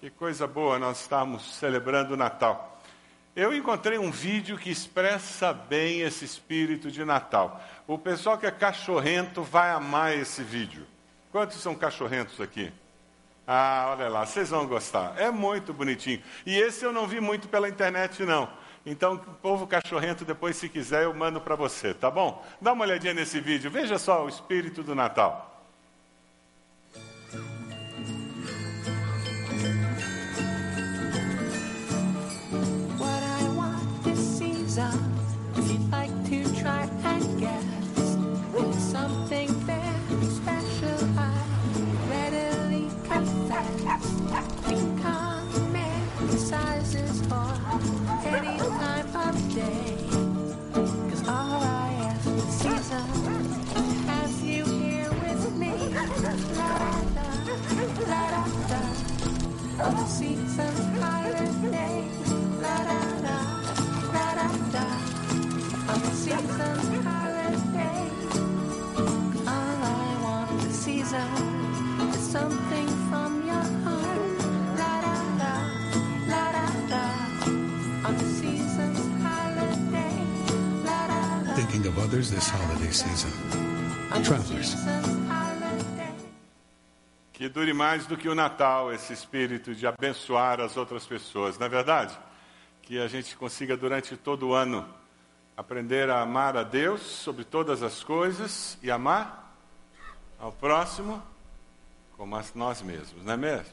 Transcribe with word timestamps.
Que 0.00 0.10
coisa 0.10 0.46
boa 0.46 0.78
nós 0.78 1.00
estamos 1.00 1.56
celebrando 1.56 2.14
o 2.14 2.16
Natal. 2.16 2.80
Eu 3.34 3.52
encontrei 3.52 3.98
um 3.98 4.12
vídeo 4.12 4.56
que 4.56 4.70
expressa 4.70 5.52
bem 5.52 6.02
esse 6.02 6.24
espírito 6.24 6.88
de 6.88 7.04
Natal. 7.04 7.60
O 7.84 7.98
pessoal 7.98 8.38
que 8.38 8.46
é 8.46 8.50
cachorrento 8.52 9.42
vai 9.42 9.70
amar 9.70 10.16
esse 10.16 10.40
vídeo. 10.44 10.86
Quantos 11.32 11.56
são 11.60 11.74
cachorrentos 11.74 12.40
aqui? 12.40 12.72
Ah, 13.44 13.88
olha 13.96 14.08
lá, 14.08 14.24
vocês 14.24 14.50
vão 14.50 14.68
gostar. 14.68 15.14
É 15.18 15.32
muito 15.32 15.72
bonitinho. 15.72 16.22
E 16.46 16.56
esse 16.56 16.84
eu 16.84 16.92
não 16.92 17.08
vi 17.08 17.20
muito 17.20 17.48
pela 17.48 17.68
internet, 17.68 18.22
não. 18.22 18.48
Então, 18.86 19.18
povo 19.42 19.66
cachorrento, 19.66 20.24
depois, 20.24 20.56
se 20.56 20.68
quiser, 20.68 21.04
eu 21.04 21.12
mando 21.12 21.40
para 21.40 21.56
você, 21.56 21.92
tá 21.92 22.08
bom? 22.08 22.46
Dá 22.60 22.72
uma 22.72 22.84
olhadinha 22.84 23.14
nesse 23.14 23.40
vídeo, 23.40 23.68
veja 23.68 23.98
só 23.98 24.24
o 24.24 24.28
espírito 24.28 24.84
do 24.84 24.94
Natal. 24.94 25.57
Thinking 81.54 81.86
of 81.86 81.98
others 81.98 82.30
this 82.30 82.48
holiday 82.48 82.90
season. 82.90 83.30
Travelers. 84.24 85.07
Que 87.38 87.48
dure 87.48 87.72
mais 87.72 88.04
do 88.04 88.16
que 88.16 88.28
o 88.28 88.34
Natal 88.34 88.92
esse 88.92 89.12
espírito 89.12 89.72
de 89.72 89.86
abençoar 89.86 90.60
as 90.60 90.76
outras 90.76 91.06
pessoas, 91.06 91.56
não 91.56 91.66
é 91.66 91.68
verdade? 91.68 92.18
Que 92.82 92.98
a 92.98 93.06
gente 93.06 93.36
consiga 93.36 93.76
durante 93.76 94.16
todo 94.16 94.48
o 94.48 94.54
ano 94.54 94.84
aprender 95.56 96.10
a 96.10 96.20
amar 96.20 96.56
a 96.56 96.64
Deus 96.64 97.00
sobre 97.00 97.44
todas 97.44 97.80
as 97.80 98.02
coisas 98.02 98.76
e 98.82 98.90
amar 98.90 99.56
ao 100.36 100.50
próximo 100.50 101.22
como 102.16 102.34
a 102.34 102.42
nós 102.56 102.82
mesmos, 102.82 103.24
não 103.24 103.34
é 103.34 103.36
mesmo? 103.36 103.72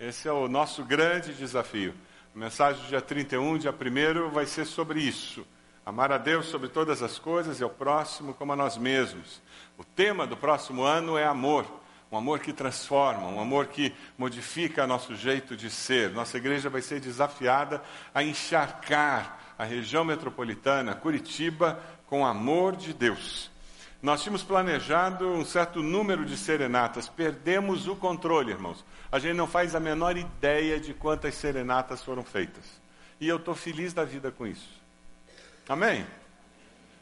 Esse 0.00 0.26
é 0.26 0.32
o 0.32 0.48
nosso 0.48 0.82
grande 0.82 1.34
desafio. 1.34 1.92
A 2.34 2.38
mensagem 2.38 2.80
do 2.80 2.88
dia 2.88 3.02
31, 3.02 3.58
dia 3.58 3.74
1 3.74 4.30
vai 4.30 4.46
ser 4.46 4.64
sobre 4.64 5.02
isso. 5.02 5.46
Amar 5.84 6.12
a 6.12 6.16
Deus 6.16 6.46
sobre 6.46 6.70
todas 6.70 7.02
as 7.02 7.18
coisas 7.18 7.60
e 7.60 7.62
ao 7.62 7.68
próximo 7.68 8.32
como 8.32 8.54
a 8.54 8.56
nós 8.56 8.78
mesmos. 8.78 9.42
O 9.76 9.84
tema 9.84 10.26
do 10.26 10.34
próximo 10.34 10.82
ano 10.82 11.18
é 11.18 11.26
amor. 11.26 11.81
Um 12.12 12.18
amor 12.18 12.40
que 12.40 12.52
transforma, 12.52 13.26
um 13.26 13.40
amor 13.40 13.68
que 13.68 13.90
modifica 14.18 14.86
nosso 14.86 15.16
jeito 15.16 15.56
de 15.56 15.70
ser. 15.70 16.10
Nossa 16.10 16.36
igreja 16.36 16.68
vai 16.68 16.82
ser 16.82 17.00
desafiada 17.00 17.82
a 18.14 18.22
encharcar 18.22 19.38
a 19.58 19.64
região 19.64 20.04
metropolitana, 20.04 20.94
Curitiba, 20.94 21.80
com 22.06 22.20
o 22.20 22.26
amor 22.26 22.76
de 22.76 22.92
Deus. 22.92 23.50
Nós 24.02 24.22
tínhamos 24.22 24.42
planejado 24.42 25.26
um 25.26 25.42
certo 25.42 25.82
número 25.82 26.26
de 26.26 26.36
serenatas, 26.36 27.08
perdemos 27.08 27.88
o 27.88 27.96
controle, 27.96 28.50
irmãos. 28.50 28.84
A 29.10 29.18
gente 29.18 29.34
não 29.34 29.46
faz 29.46 29.74
a 29.74 29.80
menor 29.80 30.14
ideia 30.18 30.78
de 30.78 30.92
quantas 30.92 31.34
serenatas 31.36 32.02
foram 32.02 32.22
feitas. 32.22 32.64
E 33.18 33.26
eu 33.26 33.36
estou 33.36 33.54
feliz 33.54 33.94
da 33.94 34.04
vida 34.04 34.30
com 34.30 34.46
isso. 34.46 34.68
Amém? 35.66 36.04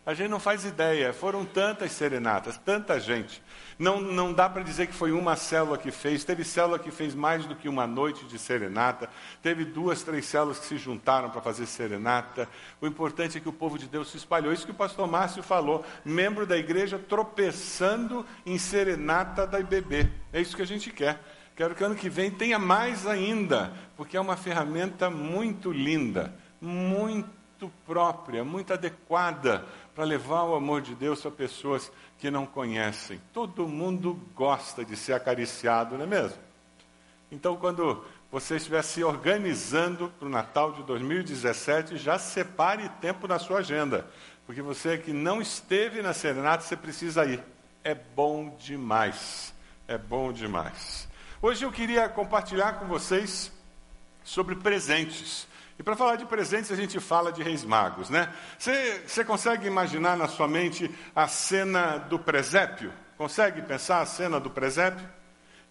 A 0.06 0.14
gente 0.14 0.28
não 0.28 0.40
faz 0.40 0.64
ideia, 0.64 1.12
foram 1.12 1.44
tantas 1.44 1.92
serenatas, 1.92 2.58
tanta 2.58 2.98
gente. 2.98 3.42
Não, 3.80 3.98
não 3.98 4.30
dá 4.30 4.46
para 4.46 4.62
dizer 4.62 4.88
que 4.88 4.92
foi 4.92 5.10
uma 5.10 5.36
célula 5.36 5.78
que 5.78 5.90
fez, 5.90 6.22
teve 6.22 6.44
célula 6.44 6.78
que 6.78 6.90
fez 6.90 7.14
mais 7.14 7.46
do 7.46 7.56
que 7.56 7.66
uma 7.66 7.86
noite 7.86 8.26
de 8.26 8.38
serenata, 8.38 9.08
teve 9.42 9.64
duas, 9.64 10.02
três 10.02 10.26
células 10.26 10.58
que 10.58 10.66
se 10.66 10.76
juntaram 10.76 11.30
para 11.30 11.40
fazer 11.40 11.64
serenata. 11.64 12.46
O 12.78 12.86
importante 12.86 13.38
é 13.38 13.40
que 13.40 13.48
o 13.48 13.52
povo 13.54 13.78
de 13.78 13.86
Deus 13.86 14.10
se 14.10 14.18
espalhou. 14.18 14.52
Isso 14.52 14.66
que 14.66 14.72
o 14.72 14.74
pastor 14.74 15.08
Márcio 15.08 15.42
falou, 15.42 15.82
membro 16.04 16.44
da 16.44 16.58
igreja 16.58 16.98
tropeçando 16.98 18.26
em 18.44 18.58
serenata 18.58 19.46
da 19.46 19.58
IBB. 19.58 20.12
É 20.30 20.42
isso 20.42 20.54
que 20.54 20.62
a 20.62 20.66
gente 20.66 20.90
quer. 20.90 21.18
Quero 21.56 21.74
que 21.74 21.82
ano 21.82 21.94
que 21.94 22.10
vem 22.10 22.30
tenha 22.30 22.58
mais 22.58 23.06
ainda, 23.06 23.72
porque 23.96 24.14
é 24.14 24.20
uma 24.20 24.36
ferramenta 24.36 25.08
muito 25.08 25.72
linda, 25.72 26.34
muito 26.60 27.72
própria, 27.86 28.44
muito 28.44 28.74
adequada 28.74 29.64
para 29.94 30.04
levar 30.04 30.44
o 30.44 30.54
amor 30.54 30.80
de 30.80 30.94
Deus 30.94 31.22
para 31.22 31.30
pessoas 31.30 31.90
que 32.20 32.30
não 32.30 32.44
conhecem. 32.44 33.20
Todo 33.32 33.66
mundo 33.66 34.20
gosta 34.34 34.84
de 34.84 34.94
ser 34.94 35.14
acariciado, 35.14 35.96
não 35.96 36.04
é 36.04 36.06
mesmo? 36.06 36.38
Então, 37.32 37.56
quando 37.56 38.04
você 38.30 38.56
estiver 38.56 38.82
se 38.82 39.02
organizando 39.02 40.12
para 40.18 40.26
o 40.26 40.30
Natal 40.30 40.72
de 40.72 40.82
2017, 40.82 41.96
já 41.96 42.18
separe 42.18 42.88
tempo 43.00 43.26
na 43.26 43.38
sua 43.38 43.60
agenda, 43.60 44.06
porque 44.46 44.60
você 44.60 44.98
que 44.98 45.12
não 45.12 45.40
esteve 45.40 46.02
na 46.02 46.12
serenata, 46.12 46.62
você 46.62 46.76
precisa 46.76 47.24
ir. 47.24 47.42
É 47.82 47.94
bom 47.94 48.54
demais. 48.58 49.54
É 49.88 49.96
bom 49.96 50.32
demais. 50.32 51.08
Hoje 51.40 51.64
eu 51.64 51.72
queria 51.72 52.08
compartilhar 52.08 52.74
com 52.74 52.86
vocês 52.86 53.50
sobre 54.22 54.54
presentes. 54.54 55.48
E 55.80 55.82
para 55.82 55.96
falar 55.96 56.16
de 56.16 56.26
presentes, 56.26 56.70
a 56.70 56.76
gente 56.76 57.00
fala 57.00 57.32
de 57.32 57.42
reis 57.42 57.64
magos, 57.64 58.10
né? 58.10 58.30
Você 58.58 59.24
consegue 59.24 59.66
imaginar 59.66 60.14
na 60.14 60.28
sua 60.28 60.46
mente 60.46 60.94
a 61.16 61.26
cena 61.26 61.96
do 61.96 62.18
presépio? 62.18 62.92
Consegue 63.16 63.62
pensar 63.62 64.02
a 64.02 64.04
cena 64.04 64.38
do 64.38 64.50
presépio? 64.50 65.08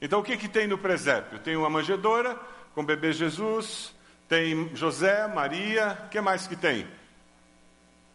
Então, 0.02 0.20
o 0.20 0.24
que, 0.24 0.36
que 0.36 0.48
tem 0.48 0.66
no 0.66 0.80
presépio? 0.80 1.38
Tem 1.38 1.56
uma 1.56 1.70
manjedoura 1.70 2.36
com 2.74 2.82
o 2.82 2.84
bebê 2.84 3.14
Jesus, 3.14 3.94
tem 4.28 4.76
José, 4.76 5.28
Maria, 5.28 5.96
o 6.08 6.10
que 6.10 6.20
mais 6.20 6.48
que 6.48 6.56
tem? 6.56 6.88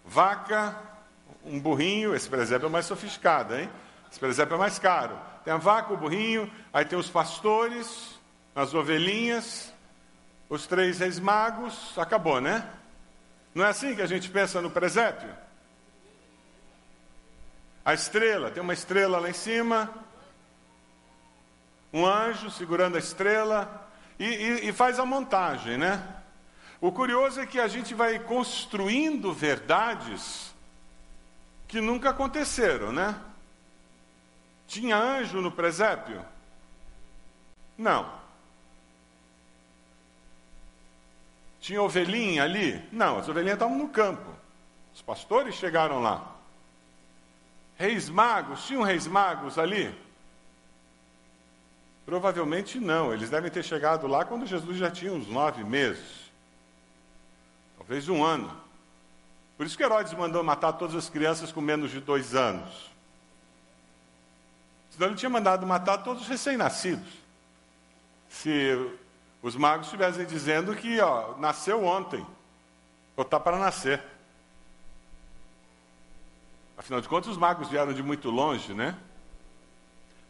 Vaca, 0.04 0.76
um 1.44 1.60
burrinho, 1.60 2.12
esse 2.12 2.28
presépio 2.28 2.66
é 2.66 2.70
mais 2.70 2.86
sofisticado, 2.86 3.54
hein? 3.54 3.70
Esse 4.10 4.18
presépio 4.18 4.56
é 4.56 4.58
mais 4.58 4.80
caro. 4.80 5.16
Tem 5.44 5.54
a 5.54 5.58
vaca, 5.58 5.94
o 5.94 5.96
burrinho, 5.96 6.50
aí 6.72 6.84
tem 6.84 6.98
os 6.98 7.08
pastores, 7.08 8.18
as 8.52 8.74
ovelhinhas, 8.74 9.72
os 10.54 10.66
três 10.66 11.00
reis 11.00 11.18
magos, 11.18 11.98
acabou, 11.98 12.40
né? 12.40 12.68
Não 13.54 13.64
é 13.64 13.68
assim 13.68 13.94
que 13.94 14.02
a 14.02 14.06
gente 14.06 14.30
pensa 14.30 14.62
no 14.62 14.70
presépio? 14.70 15.34
A 17.84 17.92
estrela, 17.92 18.50
tem 18.50 18.62
uma 18.62 18.72
estrela 18.72 19.18
lá 19.18 19.28
em 19.28 19.34
cima, 19.34 19.92
um 21.92 22.06
anjo 22.06 22.50
segurando 22.50 22.96
a 22.96 22.98
estrela, 22.98 23.88
e, 24.18 24.24
e, 24.24 24.68
e 24.68 24.72
faz 24.72 24.98
a 24.98 25.04
montagem, 25.04 25.76
né? 25.76 26.02
O 26.80 26.92
curioso 26.92 27.40
é 27.40 27.46
que 27.46 27.58
a 27.58 27.66
gente 27.66 27.94
vai 27.94 28.18
construindo 28.18 29.32
verdades 29.32 30.54
que 31.66 31.80
nunca 31.80 32.10
aconteceram, 32.10 32.92
né? 32.92 33.18
Tinha 34.66 34.96
anjo 34.96 35.40
no 35.40 35.50
presépio? 35.50 36.24
Não. 37.76 38.23
Tinha 41.64 41.80
ovelhinha 41.80 42.44
ali? 42.44 42.78
Não, 42.92 43.16
as 43.16 43.26
ovelhinhas 43.26 43.54
estavam 43.54 43.78
no 43.78 43.88
campo. 43.88 44.30
Os 44.94 45.00
pastores 45.00 45.54
chegaram 45.54 46.02
lá. 46.02 46.36
Reis 47.78 48.10
magos, 48.10 48.66
tinham 48.66 48.82
reis 48.82 49.06
magos 49.06 49.58
ali? 49.58 49.90
Provavelmente 52.04 52.78
não, 52.78 53.14
eles 53.14 53.30
devem 53.30 53.50
ter 53.50 53.64
chegado 53.64 54.06
lá 54.06 54.26
quando 54.26 54.44
Jesus 54.44 54.76
já 54.76 54.90
tinha 54.90 55.10
uns 55.10 55.26
nove 55.26 55.64
meses, 55.64 56.30
talvez 57.78 58.10
um 58.10 58.22
ano. 58.22 58.54
Por 59.56 59.64
isso 59.64 59.74
que 59.74 59.82
Herodes 59.82 60.12
mandou 60.12 60.44
matar 60.44 60.74
todas 60.74 60.94
as 60.94 61.08
crianças 61.08 61.50
com 61.50 61.62
menos 61.62 61.90
de 61.90 61.98
dois 61.98 62.34
anos. 62.34 62.90
Senão 64.90 65.06
ele 65.06 65.16
tinha 65.16 65.30
mandado 65.30 65.66
matar 65.66 65.96
todos 65.96 66.24
os 66.24 66.28
recém-nascidos. 66.28 67.08
Se 68.28 69.00
os 69.44 69.54
magos 69.56 69.88
estivessem 69.88 70.24
dizendo 70.24 70.74
que 70.74 70.98
ó, 71.02 71.36
nasceu 71.36 71.84
ontem, 71.84 72.26
ou 73.14 73.22
está 73.22 73.38
para 73.38 73.58
nascer. 73.58 74.02
Afinal 76.78 77.02
de 77.02 77.08
contas, 77.08 77.30
os 77.30 77.36
magos 77.36 77.68
vieram 77.68 77.92
de 77.92 78.02
muito 78.02 78.30
longe, 78.30 78.72
né? 78.72 78.96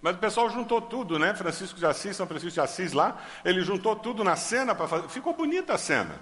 Mas 0.02 0.16
o 0.16 0.18
pessoal 0.18 0.50
juntou 0.50 0.82
tudo, 0.82 1.16
né? 1.16 1.32
Francisco 1.32 1.78
de 1.78 1.86
Assis, 1.86 2.16
São 2.16 2.26
Francisco 2.26 2.54
de 2.54 2.60
Assis 2.60 2.92
lá, 2.92 3.16
ele 3.44 3.62
juntou 3.62 3.94
tudo 3.94 4.24
na 4.24 4.34
cena 4.34 4.74
para 4.74 4.88
fazer. 4.88 5.08
Ficou 5.08 5.32
bonita 5.32 5.74
a 5.74 5.78
cena. 5.78 6.20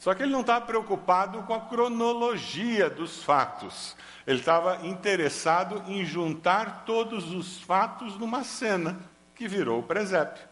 Só 0.00 0.12
que 0.14 0.24
ele 0.24 0.32
não 0.32 0.40
estava 0.40 0.66
preocupado 0.66 1.44
com 1.44 1.54
a 1.54 1.60
cronologia 1.60 2.90
dos 2.90 3.22
fatos. 3.22 3.96
Ele 4.26 4.40
estava 4.40 4.84
interessado 4.84 5.84
em 5.86 6.04
juntar 6.04 6.82
todos 6.84 7.32
os 7.32 7.62
fatos 7.62 8.18
numa 8.18 8.42
cena 8.42 8.98
que 9.36 9.46
virou 9.46 9.78
o 9.78 9.82
presépio. 9.84 10.47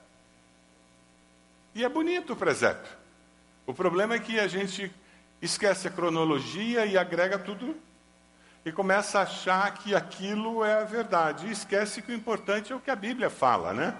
E 1.76 1.84
é 1.84 1.88
bonito 1.90 2.32
o 2.32 2.36
presépio. 2.36 2.90
O 3.66 3.74
problema 3.74 4.14
é 4.14 4.18
que 4.18 4.40
a 4.40 4.48
gente 4.48 4.90
esquece 5.42 5.86
a 5.86 5.90
cronologia 5.90 6.86
e 6.86 6.96
agrega 6.96 7.38
tudo 7.38 7.76
e 8.64 8.72
começa 8.72 9.18
a 9.18 9.24
achar 9.24 9.74
que 9.74 9.94
aquilo 9.94 10.64
é 10.64 10.80
a 10.80 10.84
verdade. 10.84 11.46
E 11.46 11.50
esquece 11.50 12.00
que 12.00 12.12
o 12.12 12.14
importante 12.14 12.72
é 12.72 12.74
o 12.74 12.80
que 12.80 12.90
a 12.90 12.96
Bíblia 12.96 13.28
fala, 13.28 13.74
né? 13.74 13.94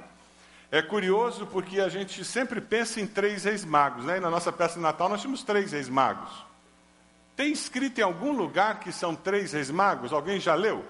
É 0.70 0.80
curioso 0.80 1.46
porque 1.48 1.78
a 1.78 1.90
gente 1.90 2.24
sempre 2.24 2.62
pensa 2.62 2.98
em 2.98 3.06
três 3.06 3.44
reis 3.44 3.62
magos, 3.62 4.06
né? 4.06 4.16
E 4.16 4.20
na 4.20 4.30
nossa 4.30 4.50
peça 4.50 4.76
de 4.76 4.80
Natal 4.80 5.10
nós 5.10 5.20
temos 5.20 5.42
três 5.42 5.72
reis 5.72 5.90
magos. 5.90 6.32
Tem 7.36 7.52
escrito 7.52 7.98
em 7.98 8.04
algum 8.04 8.32
lugar 8.32 8.80
que 8.80 8.90
são 8.90 9.14
três 9.14 9.52
reis 9.52 9.70
magos? 9.70 10.14
Alguém 10.14 10.40
já 10.40 10.54
leu? 10.54 10.82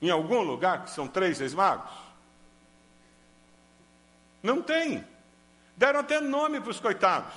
Em 0.00 0.08
algum 0.08 0.42
lugar 0.42 0.84
que 0.84 0.90
são 0.90 1.08
três 1.08 1.40
reis 1.40 1.52
magos? 1.52 1.90
Não 4.40 4.62
tem. 4.62 5.10
Deram 5.76 6.00
até 6.00 6.20
nome 6.20 6.60
para 6.60 6.70
os 6.70 6.80
coitados. 6.80 7.32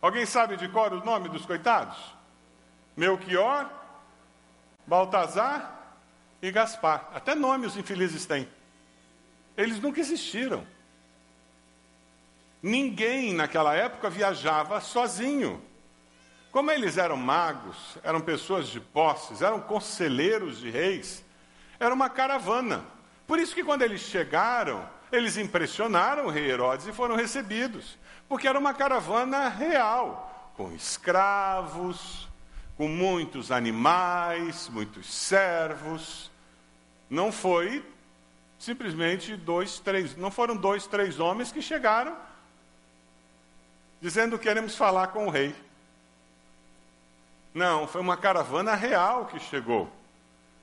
Alguém 0.00 0.26
sabe 0.26 0.56
de 0.56 0.68
cor 0.68 0.92
o 0.92 1.04
nome 1.04 1.28
dos 1.28 1.46
coitados? 1.46 1.96
Melchior, 2.96 3.70
Baltazar 4.86 5.96
e 6.42 6.50
Gaspar. 6.50 7.08
Até 7.14 7.34
nome 7.34 7.66
os 7.66 7.76
infelizes 7.76 8.26
têm. 8.26 8.48
Eles 9.56 9.80
nunca 9.80 10.00
existiram. 10.00 10.66
Ninguém 12.62 13.34
naquela 13.34 13.74
época 13.74 14.08
viajava 14.10 14.80
sozinho. 14.80 15.62
Como 16.50 16.70
eles 16.70 16.96
eram 16.96 17.16
magos, 17.16 17.98
eram 18.02 18.20
pessoas 18.20 18.68
de 18.68 18.80
posses, 18.80 19.42
eram 19.42 19.60
conselheiros 19.60 20.58
de 20.58 20.70
reis, 20.70 21.24
era 21.80 21.92
uma 21.92 22.08
caravana. 22.08 22.84
Por 23.26 23.38
isso 23.38 23.54
que 23.54 23.64
quando 23.64 23.82
eles 23.82 24.00
chegaram, 24.02 24.88
eles 25.14 25.36
impressionaram 25.36 26.26
o 26.26 26.30
rei 26.30 26.50
Herodes 26.50 26.86
e 26.86 26.92
foram 26.92 27.16
recebidos, 27.16 27.98
porque 28.28 28.48
era 28.48 28.58
uma 28.58 28.74
caravana 28.74 29.48
real, 29.48 30.52
com 30.56 30.72
escravos, 30.72 32.28
com 32.76 32.88
muitos 32.88 33.50
animais, 33.50 34.68
muitos 34.68 35.12
servos. 35.12 36.30
Não 37.08 37.30
foi 37.30 37.84
simplesmente 38.58 39.36
dois, 39.36 39.78
três, 39.78 40.16
não 40.16 40.30
foram 40.30 40.56
dois, 40.56 40.86
três 40.86 41.20
homens 41.20 41.52
que 41.52 41.62
chegaram 41.62 42.16
dizendo 44.04 44.38
queremos 44.38 44.76
falar 44.76 45.06
com 45.06 45.26
o 45.26 45.30
rei. 45.30 45.54
Não, 47.54 47.86
foi 47.86 48.02
uma 48.02 48.18
caravana 48.18 48.74
real 48.74 49.24
que 49.24 49.40
chegou. 49.40 49.90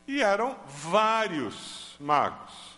E 0.08 0.22
eram 0.22 0.56
vários 0.68 1.96
magos. 2.00 2.71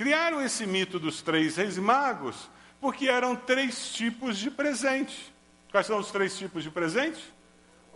Criaram 0.00 0.40
esse 0.40 0.64
mito 0.64 0.98
dos 0.98 1.20
três 1.20 1.56
reis 1.56 1.76
magos 1.76 2.48
porque 2.80 3.06
eram 3.06 3.36
três 3.36 3.92
tipos 3.92 4.38
de 4.38 4.50
presente. 4.50 5.30
Quais 5.70 5.86
são 5.86 5.98
os 5.98 6.10
três 6.10 6.38
tipos 6.38 6.62
de 6.62 6.70
presente? 6.70 7.22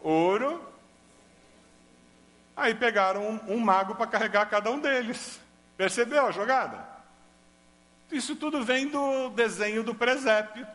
ouro. 0.03 0.63
Aí 2.55 2.75
pegaram 2.75 3.27
um, 3.27 3.55
um 3.55 3.59
mago 3.59 3.95
para 3.95 4.07
carregar 4.07 4.45
cada 4.51 4.71
um 4.71 4.79
deles. 4.79 5.41
Percebeu 5.79 6.27
a 6.27 6.31
jogada? 6.31 6.87
Isso 8.13 8.37
tudo 8.37 8.63
vem 8.63 8.87
do 8.87 9.31
desenho 9.31 9.83
do 9.83 9.95
presépio. 9.95 10.67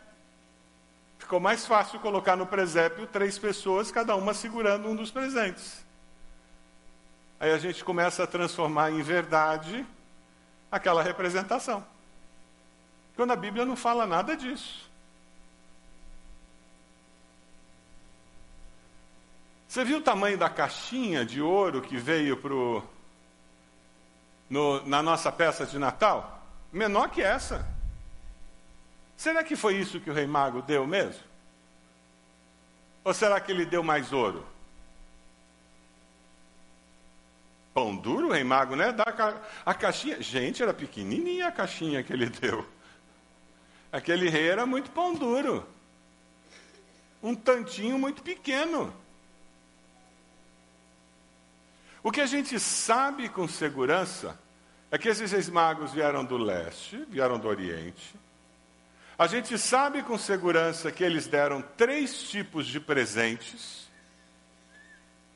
Ficou 1.16 1.38
mais 1.38 1.64
fácil 1.64 2.00
colocar 2.00 2.34
no 2.34 2.44
presépio 2.44 3.06
três 3.06 3.38
pessoas, 3.38 3.92
cada 3.92 4.16
uma 4.16 4.34
segurando 4.34 4.88
um 4.88 4.96
dos 4.96 5.12
presentes. 5.12 5.86
Aí 7.38 7.52
a 7.52 7.58
gente 7.58 7.84
começa 7.84 8.24
a 8.24 8.26
transformar 8.26 8.90
em 8.90 9.00
verdade 9.00 9.86
aquela 10.70 11.02
representação. 11.02 11.84
Quando 13.16 13.32
a 13.32 13.36
Bíblia 13.36 13.64
não 13.64 13.76
fala 13.76 14.06
nada 14.06 14.36
disso. 14.36 14.88
Você 19.68 19.84
viu 19.84 19.98
o 19.98 20.02
tamanho 20.02 20.36
da 20.36 20.48
caixinha 20.48 21.24
de 21.24 21.40
ouro 21.40 21.80
que 21.80 21.96
veio 21.96 22.36
pro, 22.36 22.82
no, 24.48 24.84
na 24.86 25.02
nossa 25.02 25.30
peça 25.30 25.64
de 25.64 25.78
Natal? 25.78 26.42
Menor 26.72 27.08
que 27.10 27.22
essa. 27.22 27.64
Será 29.16 29.44
que 29.44 29.54
foi 29.54 29.76
isso 29.76 30.00
que 30.00 30.10
o 30.10 30.14
rei 30.14 30.26
mago 30.26 30.62
deu 30.62 30.86
mesmo? 30.86 31.22
Ou 33.04 33.14
será 33.14 33.40
que 33.40 33.52
ele 33.52 33.64
deu 33.64 33.82
mais 33.82 34.12
ouro? 34.12 34.44
Pão 37.72 37.94
duro, 37.96 38.32
rei 38.32 38.42
mago, 38.42 38.74
né? 38.74 38.92
Dá 38.92 39.04
a, 39.04 39.70
a 39.70 39.74
caixinha. 39.74 40.20
Gente, 40.20 40.62
era 40.62 40.74
pequenininha 40.74 41.48
a 41.48 41.52
caixinha 41.52 42.02
que 42.02 42.12
ele 42.12 42.26
deu. 42.30 42.66
Aquele 43.92 44.28
rei 44.28 44.48
era 44.48 44.66
muito 44.66 44.90
pão 44.90 45.14
duro. 45.14 45.66
Um 47.22 47.34
tantinho 47.34 47.98
muito 47.98 48.22
pequeno. 48.22 48.92
O 52.02 52.10
que 52.10 52.20
a 52.20 52.26
gente 52.26 52.58
sabe 52.58 53.28
com 53.28 53.46
segurança 53.46 54.38
é 54.90 54.96
que 54.96 55.08
esses 55.08 55.32
reis 55.32 55.48
magos 55.48 55.92
vieram 55.92 56.24
do 56.24 56.36
leste, 56.36 57.04
vieram 57.08 57.38
do 57.38 57.46
oriente. 57.46 58.14
A 59.18 59.26
gente 59.26 59.58
sabe 59.58 60.02
com 60.02 60.16
segurança 60.16 60.90
que 60.90 61.04
eles 61.04 61.26
deram 61.26 61.60
três 61.76 62.22
tipos 62.22 62.66
de 62.66 62.80
presentes. 62.80 63.89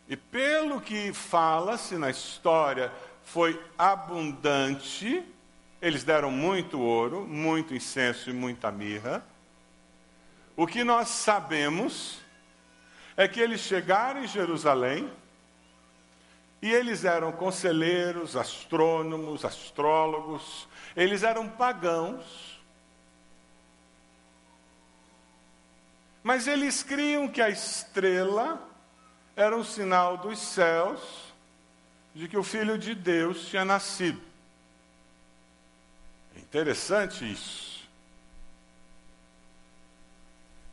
E 0.08 0.16
pelo 0.16 0.80
que 0.80 1.12
fala-se 1.12 1.96
na 1.96 2.10
história, 2.10 2.92
foi 3.22 3.60
abundante. 3.76 5.24
Eles 5.80 6.04
deram 6.04 6.30
muito 6.30 6.80
ouro, 6.80 7.26
muito 7.26 7.74
incenso 7.74 8.30
e 8.30 8.32
muita 8.32 8.70
mirra. 8.70 9.24
O 10.56 10.66
que 10.66 10.84
nós 10.84 11.08
sabemos 11.08 12.20
é 13.16 13.26
que 13.26 13.40
eles 13.40 13.60
chegaram 13.60 14.22
em 14.22 14.26
Jerusalém 14.26 15.10
e 16.60 16.72
eles 16.72 17.04
eram 17.04 17.32
conselheiros, 17.32 18.36
astrônomos, 18.36 19.44
astrólogos, 19.44 20.68
eles 20.96 21.22
eram 21.22 21.48
pagãos. 21.48 22.58
Mas 26.22 26.46
eles 26.46 26.82
criam 26.82 27.28
que 27.28 27.42
a 27.42 27.50
estrela 27.50 28.73
era 29.36 29.56
um 29.56 29.64
sinal 29.64 30.16
dos 30.16 30.38
céus 30.38 31.00
de 32.14 32.28
que 32.28 32.36
o 32.36 32.42
Filho 32.44 32.78
de 32.78 32.94
Deus 32.94 33.46
tinha 33.48 33.64
nascido. 33.64 34.20
É 36.36 36.38
interessante 36.38 37.30
isso. 37.30 37.74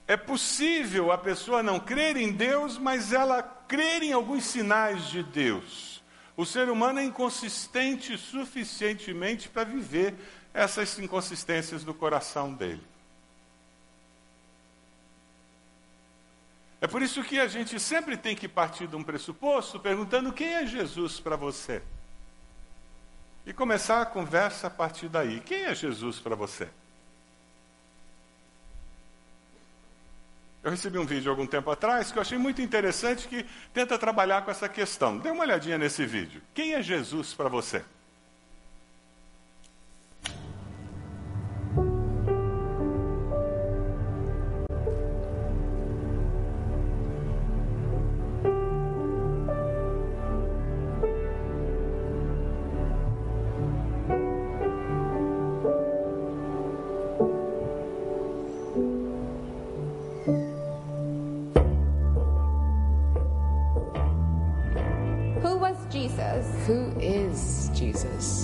É 0.07 0.17
possível 0.17 1.11
a 1.11 1.17
pessoa 1.17 1.63
não 1.63 1.79
crer 1.79 2.17
em 2.17 2.31
Deus, 2.31 2.77
mas 2.77 3.13
ela 3.13 3.41
crer 3.41 4.03
em 4.03 4.11
alguns 4.11 4.43
sinais 4.43 5.07
de 5.07 5.23
Deus. 5.23 6.03
O 6.35 6.45
ser 6.45 6.69
humano 6.69 6.99
é 6.99 7.03
inconsistente 7.05 8.17
suficientemente 8.17 9.47
para 9.47 9.63
viver 9.63 10.13
essas 10.53 10.99
inconsistências 10.99 11.83
do 11.83 11.93
coração 11.93 12.53
dele. 12.53 12.90
É 16.81 16.87
por 16.87 17.03
isso 17.03 17.23
que 17.23 17.39
a 17.39 17.47
gente 17.47 17.79
sempre 17.79 18.17
tem 18.17 18.35
que 18.35 18.47
partir 18.47 18.87
de 18.87 18.95
um 18.95 19.03
pressuposto 19.03 19.79
perguntando 19.79 20.33
quem 20.33 20.55
é 20.55 20.65
Jesus 20.65 21.19
para 21.19 21.35
você. 21.35 21.83
E 23.45 23.53
começar 23.53 24.01
a 24.01 24.05
conversa 24.05 24.65
a 24.65 24.69
partir 24.69 25.07
daí. 25.07 25.39
Quem 25.41 25.65
é 25.65 25.75
Jesus 25.75 26.19
para 26.19 26.35
você? 26.35 26.67
Eu 30.63 30.71
recebi 30.71 30.97
um 30.97 31.05
vídeo 31.05 31.29
algum 31.29 31.45
tempo 31.45 31.69
atrás 31.69 32.11
que 32.11 32.17
eu 32.17 32.21
achei 32.21 32.37
muito 32.37 32.61
interessante 32.61 33.27
que 33.27 33.45
tenta 33.73 33.97
trabalhar 33.97 34.43
com 34.43 34.49
essa 34.49 34.67
questão. 34.67 35.19
Dê 35.19 35.29
uma 35.29 35.43
olhadinha 35.43 35.77
nesse 35.77 36.03
vídeo. 36.05 36.41
Quem 36.53 36.73
é 36.73 36.81
Jesus 36.81 37.33
para 37.33 37.49
você? 37.49 37.83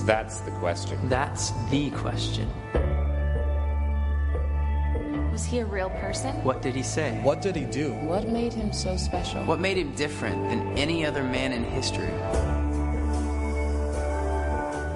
That's 0.08 0.40
the 0.40 0.52
question. 0.52 0.98
That's 1.10 1.52
the 1.70 1.90
question. 1.90 2.50
Was 5.34 5.44
he 5.44 5.60
a 5.60 5.66
real 5.66 5.90
person? 5.90 6.34
What 6.46 6.62
did 6.62 6.76
he 6.76 6.82
say? 6.82 7.20
What 7.24 7.42
did 7.42 7.58
he 7.58 7.66
do? 7.66 7.92
What 7.92 8.30
made 8.30 8.54
him 8.54 8.72
so 8.72 8.96
special? 8.96 9.44
What 9.44 9.60
made 9.60 9.78
him 9.78 9.94
different 9.96 10.50
than 10.50 10.78
any 10.78 11.06
other 11.06 11.24
man 11.24 11.52
in 11.52 11.66
history? 11.66 12.08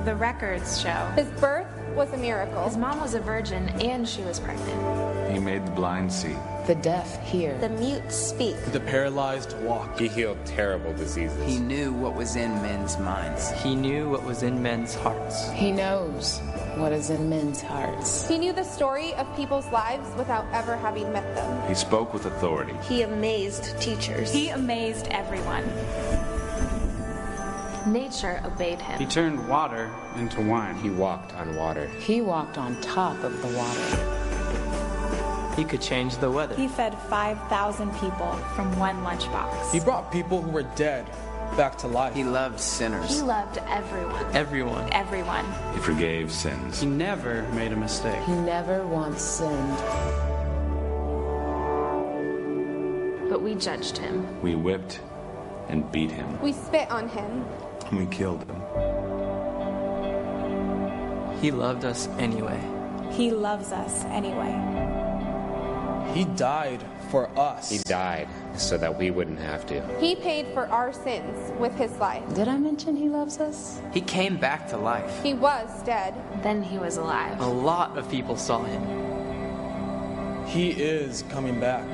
The 0.05 0.15
records 0.15 0.79
show 0.81 1.11
His 1.17 1.27
birth 1.41 1.67
was 1.93 2.13
a 2.13 2.17
miracle. 2.17 2.63
his 2.63 2.77
mom 2.77 3.01
was 3.01 3.13
a 3.13 3.19
virgin 3.19 3.67
and 3.81 4.07
she 4.07 4.21
was 4.21 4.39
pregnant. 4.39 5.33
He 5.33 5.39
made 5.39 5.67
the 5.67 5.71
blind 5.71 6.11
see. 6.13 6.37
The 6.67 6.75
deaf 6.75 7.27
hear. 7.27 7.57
The 7.57 7.69
mute 7.69 8.11
speak. 8.11 8.55
The 8.65 8.79
paralyzed 8.79 9.59
walk. 9.61 9.99
He 9.99 10.07
healed 10.07 10.37
terrible 10.45 10.93
diseases. 10.93 11.43
He 11.45 11.57
knew 11.57 11.91
what 11.91 12.15
was 12.15 12.35
in 12.35 12.51
men's 12.61 12.99
minds. 12.99 13.49
He 13.63 13.75
knew 13.75 14.09
what 14.09 14.23
was 14.23 14.43
in 14.43 14.61
men's 14.61 14.93
hearts. 14.93 15.49
He 15.51 15.71
knows 15.71 16.39
what 16.75 16.91
is 16.91 17.09
in 17.09 17.27
men's 17.29 17.61
hearts. 17.61 18.27
He 18.27 18.37
knew 18.37 18.53
the 18.53 18.63
story 18.63 19.13
of 19.15 19.35
people's 19.35 19.65
lives 19.71 20.07
without 20.15 20.45
ever 20.53 20.77
having 20.77 21.11
met 21.11 21.35
them. 21.35 21.67
He 21.67 21.73
spoke 21.73 22.13
with 22.13 22.25
authority. 22.25 22.75
He 22.87 23.01
amazed 23.01 23.81
teachers. 23.81 24.31
He 24.31 24.49
amazed 24.49 25.07
everyone. 25.09 25.65
Nature 27.91 28.39
obeyed 28.45 28.79
him. 28.79 28.99
He 28.99 29.07
turned 29.07 29.47
water 29.47 29.89
into 30.15 30.41
wine. 30.41 30.75
He 30.75 30.91
walked 30.91 31.33
on 31.33 31.55
water. 31.55 31.87
He 31.99 32.21
walked 32.21 32.59
on 32.59 32.79
top 32.81 33.23
of 33.23 33.41
the 33.41 33.57
water. 33.57 34.20
He 35.61 35.67
could 35.67 35.79
change 35.79 36.17
the 36.17 36.31
weather. 36.31 36.55
He 36.55 36.67
fed 36.67 36.97
5,000 36.97 37.93
people 37.99 38.33
from 38.55 38.75
one 38.79 39.03
lunchbox. 39.03 39.71
He 39.71 39.79
brought 39.79 40.11
people 40.11 40.41
who 40.41 40.49
were 40.49 40.63
dead 40.63 41.05
back 41.55 41.77
to 41.77 41.87
life. 41.87 42.15
He 42.15 42.23
loved 42.23 42.59
sinners. 42.59 43.15
He 43.15 43.21
loved 43.21 43.59
everyone. 43.69 44.25
Everyone. 44.35 44.91
Everyone. 44.91 45.45
He 45.75 45.79
forgave 45.81 46.31
sins. 46.31 46.81
He 46.81 46.87
never 46.87 47.43
made 47.49 47.71
a 47.73 47.75
mistake. 47.75 48.19
He 48.23 48.33
never 48.33 48.87
once 48.87 49.21
sinned. 49.21 49.77
But 53.29 53.43
we 53.43 53.53
judged 53.53 53.99
him. 53.99 54.41
We 54.41 54.55
whipped 54.55 54.99
and 55.69 55.91
beat 55.91 56.09
him. 56.09 56.41
We 56.41 56.53
spit 56.53 56.89
on 56.89 57.07
him. 57.07 57.45
And 57.85 57.99
we 57.99 58.07
killed 58.07 58.43
him. 58.45 58.63
He 61.39 61.51
loved 61.51 61.85
us 61.85 62.07
anyway. 62.17 62.59
He 63.11 63.29
loves 63.29 63.71
us 63.71 64.05
anyway. 64.05 64.70
He 66.13 66.25
died 66.25 66.83
for 67.09 67.29
us. 67.39 67.69
He 67.69 67.77
died 67.79 68.27
so 68.57 68.77
that 68.77 68.97
we 68.97 69.11
wouldn't 69.11 69.39
have 69.39 69.65
to. 69.67 69.81
He 69.99 70.15
paid 70.15 70.47
for 70.53 70.67
our 70.67 70.91
sins 70.91 71.51
with 71.59 71.73
his 71.75 71.91
life. 71.97 72.23
Did 72.35 72.47
I 72.47 72.57
mention 72.57 72.95
he 72.95 73.07
loves 73.07 73.39
us? 73.39 73.81
He 73.93 74.01
came 74.01 74.37
back 74.37 74.67
to 74.69 74.77
life. 74.77 75.23
He 75.23 75.33
was 75.33 75.83
dead. 75.83 76.13
Then 76.43 76.61
he 76.61 76.77
was 76.77 76.97
alive. 76.97 77.39
A 77.39 77.45
lot 77.45 77.97
of 77.97 78.09
people 78.09 78.35
saw 78.35 78.63
him. 78.63 80.45
He 80.47 80.71
is 80.71 81.23
coming 81.29 81.59
back. 81.59 81.85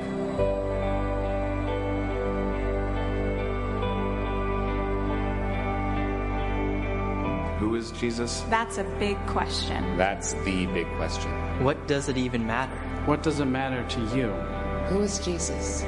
Who 7.58 7.74
is 7.74 7.90
Jesus? 7.90 8.42
That's 8.48 8.78
a 8.78 8.84
big 9.00 9.18
question. 9.26 9.96
That's 9.96 10.32
the 10.44 10.66
big 10.66 10.86
question. 10.94 11.30
What 11.64 11.88
does 11.88 12.08
it 12.08 12.16
even 12.16 12.46
matter? 12.46 12.76
What 13.04 13.24
does 13.24 13.40
it 13.40 13.46
matter 13.46 13.82
to 13.82 14.00
you? 14.16 14.28
Who 14.94 15.00
is 15.00 15.18
Jesus? 15.18 15.84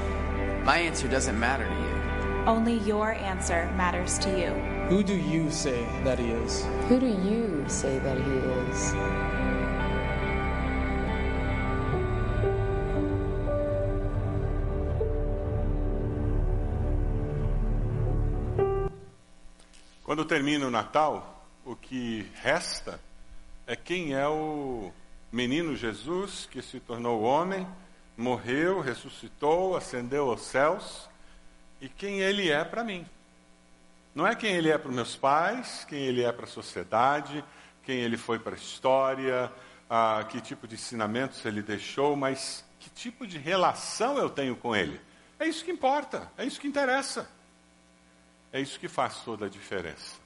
My 0.64 0.78
answer 0.78 1.06
doesn't 1.06 1.38
matter 1.38 1.64
to 1.64 1.70
you. 1.70 2.44
Only 2.46 2.78
your 2.78 3.12
answer 3.12 3.70
matters 3.76 4.18
to 4.18 4.30
you. 4.36 4.50
Who 4.90 5.04
do 5.04 5.14
you 5.14 5.48
say 5.52 5.86
that 6.02 6.18
he 6.18 6.30
is? 6.30 6.64
Who 6.88 6.98
do 6.98 7.06
you 7.06 7.64
say 7.68 8.00
that 8.00 8.18
he 8.18 8.32
is? 8.66 8.92
Quando 20.02 20.24
termina 20.26 20.66
o 20.66 20.70
Natal, 20.70 21.39
o 21.70 21.76
que 21.76 22.28
resta 22.42 23.00
é 23.64 23.76
quem 23.76 24.12
é 24.12 24.26
o 24.26 24.92
menino 25.30 25.76
Jesus 25.76 26.48
que 26.50 26.60
se 26.60 26.80
tornou 26.80 27.22
homem, 27.22 27.64
morreu, 28.16 28.80
ressuscitou, 28.80 29.76
ascendeu 29.76 30.28
aos 30.28 30.40
céus 30.40 31.08
e 31.80 31.88
quem 31.88 32.22
ele 32.22 32.50
é 32.50 32.64
para 32.64 32.82
mim. 32.82 33.06
Não 34.12 34.26
é 34.26 34.34
quem 34.34 34.52
ele 34.52 34.68
é 34.68 34.76
para 34.76 34.90
meus 34.90 35.14
pais, 35.14 35.86
quem 35.88 36.00
ele 36.00 36.24
é 36.24 36.32
para 36.32 36.44
a 36.44 36.48
sociedade, 36.48 37.44
quem 37.84 38.00
ele 38.00 38.16
foi 38.16 38.40
para 38.40 38.56
a 38.56 38.58
história, 38.58 39.52
ah, 39.88 40.26
que 40.28 40.40
tipo 40.40 40.66
de 40.66 40.74
ensinamentos 40.74 41.44
ele 41.44 41.62
deixou, 41.62 42.16
mas 42.16 42.64
que 42.80 42.90
tipo 42.90 43.24
de 43.24 43.38
relação 43.38 44.18
eu 44.18 44.28
tenho 44.28 44.56
com 44.56 44.74
ele. 44.74 45.00
É 45.38 45.46
isso 45.46 45.64
que 45.64 45.70
importa, 45.70 46.32
é 46.36 46.44
isso 46.44 46.60
que 46.60 46.66
interessa. 46.66 47.30
É 48.52 48.60
isso 48.60 48.80
que 48.80 48.88
faz 48.88 49.20
toda 49.20 49.46
a 49.46 49.48
diferença. 49.48 50.19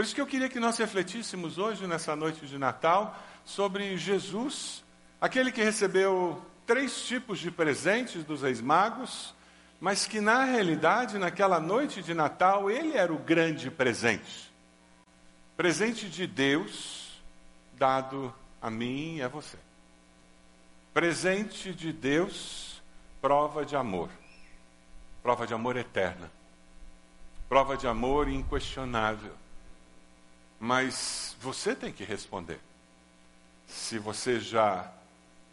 Por 0.00 0.04
isso 0.04 0.14
que 0.14 0.20
eu 0.22 0.26
queria 0.26 0.48
que 0.48 0.58
nós 0.58 0.78
refletíssemos 0.78 1.58
hoje, 1.58 1.86
nessa 1.86 2.16
noite 2.16 2.46
de 2.46 2.56
Natal, 2.56 3.14
sobre 3.44 3.98
Jesus, 3.98 4.82
aquele 5.20 5.52
que 5.52 5.62
recebeu 5.62 6.42
três 6.66 7.02
tipos 7.02 7.38
de 7.38 7.50
presentes 7.50 8.24
dos 8.24 8.40
reis 8.40 8.62
magos, 8.62 9.34
mas 9.78 10.06
que 10.06 10.18
na 10.18 10.44
realidade, 10.44 11.18
naquela 11.18 11.60
noite 11.60 12.00
de 12.00 12.14
Natal, 12.14 12.70
ele 12.70 12.96
era 12.96 13.12
o 13.12 13.18
grande 13.18 13.70
presente. 13.70 14.50
Presente 15.54 16.08
de 16.08 16.26
Deus 16.26 17.20
dado 17.74 18.34
a 18.62 18.70
mim 18.70 19.16
e 19.16 19.22
a 19.22 19.28
você. 19.28 19.58
Presente 20.94 21.74
de 21.74 21.92
Deus, 21.92 22.80
prova 23.20 23.66
de 23.66 23.76
amor. 23.76 24.08
Prova 25.22 25.46
de 25.46 25.52
amor 25.52 25.76
eterna. 25.76 26.32
Prova 27.50 27.76
de 27.76 27.86
amor 27.86 28.30
inquestionável. 28.30 29.34
Mas 30.60 31.34
você 31.40 31.74
tem 31.74 31.90
que 31.90 32.04
responder. 32.04 32.60
Se 33.66 33.98
você 33.98 34.38
já 34.38 34.92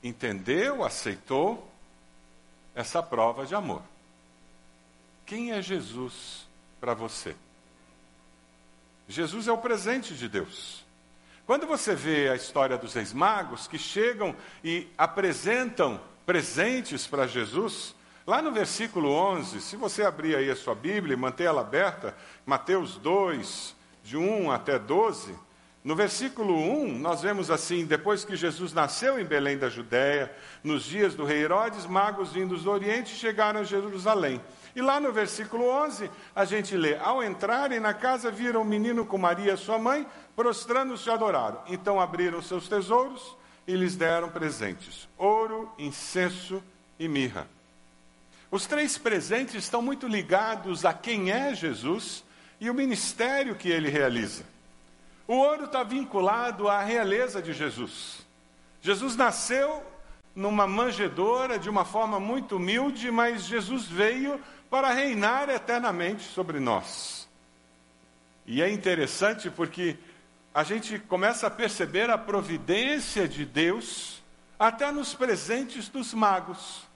entendeu, 0.04 0.84
aceitou 0.84 1.72
essa 2.76 3.02
prova 3.02 3.46
de 3.46 3.56
amor. 3.56 3.82
Quem 5.26 5.54
é 5.54 5.62
Jesus 5.62 6.46
para 6.80 6.94
você? 6.94 7.36
Jesus 9.08 9.48
é 9.48 9.52
o 9.52 9.58
presente 9.58 10.14
de 10.14 10.28
Deus. 10.28 10.86
Quando 11.46 11.66
você 11.66 11.96
vê 11.96 12.30
a 12.30 12.36
história 12.36 12.78
dos 12.78 12.94
reis 12.94 13.14
magos 13.14 13.68
que 13.68 13.78
chegam 13.78 14.36
e 14.62 14.88
apresentam 14.98 16.00
presentes 16.26 17.08
para 17.08 17.26
Jesus, 17.26 17.96
lá 18.26 18.42
no 18.42 18.52
versículo 18.52 19.10
11, 19.10 19.62
se 19.62 19.78
você 19.78 20.04
abrir 20.04 20.36
aí 20.36 20.52
a 20.52 20.56
sua 20.58 20.76
Bíblia 20.76 21.14
e 21.14 21.18
manter 21.18 21.46
ela 21.46 21.62
aberta, 21.62 22.14
Mateus 22.46 22.98
2, 22.98 23.77
de 24.08 24.16
1 24.16 24.50
até 24.50 24.80
12, 24.80 25.36
no 25.84 25.94
versículo 25.94 26.56
1, 26.56 26.98
nós 26.98 27.22
vemos 27.22 27.52
assim: 27.52 27.86
depois 27.86 28.24
que 28.24 28.38
Jesus 28.38 28.72
nasceu 28.72 29.20
em 29.20 29.26
Belém 29.26 29.58
da 29.58 29.68
Judéia, 29.68 30.34
nos 30.64 30.86
dias 30.86 31.14
do 31.14 31.26
rei 31.26 31.44
Herodes, 31.44 31.86
magos 31.86 32.32
vindos 32.32 32.64
do 32.64 32.72
Oriente 32.72 33.10
chegaram 33.10 33.60
a 33.60 33.64
Jerusalém. 33.66 34.42
E 34.74 34.82
lá 34.82 34.98
no 35.02 35.12
versículo 35.12 35.68
11, 35.68 36.10
a 36.34 36.46
gente 36.46 36.78
lê: 36.78 36.96
Ao 36.96 37.22
entrarem 37.22 37.82
na 37.82 37.94
casa, 37.94 38.32
viram 38.32 38.62
o 38.62 38.66
menino 38.66 39.06
com 39.06 39.18
Maria, 39.18 39.58
sua 39.58 39.78
mãe, 39.78 40.08
prostrando-se 40.38 41.10
adoraram. 41.10 41.62
Então 41.68 42.00
abriram 42.00 42.42
seus 42.42 42.70
tesouros 42.70 43.36
e 43.68 43.76
lhes 43.76 43.98
deram 43.98 44.30
presentes: 44.30 45.06
ouro, 45.18 45.70
incenso 45.78 46.64
e 46.98 47.10
mirra. 47.10 47.46
Os 48.50 48.66
três 48.66 48.98
presentes 48.98 49.56
estão 49.56 49.82
muito 49.82 50.08
ligados 50.08 50.86
a 50.86 50.94
quem 50.94 51.30
é 51.30 51.54
Jesus 51.54 52.26
e 52.60 52.70
o 52.70 52.74
ministério 52.74 53.56
que 53.56 53.70
ele 53.70 53.90
realiza. 53.90 54.44
O 55.28 55.34
ouro 55.34 55.66
está 55.66 55.84
vinculado 55.84 56.70
à 56.70 56.82
realeza 56.82 57.42
de 57.42 57.54
Jesus. 57.54 58.26
Jesus 58.82 59.16
nasceu 59.16 59.84
numa 60.34 60.68
manjedoura 60.68 61.60
de 61.60 61.70
uma 61.70 61.84
forma 61.84 62.20
muito 62.20 62.56
humilde, 62.56 63.12
mas 63.12 63.46
Jesus 63.46 63.86
veio 63.86 64.40
para 64.70 64.94
reinar 64.94 65.50
eternamente 65.50 66.24
sobre 66.24 66.60
nós. 66.60 67.28
E 68.46 68.62
é 68.62 68.70
interessante 68.70 69.50
porque 69.50 69.98
a 70.54 70.64
gente 70.64 70.98
começa 71.00 71.48
a 71.48 71.52
perceber 71.52 72.10
a 72.10 72.18
providência 72.18 73.28
de 73.28 73.46
Deus 73.46 74.24
até 74.58 74.92
nos 74.92 75.14
presentes 75.14 75.90
dos 75.90 76.14
magos. 76.14 76.87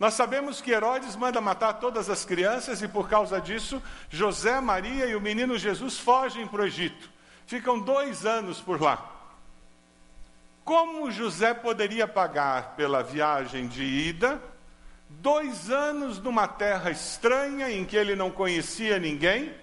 Nós 0.00 0.14
sabemos 0.14 0.62
que 0.62 0.70
Herodes 0.70 1.14
manda 1.14 1.42
matar 1.42 1.74
todas 1.74 2.08
as 2.08 2.24
crianças 2.24 2.80
e 2.80 2.88
por 2.88 3.06
causa 3.06 3.38
disso, 3.38 3.82
José, 4.08 4.58
Maria 4.58 5.04
e 5.04 5.14
o 5.14 5.20
menino 5.20 5.58
Jesus 5.58 5.98
fogem 5.98 6.48
para 6.48 6.62
o 6.62 6.66
Egito. 6.66 7.10
Ficam 7.46 7.78
dois 7.78 8.24
anos 8.24 8.62
por 8.62 8.80
lá. 8.80 9.06
Como 10.64 11.10
José 11.10 11.52
poderia 11.52 12.08
pagar 12.08 12.76
pela 12.76 13.02
viagem 13.02 13.68
de 13.68 13.84
ida, 13.84 14.40
dois 15.10 15.70
anos 15.70 16.18
numa 16.18 16.48
terra 16.48 16.90
estranha 16.90 17.70
em 17.70 17.84
que 17.84 17.96
ele 17.96 18.16
não 18.16 18.30
conhecia 18.30 18.98
ninguém, 18.98 19.54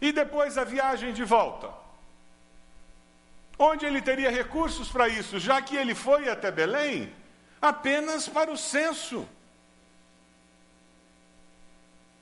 e 0.00 0.12
depois 0.12 0.56
a 0.56 0.62
viagem 0.62 1.12
de 1.12 1.24
volta? 1.24 1.68
Onde 3.58 3.86
ele 3.86 4.00
teria 4.00 4.30
recursos 4.30 4.88
para 4.88 5.08
isso, 5.08 5.40
já 5.40 5.60
que 5.60 5.76
ele 5.76 5.96
foi 5.96 6.28
até 6.28 6.52
Belém 6.52 7.12
apenas 7.60 8.28
para 8.28 8.52
o 8.52 8.56
censo. 8.56 9.26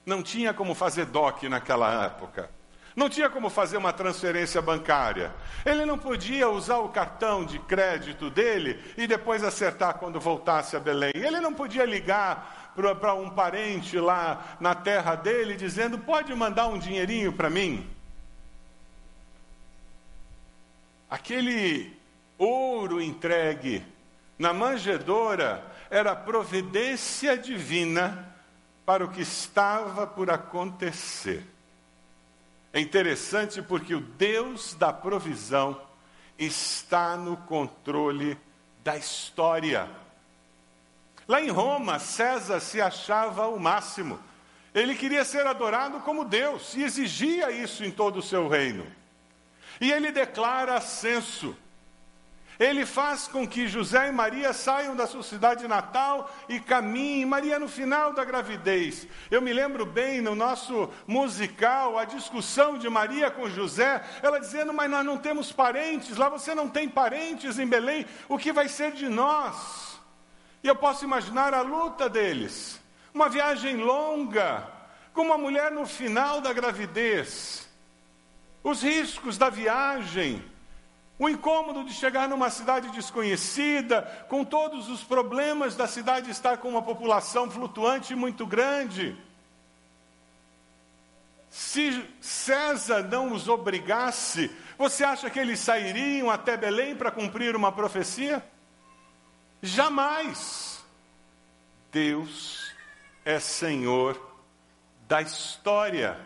Não 0.04 0.22
tinha 0.22 0.52
como 0.52 0.74
fazer 0.74 1.06
DOC 1.06 1.48
naquela 1.48 2.04
época. 2.04 2.50
Não 2.94 3.08
tinha 3.08 3.30
como 3.30 3.48
fazer 3.48 3.78
uma 3.78 3.92
transferência 3.92 4.60
bancária. 4.60 5.32
Ele 5.64 5.86
não 5.86 5.98
podia 5.98 6.48
usar 6.50 6.78
o 6.78 6.90
cartão 6.90 7.44
de 7.44 7.58
crédito 7.58 8.28
dele 8.28 8.78
e 8.98 9.06
depois 9.06 9.42
acertar 9.42 9.94
quando 9.94 10.20
voltasse 10.20 10.76
a 10.76 10.80
Belém. 10.80 11.12
Ele 11.14 11.40
não 11.40 11.54
podia 11.54 11.86
ligar 11.86 12.72
para 13.00 13.14
um 13.14 13.30
parente 13.30 13.98
lá 13.98 14.56
na 14.60 14.74
terra 14.74 15.14
dele 15.14 15.54
dizendo: 15.54 15.98
pode 15.98 16.34
mandar 16.34 16.66
um 16.66 16.78
dinheirinho 16.78 17.32
para 17.32 17.48
mim. 17.48 17.88
Aquele 21.08 21.96
ouro 22.36 23.00
entregue 23.00 23.84
na 24.38 24.52
manjedoura 24.52 25.64
era 25.90 26.16
providência 26.16 27.36
divina 27.38 28.31
para 28.84 29.04
o 29.04 29.08
que 29.08 29.22
estava 29.22 30.06
por 30.06 30.30
acontecer. 30.30 31.46
É 32.72 32.80
interessante 32.80 33.60
porque 33.62 33.94
o 33.94 34.00
Deus 34.00 34.74
da 34.74 34.92
provisão 34.92 35.80
está 36.38 37.16
no 37.16 37.36
controle 37.36 38.38
da 38.82 38.96
história. 38.96 39.88
Lá 41.28 41.40
em 41.40 41.50
Roma, 41.50 41.98
César 41.98 42.60
se 42.60 42.80
achava 42.80 43.46
o 43.46 43.60
máximo. 43.60 44.18
Ele 44.74 44.94
queria 44.94 45.24
ser 45.24 45.46
adorado 45.46 46.00
como 46.00 46.24
Deus 46.24 46.74
e 46.74 46.82
exigia 46.82 47.50
isso 47.50 47.84
em 47.84 47.90
todo 47.90 48.18
o 48.18 48.22
seu 48.22 48.48
reino. 48.48 48.86
E 49.80 49.92
ele 49.92 50.10
declara 50.10 50.80
censo. 50.80 51.56
Ele 52.62 52.86
faz 52.86 53.26
com 53.26 53.44
que 53.44 53.66
José 53.66 54.06
e 54.06 54.12
Maria 54.12 54.52
saiam 54.52 54.94
da 54.94 55.04
sua 55.04 55.24
cidade 55.24 55.66
natal 55.66 56.32
e 56.48 56.60
caminhem. 56.60 57.26
Maria, 57.26 57.58
no 57.58 57.66
final 57.66 58.12
da 58.12 58.24
gravidez. 58.24 59.08
Eu 59.32 59.42
me 59.42 59.52
lembro 59.52 59.84
bem 59.84 60.20
no 60.20 60.36
nosso 60.36 60.88
musical, 61.04 61.98
a 61.98 62.04
discussão 62.04 62.78
de 62.78 62.88
Maria 62.88 63.32
com 63.32 63.50
José, 63.50 64.00
ela 64.22 64.38
dizendo: 64.38 64.72
Mas 64.72 64.88
nós 64.88 65.04
não 65.04 65.18
temos 65.18 65.50
parentes, 65.50 66.16
lá 66.16 66.28
você 66.28 66.54
não 66.54 66.68
tem 66.68 66.88
parentes 66.88 67.58
em 67.58 67.66
Belém, 67.66 68.06
o 68.28 68.38
que 68.38 68.52
vai 68.52 68.68
ser 68.68 68.92
de 68.92 69.08
nós? 69.08 69.98
E 70.62 70.68
eu 70.68 70.76
posso 70.76 71.04
imaginar 71.04 71.52
a 71.52 71.62
luta 71.62 72.08
deles. 72.08 72.80
Uma 73.12 73.28
viagem 73.28 73.78
longa, 73.78 74.68
com 75.12 75.22
uma 75.22 75.36
mulher 75.36 75.72
no 75.72 75.84
final 75.84 76.40
da 76.40 76.52
gravidez 76.52 77.68
os 78.62 78.82
riscos 78.82 79.36
da 79.36 79.50
viagem, 79.50 80.42
o 81.22 81.28
incômodo 81.28 81.84
de 81.84 81.94
chegar 81.94 82.28
numa 82.28 82.50
cidade 82.50 82.90
desconhecida, 82.90 84.02
com 84.28 84.44
todos 84.44 84.88
os 84.88 85.04
problemas 85.04 85.76
da 85.76 85.86
cidade 85.86 86.28
estar 86.28 86.56
com 86.56 86.68
uma 86.68 86.82
população 86.82 87.48
flutuante 87.48 88.12
muito 88.12 88.44
grande. 88.44 89.16
Se 91.48 92.04
César 92.20 93.04
não 93.04 93.32
os 93.32 93.46
obrigasse, 93.46 94.50
você 94.76 95.04
acha 95.04 95.30
que 95.30 95.38
eles 95.38 95.60
sairiam 95.60 96.28
até 96.28 96.56
Belém 96.56 96.96
para 96.96 97.12
cumprir 97.12 97.54
uma 97.54 97.70
profecia? 97.70 98.44
Jamais. 99.62 100.84
Deus 101.92 102.74
é 103.24 103.38
Senhor 103.38 104.20
da 105.06 105.22
história. 105.22 106.18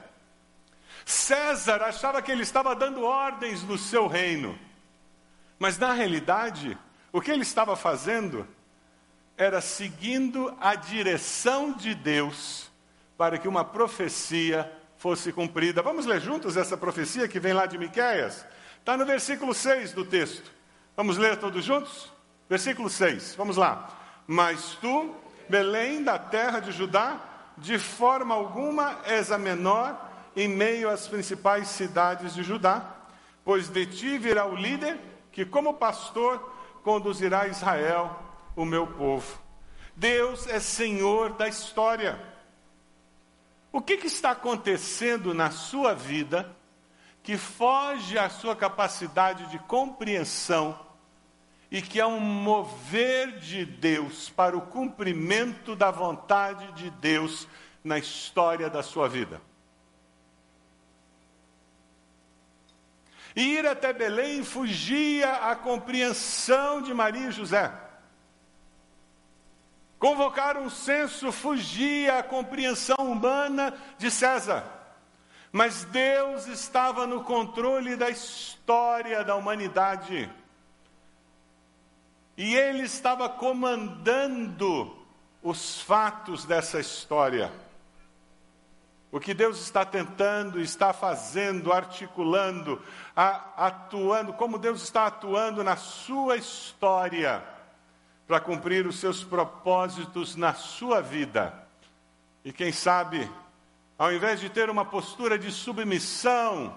César 1.05 1.83
achava 1.83 2.23
que 2.23 2.33
ele 2.33 2.45
estava 2.45 2.75
dando 2.75 3.05
ordens 3.05 3.63
no 3.63 3.77
seu 3.77 4.07
reino. 4.07 4.59
Mas 5.59 5.79
na 5.79 5.93
realidade, 5.93 6.77
o 7.13 7.21
que 7.21 7.31
ele 7.31 7.43
estava 7.43 7.77
fazendo 7.77 8.47
era 9.37 9.61
seguindo 9.61 10.55
a 10.61 10.75
direção 10.75 11.73
de 11.73 11.95
Deus 11.95 12.71
para 13.17 13.39
que 13.39 13.49
uma 13.49 13.65
profecia 13.65 14.71
fosse 14.97 15.33
cumprida. 15.33 15.83
Vamos 15.83 16.07
ler 16.07 16.21
juntos 16.21 16.57
essa 16.57 16.77
profecia 16.77 17.29
que 17.29 17.41
vem 17.41 17.53
lá 17.53 17.67
de 17.67 17.79
Miqueias? 17.79 18.47
Está 18.79 18.97
no 18.97 19.05
versículo 19.05 19.55
6 19.55 19.93
do 19.93 20.05
texto. 20.05 20.51
Vamos 20.97 21.19
ler 21.19 21.37
todos 21.37 21.65
juntos? 21.65 22.11
Versículo 22.49 22.89
6, 22.89 23.35
vamos 23.37 23.57
lá. 23.57 23.91
Mas 24.27 24.77
tu, 24.81 25.15
Belém 25.49 26.03
da 26.03 26.19
terra 26.19 26.61
de 26.61 26.73
Judá, 26.73 27.21
de 27.59 27.79
forma 27.79 28.35
alguma 28.35 28.99
és 29.05 29.31
a 29.31 29.39
menor 29.39 29.97
em 30.35 30.49
meio 30.49 30.91
às 30.91 31.09
principais 31.09 31.69
cidades 31.69 32.35
de 32.35 32.43
Judá, 32.43 32.95
pois 33.45 33.69
de 33.69 33.87
ti 33.87 34.19
virá 34.19 34.47
o 34.47 34.55
líder 34.55 34.99
que, 35.37 35.45
como 35.45 35.75
pastor, 35.75 36.51
conduzirá 36.83 37.47
Israel, 37.47 38.19
o 38.57 38.65
meu 38.65 38.87
povo. 38.87 39.39
Deus 39.95 40.47
é 40.47 40.59
Senhor 40.59 41.35
da 41.35 41.47
história. 41.47 42.19
O 43.71 43.83
que, 43.83 43.99
que 43.99 44.07
está 44.07 44.31
acontecendo 44.31 45.35
na 45.35 45.51
sua 45.51 45.95
vida 45.95 46.57
que 47.23 47.37
foge 47.37 48.19
à 48.19 48.31
sua 48.31 48.57
capacidade 48.57 49.45
de 49.51 49.59
compreensão 49.59 50.81
e 51.71 51.83
que 51.83 52.01
é 52.01 52.07
um 52.07 52.19
mover 52.19 53.39
de 53.39 53.67
Deus 53.67 54.31
para 54.31 54.57
o 54.57 54.63
cumprimento 54.63 55.77
da 55.77 55.91
vontade 55.91 56.73
de 56.73 56.89
Deus 56.89 57.47
na 57.85 57.99
história 57.99 58.71
da 58.71 58.83
sua 58.83 59.07
vida? 59.07 59.43
Ir 63.37 63.67
até 63.67 63.93
Belém 63.93 64.43
fugia 64.43 65.31
à 65.51 65.55
compreensão 65.55 66.81
de 66.81 66.95
Maria 66.95 67.29
e 67.29 67.33
José. 67.33 67.71
Convocar 69.99 70.57
um 70.57 70.71
censo 70.71 71.31
fugia 71.31 72.19
à 72.19 72.23
compreensão 72.23 72.97
humana 72.99 73.75
de 73.99 74.11
César. 74.11 74.65
Mas 75.53 75.85
Deus 75.85 76.47
estava 76.47 77.07
no 77.07 77.25
controle 77.25 77.97
da 77.97 78.09
história 78.11 79.23
da 79.23 79.37
humanidade. 79.37 80.31
E 82.37 82.55
Ele 82.55 82.83
estava 82.83 83.29
comandando 83.29 84.97
os 85.43 85.81
fatos 85.81 86.45
dessa 86.45 86.79
história. 86.79 87.51
O 89.11 89.21
que 89.21 89.33
Deus 89.33 89.61
está 89.61 89.85
tentando, 89.85 90.61
está 90.61 90.93
fazendo, 90.93 91.73
articulando, 91.73 92.83
a, 93.15 93.67
atuando, 93.67 94.33
como 94.33 94.59
Deus 94.59 94.83
está 94.83 95.07
atuando 95.07 95.63
na 95.63 95.77
sua 95.77 96.37
história 96.37 97.43
para 98.27 98.41
cumprir 98.41 98.87
os 98.87 98.99
seus 98.99 99.23
propósitos 99.23 100.35
na 100.35 100.53
sua 100.55 101.01
vida. 101.01 101.55
E 102.45 102.53
quem 102.53 102.73
sabe, 102.73 103.31
ao 103.97 104.13
invés 104.13 104.41
de 104.41 104.51
ter 104.51 104.69
uma 104.69 104.85
postura 104.85 105.39
de 105.39 105.53
submissão, 105.53 106.75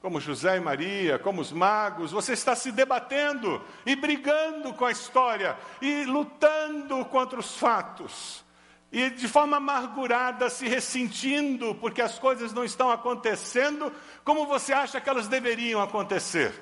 como 0.00 0.20
José 0.20 0.56
e 0.56 0.60
Maria, 0.60 1.18
como 1.18 1.40
os 1.40 1.50
magos, 1.50 2.12
você 2.12 2.32
está 2.32 2.54
se 2.54 2.70
debatendo 2.70 3.62
e 3.84 3.96
brigando 3.96 4.72
com 4.72 4.84
a 4.84 4.92
história 4.92 5.58
e 5.82 6.04
lutando 6.04 7.04
contra 7.04 7.38
os 7.38 7.56
fatos 7.56 8.48
e 8.92 9.08
de 9.10 9.28
forma 9.28 9.58
amargurada, 9.58 10.50
se 10.50 10.66
ressentindo 10.66 11.74
porque 11.76 12.02
as 12.02 12.18
coisas 12.18 12.52
não 12.52 12.64
estão 12.64 12.90
acontecendo 12.90 13.92
como 14.24 14.46
você 14.46 14.72
acha 14.72 15.00
que 15.00 15.08
elas 15.08 15.28
deveriam 15.28 15.80
acontecer. 15.80 16.52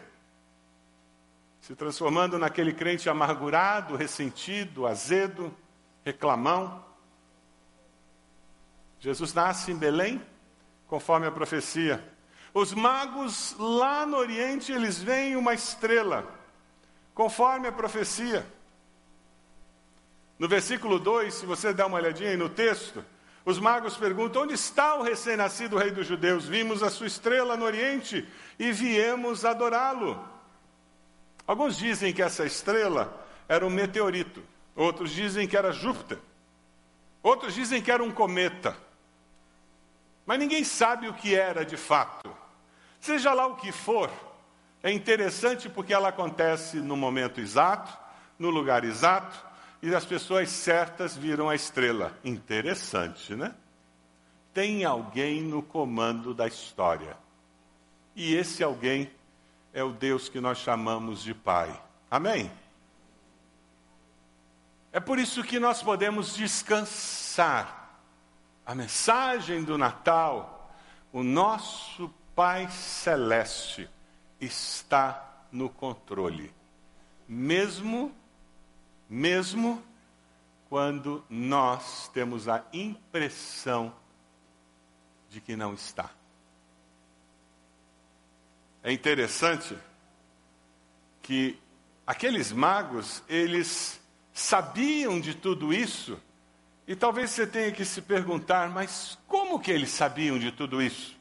Se 1.62 1.74
transformando 1.74 2.38
naquele 2.38 2.72
crente 2.72 3.08
amargurado, 3.08 3.96
ressentido, 3.96 4.86
azedo, 4.86 5.54
reclamão. 6.04 6.84
Jesus 9.00 9.32
nasce 9.32 9.72
em 9.72 9.76
Belém, 9.76 10.20
conforme 10.86 11.26
a 11.26 11.30
profecia. 11.30 12.02
Os 12.52 12.74
magos 12.74 13.54
lá 13.58 14.04
no 14.04 14.16
Oriente, 14.16 14.72
eles 14.72 15.02
veem 15.02 15.36
uma 15.36 15.54
estrela, 15.54 16.26
conforme 17.14 17.68
a 17.68 17.72
profecia. 17.72 18.46
No 20.38 20.46
versículo 20.46 20.98
2, 20.98 21.34
se 21.34 21.46
você 21.46 21.72
der 21.72 21.84
uma 21.84 21.96
olhadinha 21.96 22.30
aí 22.30 22.36
no 22.36 22.48
texto, 22.48 23.04
os 23.44 23.58
magos 23.58 23.96
perguntam: 23.96 24.42
onde 24.42 24.54
está 24.54 24.94
o 24.94 25.02
recém-nascido 25.02 25.76
rei 25.76 25.90
dos 25.90 26.06
judeus? 26.06 26.46
Vimos 26.46 26.82
a 26.82 26.90
sua 26.90 27.06
estrela 27.06 27.56
no 27.56 27.64
Oriente 27.64 28.28
e 28.58 28.70
viemos 28.70 29.44
adorá-lo. 29.44 30.22
Alguns 31.46 31.76
dizem 31.76 32.12
que 32.12 32.22
essa 32.22 32.44
estrela 32.44 33.26
era 33.48 33.66
um 33.66 33.70
meteorito, 33.70 34.42
outros 34.76 35.10
dizem 35.10 35.48
que 35.48 35.56
era 35.56 35.72
Júpiter, 35.72 36.18
outros 37.22 37.54
dizem 37.54 37.80
que 37.82 37.90
era 37.90 38.04
um 38.04 38.12
cometa. 38.12 38.76
Mas 40.26 40.38
ninguém 40.38 40.62
sabe 40.62 41.08
o 41.08 41.14
que 41.14 41.34
era 41.34 41.64
de 41.64 41.78
fato. 41.78 42.30
Seja 43.00 43.32
lá 43.32 43.46
o 43.46 43.56
que 43.56 43.72
for, 43.72 44.10
é 44.82 44.92
interessante 44.92 45.70
porque 45.70 45.94
ela 45.94 46.10
acontece 46.10 46.76
no 46.76 46.96
momento 46.96 47.40
exato, 47.40 47.96
no 48.38 48.50
lugar 48.50 48.84
exato, 48.84 49.47
e 49.80 49.94
as 49.94 50.04
pessoas 50.04 50.48
certas 50.50 51.16
viram 51.16 51.48
a 51.48 51.54
estrela. 51.54 52.16
Interessante, 52.24 53.34
né? 53.34 53.54
Tem 54.52 54.84
alguém 54.84 55.42
no 55.42 55.62
comando 55.62 56.34
da 56.34 56.46
história. 56.46 57.16
E 58.14 58.34
esse 58.34 58.64
alguém 58.64 59.10
é 59.72 59.82
o 59.82 59.92
Deus 59.92 60.28
que 60.28 60.40
nós 60.40 60.58
chamamos 60.58 61.22
de 61.22 61.32
Pai. 61.32 61.80
Amém? 62.10 62.50
É 64.90 64.98
por 64.98 65.18
isso 65.18 65.44
que 65.44 65.60
nós 65.60 65.82
podemos 65.82 66.34
descansar. 66.34 67.76
A 68.66 68.74
mensagem 68.74 69.62
do 69.62 69.78
Natal, 69.78 70.74
o 71.12 71.22
nosso 71.22 72.12
Pai 72.34 72.68
Celeste 72.68 73.88
está 74.40 75.44
no 75.50 75.68
controle. 75.68 76.52
Mesmo, 77.26 78.12
mesmo 79.08 79.82
quando 80.68 81.24
nós 81.30 82.08
temos 82.08 82.48
a 82.48 82.64
impressão 82.72 83.94
de 85.30 85.40
que 85.40 85.56
não 85.56 85.74
está. 85.74 86.10
É 88.82 88.92
interessante 88.92 89.76
que 91.22 91.58
aqueles 92.06 92.52
magos, 92.52 93.22
eles 93.28 94.00
sabiam 94.32 95.20
de 95.20 95.34
tudo 95.34 95.72
isso, 95.72 96.20
e 96.86 96.96
talvez 96.96 97.30
você 97.30 97.46
tenha 97.46 97.70
que 97.70 97.84
se 97.84 98.00
perguntar, 98.00 98.70
mas 98.70 99.18
como 99.26 99.60
que 99.60 99.70
eles 99.70 99.90
sabiam 99.90 100.38
de 100.38 100.50
tudo 100.50 100.80
isso? 100.80 101.16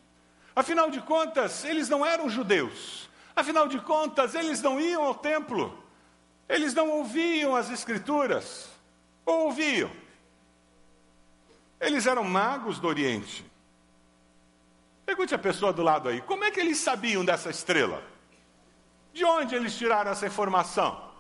Afinal 0.56 0.90
de 0.90 1.02
contas, 1.02 1.66
eles 1.66 1.90
não 1.90 2.06
eram 2.06 2.30
judeus. 2.30 3.10
Afinal 3.36 3.68
de 3.68 3.80
contas, 3.80 4.34
eles 4.34 4.62
não 4.62 4.80
iam 4.80 5.04
ao 5.04 5.14
templo. 5.14 5.78
Eles 6.48 6.74
não 6.74 6.90
ouviam 6.90 7.56
as 7.56 7.70
escrituras. 7.70 8.70
Ou 9.26 9.46
ouviam? 9.46 9.92
Eles 11.80 12.08
eram 12.08 12.24
magos 12.24 12.80
do 12.80 12.88
Oriente. 12.88 13.46
Pergunte 15.06 15.36
a 15.36 15.40
pessoa 15.40 15.72
do 15.72 15.84
lado 15.84 16.10
aí, 16.10 16.22
como 16.22 16.44
é 16.44 16.52
que 16.52 16.60
eles 16.60 16.78
sabiam 16.78 17.24
dessa 17.24 17.50
estrela? 17.50 18.04
De 19.14 19.24
onde 19.24 19.56
eles 19.56 19.76
tiraram 19.76 20.12
essa 20.12 20.28
informação? 20.28 21.12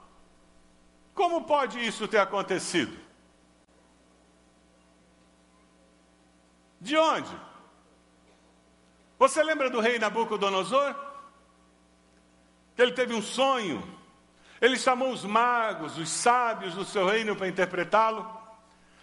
Como 1.13 1.46
pode 1.46 1.80
isso 1.86 2.08
ter 2.08 2.20
acontecido? 2.20 2.98
De 6.80 6.96
onde? 6.96 7.36
Você 9.18 9.42
lembra 9.42 9.70
do 9.70 9.80
rei 9.80 9.98
Nabucodonosor? 9.98 10.96
Que 12.76 12.82
ele 12.84 12.92
teve 12.92 13.13
um 13.13 13.22
sonho. 13.22 13.97
Ele 14.62 14.78
chamou 14.78 15.12
os 15.12 15.24
magos, 15.24 15.98
os 15.98 16.10
sábios 16.10 16.74
do 16.74 16.86
seu 16.86 17.08
reino 17.08 17.36
para 17.36 17.48
interpretá-lo. 17.48 18.26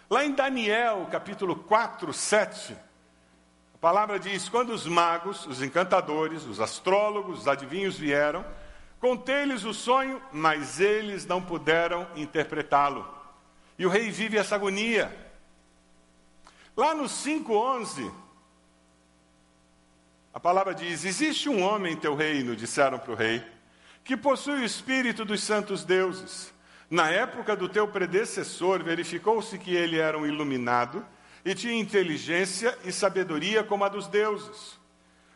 Lá 0.09 0.25
em 0.25 0.31
Daniel, 0.31 1.07
capítulo 1.11 1.55
4, 1.55 2.13
7, 2.13 2.75
a 3.73 3.77
palavra 3.77 4.19
diz: 4.19 4.49
quando 4.49 4.71
os 4.71 4.85
magos, 4.85 5.45
os 5.47 5.61
encantadores, 5.61 6.43
os 6.43 6.59
astrólogos, 6.59 7.41
os 7.41 7.47
adivinhos 7.47 7.97
vieram, 7.97 8.45
Contei-lhes 9.05 9.63
o 9.65 9.71
sonho, 9.71 10.19
mas 10.31 10.79
eles 10.79 11.27
não 11.27 11.39
puderam 11.39 12.07
interpretá-lo. 12.15 13.07
E 13.77 13.85
o 13.85 13.89
rei 13.89 14.09
vive 14.09 14.35
essa 14.35 14.55
agonia. 14.55 15.15
Lá 16.75 16.95
no 16.95 17.03
5:11, 17.03 18.11
a 20.33 20.39
palavra 20.39 20.73
diz: 20.73 21.05
Existe 21.05 21.47
um 21.49 21.61
homem 21.61 21.93
em 21.93 21.97
teu 21.97 22.15
reino, 22.15 22.55
disseram 22.55 22.97
para 22.97 23.11
o 23.11 23.15
rei, 23.15 23.45
que 24.05 24.15
possui 24.15 24.61
o 24.61 24.63
espírito 24.63 25.25
dos 25.25 25.41
santos 25.41 25.83
deuses. 25.83 26.53
Na 26.87 27.09
época 27.09 27.55
do 27.55 27.67
teu 27.67 27.87
predecessor, 27.87 28.83
verificou-se 28.83 29.57
que 29.57 29.75
ele 29.75 29.97
era 29.97 30.17
um 30.17 30.27
iluminado 30.27 31.03
e 31.43 31.55
tinha 31.55 31.73
inteligência 31.73 32.77
e 32.85 32.91
sabedoria 32.91 33.63
como 33.63 33.83
a 33.83 33.89
dos 33.89 34.07
deuses. 34.07 34.79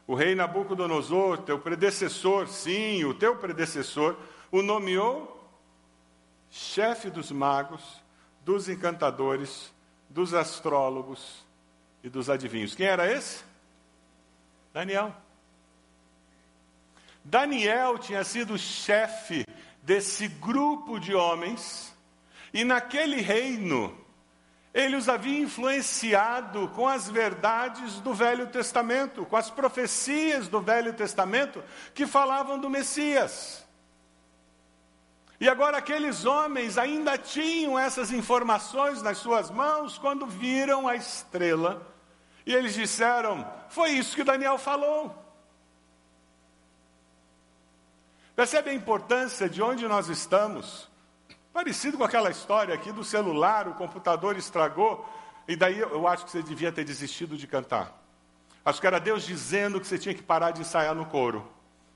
O 0.06 0.14
rei 0.14 0.36
Nabucodonosor, 0.36 1.40
teu 1.40 1.58
predecessor, 1.60 2.48
sim, 2.48 3.04
o 3.04 3.14
teu 3.14 3.36
predecessor, 3.36 4.16
o 4.52 4.62
nomeou 4.62 5.36
chefe 6.52 7.10
dos 7.10 7.32
magos, 7.32 8.04
dos 8.46 8.70
encantadores, 8.70 9.74
dos 10.08 10.34
astrólogos 10.36 11.44
e 12.04 12.10
dos 12.10 12.30
adivinhos. 12.30 12.76
Quem 12.76 12.86
era 12.86 13.12
esse? 13.12 13.44
Daniel. 14.72 15.16
Daniel 17.30 18.00
tinha 18.00 18.24
sido 18.24 18.58
chefe 18.58 19.46
desse 19.84 20.28
grupo 20.28 21.00
de 21.00 21.14
homens, 21.14 21.96
e 22.52 22.64
naquele 22.64 23.22
reino 23.22 23.96
ele 24.74 24.96
os 24.96 25.08
havia 25.08 25.40
influenciado 25.40 26.70
com 26.70 26.88
as 26.88 27.08
verdades 27.08 28.00
do 28.00 28.16
Velho 28.16 28.48
Testamento, 28.48 29.28
com 29.28 29.36
as 29.36 29.52
profecias 29.52 30.48
do 30.48 30.60
Velho 30.60 30.92
Testamento 30.92 31.64
que 31.94 32.08
falavam 32.08 32.58
do 32.58 32.68
Messias. 32.68 33.64
E 35.40 35.48
agora 35.48 35.78
aqueles 35.78 36.26
homens 36.26 36.80
ainda 36.80 37.16
tinham 37.16 37.78
essas 37.78 38.12
informações 38.12 39.04
nas 39.04 39.20
suas 39.20 39.52
mãos 39.52 40.00
quando 40.00 40.26
viram 40.26 40.88
a 40.88 40.96
estrela. 40.96 41.88
E 42.44 42.56
eles 42.56 42.74
disseram: 42.74 43.48
Foi 43.70 43.92
isso 43.92 44.16
que 44.16 44.24
Daniel 44.24 44.58
falou. 44.58 45.29
Percebe 48.40 48.70
a 48.70 48.74
importância 48.74 49.50
de 49.50 49.62
onde 49.62 49.86
nós 49.86 50.08
estamos? 50.08 50.90
Parecido 51.52 51.98
com 51.98 52.06
aquela 52.06 52.32
história 52.32 52.74
aqui 52.74 52.90
do 52.90 53.04
celular, 53.04 53.68
o 53.68 53.74
computador 53.74 54.38
estragou, 54.38 55.06
e 55.46 55.58
daí 55.58 55.78
eu 55.78 56.08
acho 56.08 56.24
que 56.24 56.32
você 56.32 56.42
devia 56.42 56.72
ter 56.72 56.86
desistido 56.86 57.36
de 57.36 57.46
cantar. 57.46 58.02
Acho 58.64 58.80
que 58.80 58.88
era 58.88 58.98
Deus 58.98 59.26
dizendo 59.26 59.78
que 59.78 59.86
você 59.86 59.98
tinha 59.98 60.16
que 60.16 60.24
parar 60.24 60.52
de 60.52 60.62
ensaiar 60.62 60.96
no 60.96 61.06
coro. 61.06 61.52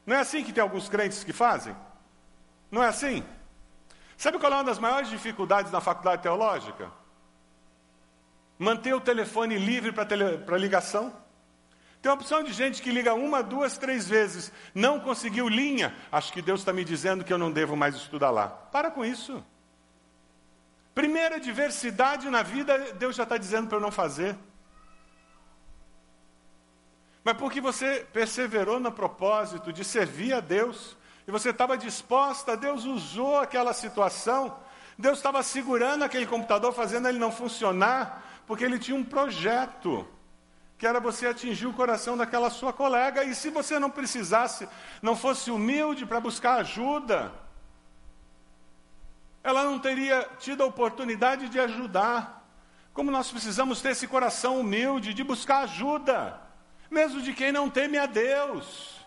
Não 0.05 0.17
é 0.17 0.19
assim 0.19 0.43
que 0.43 0.51
tem 0.51 0.61
alguns 0.61 0.89
crentes 0.89 1.23
que 1.23 1.31
fazem? 1.31 1.73
Não 2.69 2.83
é 2.83 2.89
assim? 2.89 3.23
Sabe 4.17 4.37
qual 4.37 4.51
é 4.51 4.55
uma 4.55 4.65
das 4.65 4.79
maiores 4.79 5.09
dificuldades 5.09 5.71
na 5.71 5.79
faculdade 5.79 6.23
teológica? 6.23 6.91
Manter 8.59 8.93
o 8.93 8.99
telefone 8.99 9.57
livre 9.57 9.93
para 9.93 10.05
tele... 10.05 10.43
ligação. 10.59 11.22
Tem 12.03 12.11
uma 12.11 12.17
opção 12.17 12.43
de 12.43 12.51
gente 12.51 12.81
que 12.81 12.91
liga 12.91 13.13
uma, 13.13 13.41
duas, 13.41 13.77
três 13.77 14.09
vezes. 14.09 14.51
Não 14.75 14.99
conseguiu 14.99 15.47
linha. 15.47 15.95
Acho 16.11 16.33
que 16.33 16.41
Deus 16.41 16.59
está 16.59 16.73
me 16.73 16.83
dizendo 16.83 17.23
que 17.23 17.31
eu 17.31 17.37
não 17.37 17.49
devo 17.49 17.77
mais 17.77 17.95
estudar 17.95 18.29
lá. 18.29 18.49
Para 18.49 18.91
com 18.91 19.05
isso. 19.05 19.41
Primeira 20.93 21.39
diversidade 21.39 22.29
na 22.29 22.43
vida, 22.43 22.91
Deus 22.95 23.15
já 23.15 23.23
está 23.23 23.37
dizendo 23.37 23.69
para 23.69 23.77
eu 23.77 23.81
não 23.81 23.89
fazer. 23.89 24.37
Mas 27.23 27.37
porque 27.37 27.61
você 27.61 28.05
perseverou 28.11 28.81
no 28.81 28.91
propósito 28.91 29.71
de 29.71 29.85
servir 29.85 30.33
a 30.33 30.41
Deus, 30.41 30.97
e 31.25 31.31
você 31.31 31.51
estava 31.51 31.77
disposta, 31.77 32.57
Deus 32.57 32.83
usou 32.83 33.39
aquela 33.39 33.73
situação, 33.73 34.59
Deus 34.97 35.19
estava 35.19 35.41
segurando 35.41 36.03
aquele 36.03 36.25
computador, 36.25 36.73
fazendo 36.73 37.07
ele 37.07 37.17
não 37.17 37.31
funcionar, 37.31 38.43
porque 38.45 38.65
ele 38.65 38.77
tinha 38.77 38.97
um 38.97 39.05
projeto, 39.05 40.05
que 40.83 40.87
era 40.87 40.99
você 40.99 41.27
atingir 41.27 41.65
o 41.65 41.71
coração 41.71 42.17
daquela 42.17 42.49
sua 42.49 42.73
colega, 42.73 43.23
e 43.23 43.33
se 43.33 43.49
você 43.49 43.79
não 43.79 43.89
precisasse, 43.89 44.67
não 45.01 45.15
fosse 45.15 45.49
humilde 45.49 46.05
para 46.05 46.19
buscar 46.19 46.55
ajuda, 46.55 47.31
ela 49.41 49.63
não 49.63 49.79
teria 49.79 50.27
tido 50.39 50.61
a 50.61 50.65
oportunidade 50.65 51.47
de 51.47 51.57
ajudar. 51.57 52.45
Como 52.93 53.09
nós 53.09 53.31
precisamos 53.31 53.79
ter 53.79 53.91
esse 53.91 54.09
coração 54.09 54.59
humilde 54.59 55.13
de 55.13 55.23
buscar 55.23 55.59
ajuda, 55.59 56.37
mesmo 56.91 57.21
de 57.21 57.31
quem 57.31 57.53
não 57.53 57.69
teme 57.69 57.97
a 57.97 58.05
Deus. 58.05 58.99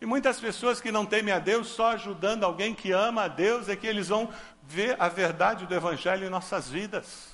E 0.00 0.06
muitas 0.06 0.38
pessoas 0.38 0.80
que 0.80 0.92
não 0.92 1.04
temem 1.04 1.34
a 1.34 1.40
Deus, 1.40 1.66
só 1.66 1.94
ajudando 1.94 2.44
alguém 2.44 2.76
que 2.76 2.92
ama 2.92 3.24
a 3.24 3.28
Deus, 3.28 3.68
é 3.68 3.74
que 3.74 3.88
eles 3.88 4.06
vão 4.06 4.32
ver 4.62 4.94
a 5.00 5.08
verdade 5.08 5.66
do 5.66 5.74
Evangelho 5.74 6.24
em 6.24 6.30
nossas 6.30 6.70
vidas. 6.70 7.27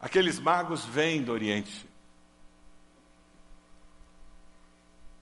Aqueles 0.00 0.38
magos 0.38 0.84
vêm 0.84 1.22
do 1.22 1.32
Oriente. 1.32 1.86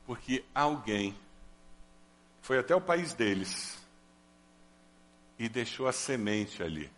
Porque 0.06 0.44
alguém 0.54 1.16
foi 2.40 2.58
até 2.58 2.74
o 2.74 2.80
país 2.80 3.12
deles 3.12 3.76
e 5.38 5.48
deixou 5.48 5.86
a 5.88 5.92
semente 5.92 6.62
ali. 6.62 6.90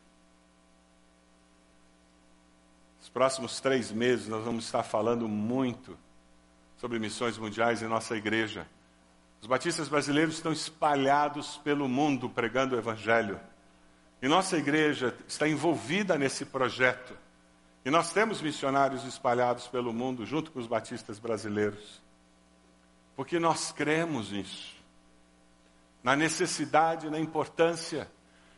Nos 3.00 3.08
próximos 3.08 3.60
três 3.60 3.90
meses 3.90 4.28
nós 4.28 4.44
vamos 4.44 4.66
estar 4.66 4.82
falando 4.82 5.26
muito 5.26 5.98
sobre 6.76 6.98
missões 6.98 7.36
mundiais 7.36 7.82
em 7.82 7.88
nossa 7.88 8.16
igreja. 8.16 8.66
Os 9.40 9.46
batistas 9.46 9.88
brasileiros 9.88 10.34
estão 10.34 10.52
espalhados 10.52 11.56
pelo 11.58 11.88
mundo 11.88 12.28
pregando 12.28 12.76
o 12.76 12.78
Evangelho. 12.78 13.40
E 14.20 14.28
nossa 14.28 14.56
igreja 14.58 15.16
está 15.26 15.48
envolvida 15.48 16.18
nesse 16.18 16.44
projeto. 16.44 17.16
E 17.84 17.90
nós 17.90 18.12
temos 18.12 18.42
missionários 18.42 19.04
espalhados 19.04 19.66
pelo 19.66 19.92
mundo 19.92 20.26
junto 20.26 20.50
com 20.50 20.58
os 20.58 20.66
batistas 20.66 21.18
brasileiros. 21.18 22.00
Porque 23.16 23.38
nós 23.38 23.72
cremos 23.72 24.30
nisso. 24.30 24.76
Na 26.02 26.14
necessidade, 26.14 27.10
na 27.10 27.18
importância 27.18 28.10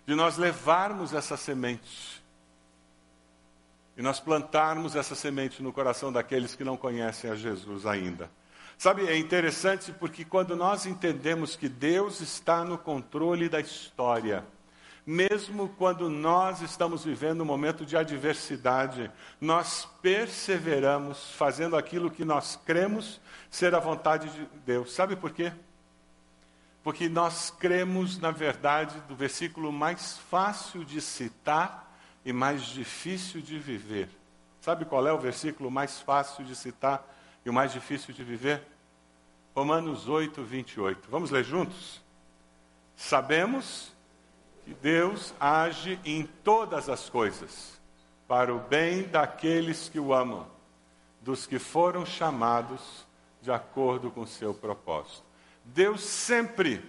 de 0.06 0.14
nós 0.14 0.37
levarmos 0.37 1.12
essa 1.12 1.37
semente. 1.37 2.22
e 3.96 4.02
nós 4.02 4.18
plantarmos 4.18 4.96
essa 4.96 5.14
semente 5.14 5.62
no 5.62 5.72
coração 5.72 6.11
daqueles 6.11 6.54
que 6.54 6.64
não 6.64 6.76
conhecem 6.76 7.30
a 7.30 7.35
Jesus 7.35 7.85
ainda. 7.85 8.30
Sabe, 8.78 9.06
é 9.06 9.16
interessante 9.16 9.92
porque 9.92 10.24
quando 10.24 10.56
nós 10.56 10.87
entendemos 10.87 11.56
que 11.56 11.68
Deus 11.68 12.20
está 12.20 12.64
no 12.64 12.78
controle 12.78 13.48
da 13.48 13.61
história, 13.61 14.44
mesmo 15.04 15.68
quando 15.70 16.08
nós 16.08 16.60
estamos 16.60 17.04
vivendo 17.04 17.40
um 17.40 17.44
momento 17.46 17.84
de 17.84 17.96
adversidade, 17.96 19.10
nós 19.40 19.88
perseveramos 20.00 21.32
fazendo 21.32 21.76
aquilo 21.76 22.10
que 22.10 22.24
nós 22.24 22.56
cremos 22.64 23.20
ser 23.50 23.74
a 23.74 23.80
vontade 23.80 24.30
de 24.30 24.46
Deus. 24.64 24.92
Sabe 24.92 25.16
por 25.16 25.32
quê? 25.32 25.52
Porque 26.84 27.08
nós 27.08 27.50
cremos, 27.50 28.18
na 28.18 28.30
verdade, 28.30 29.00
do 29.08 29.14
versículo 29.14 29.72
mais 29.72 30.18
fácil 30.30 30.84
de 30.84 31.00
citar 31.00 31.92
e 32.24 32.32
mais 32.32 32.62
difícil 32.62 33.40
de 33.40 33.58
viver. 33.58 34.08
Sabe 34.60 34.84
qual 34.84 35.06
é 35.06 35.12
o 35.12 35.18
versículo 35.18 35.70
mais 35.70 36.00
fácil 36.00 36.44
de 36.44 36.54
citar 36.54 37.04
e 37.44 37.50
o 37.50 37.52
mais 37.52 37.72
difícil 37.72 38.14
de 38.14 38.22
viver? 38.22 38.62
Romanos 39.54 40.08
8, 40.08 40.42
28. 40.42 41.08
Vamos 41.10 41.30
ler 41.30 41.44
juntos? 41.44 42.00
Sabemos 42.96 43.92
que 44.64 44.75
Deus 44.75 45.35
age 45.40 45.98
em 46.05 46.25
todas 46.25 46.88
as 46.88 47.09
coisas 47.09 47.81
para 48.29 48.55
o 48.55 48.59
bem 48.59 49.03
daqueles 49.03 49.88
que 49.88 49.98
o 49.98 50.14
amam, 50.14 50.46
dos 51.20 51.46
que 51.46 51.59
foram 51.59 52.07
chamados 52.07 53.07
de 53.40 53.51
acordo 53.51 54.11
com 54.11 54.27
seu 54.27 54.55
propósito. 54.55 55.25
Deus 55.64 56.03
sempre 56.03 56.83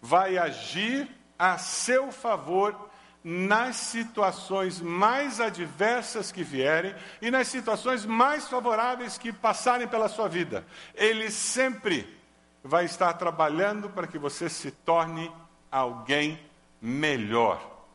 vai 0.00 0.36
agir 0.36 1.08
a 1.38 1.56
seu 1.58 2.10
favor 2.10 2.90
nas 3.24 3.76
situações 3.76 4.80
mais 4.80 5.40
adversas 5.40 6.32
que 6.32 6.42
vierem 6.42 6.94
e 7.20 7.30
nas 7.30 7.46
situações 7.46 8.04
mais 8.04 8.48
favoráveis 8.48 9.16
que 9.16 9.32
passarem 9.32 9.86
pela 9.86 10.08
sua 10.08 10.28
vida. 10.28 10.66
Ele 10.94 11.30
sempre 11.30 12.20
vai 12.64 12.84
estar 12.84 13.12
trabalhando 13.14 13.88
para 13.88 14.06
que 14.06 14.18
você 14.18 14.48
se 14.48 14.70
torne 14.70 15.30
alguém 15.70 16.38
melhor, 16.82 17.86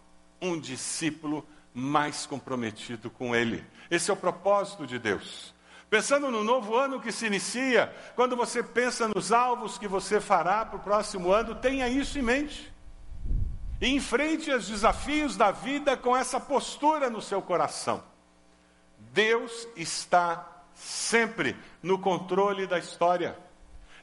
um 0.42 0.58
discípulo 0.58 1.46
mais 1.74 2.26
comprometido 2.26 3.10
com 3.10 3.36
Ele. 3.36 3.64
Esse 3.92 4.10
é 4.10 4.14
o 4.14 4.18
propósito 4.18 4.88
de 4.88 4.98
Deus. 4.98 5.54
Pensando 5.90 6.32
no 6.32 6.44
novo 6.44 6.76
ano 6.76 7.00
que 7.00 7.12
se 7.12 7.28
inicia, 7.28 7.94
quando 8.16 8.36
você 8.36 8.64
pensa 8.64 9.08
nos 9.08 9.32
alvos 9.32 9.78
que 9.78 9.88
você 9.88 10.20
fará 10.20 10.66
para 10.66 10.78
o 10.78 10.82
próximo 10.82 11.32
ano, 11.32 11.56
tenha 11.56 11.88
isso 11.88 12.18
em 12.18 12.22
mente. 12.22 12.74
E 13.80 13.90
enfrente 13.90 14.52
os 14.52 14.68
desafios 14.68 15.38
da 15.38 15.52
vida 15.52 15.96
com 15.96 16.16
essa 16.16 16.40
postura 16.40 17.10
no 17.10 17.22
seu 17.22 17.42
coração. 17.42 18.04
Deus 19.14 19.68
está 19.76 20.46
sempre 20.74 21.56
no 21.82 22.00
controle 22.00 22.68
da 22.68 22.80
história. 22.80 23.38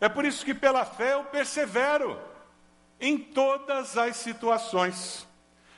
É 0.01 0.09
por 0.09 0.25
isso 0.25 0.44
que, 0.44 0.55
pela 0.55 0.85
fé, 0.85 1.14
eu 1.14 1.25
persevero 1.25 2.18
em 3.00 3.18
todas 3.18 3.96
as 3.96 4.16
situações. 4.16 5.26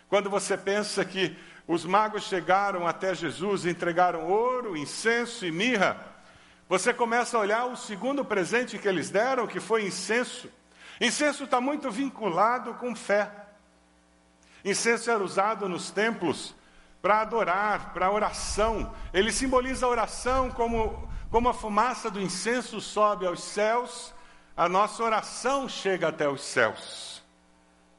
Quando 0.09 0.31
você 0.31 0.57
pensa 0.57 1.05
que 1.05 1.37
os 1.66 1.85
magos 1.85 2.24
chegaram 2.24 2.87
até 2.87 3.14
Jesus 3.14 3.64
e 3.64 3.70
entregaram 3.70 4.29
ouro, 4.29 4.76
incenso 4.76 5.44
e 5.44 5.50
mirra, 5.50 5.96
você 6.68 6.92
começa 6.92 7.37
a 7.37 7.40
olhar 7.40 7.66
o 7.66 7.76
segundo 7.76 8.24
presente 8.24 8.79
que 8.79 8.88
eles 8.88 9.11
deram, 9.11 9.46
que 9.46 9.61
foi 9.61 9.87
incenso. 9.87 10.48
Incenso 11.00 11.44
está 11.44 11.61
muito 11.61 11.90
vinculado 11.90 12.74
com 12.74 12.94
fé. 12.94 13.31
Incenso 14.64 15.11
era 15.11 15.22
usado 15.22 15.68
nos 15.68 15.90
templos 15.90 16.55
para 17.00 17.20
adorar, 17.20 17.92
para 17.92 18.11
oração. 18.11 18.92
Ele 19.12 19.31
simboliza 19.31 19.87
a 19.87 19.88
oração 19.88 20.50
como, 20.50 21.09
como 21.31 21.48
a 21.48 21.55
fumaça 21.55 22.11
do 22.11 22.20
incenso 22.20 22.81
sobe 22.81 23.26
aos 23.26 23.42
céus, 23.42 24.12
a 24.57 24.69
nossa 24.69 25.05
oração 25.05 25.69
chega 25.69 26.09
até 26.09 26.27
os 26.27 26.40
céus. 26.40 27.23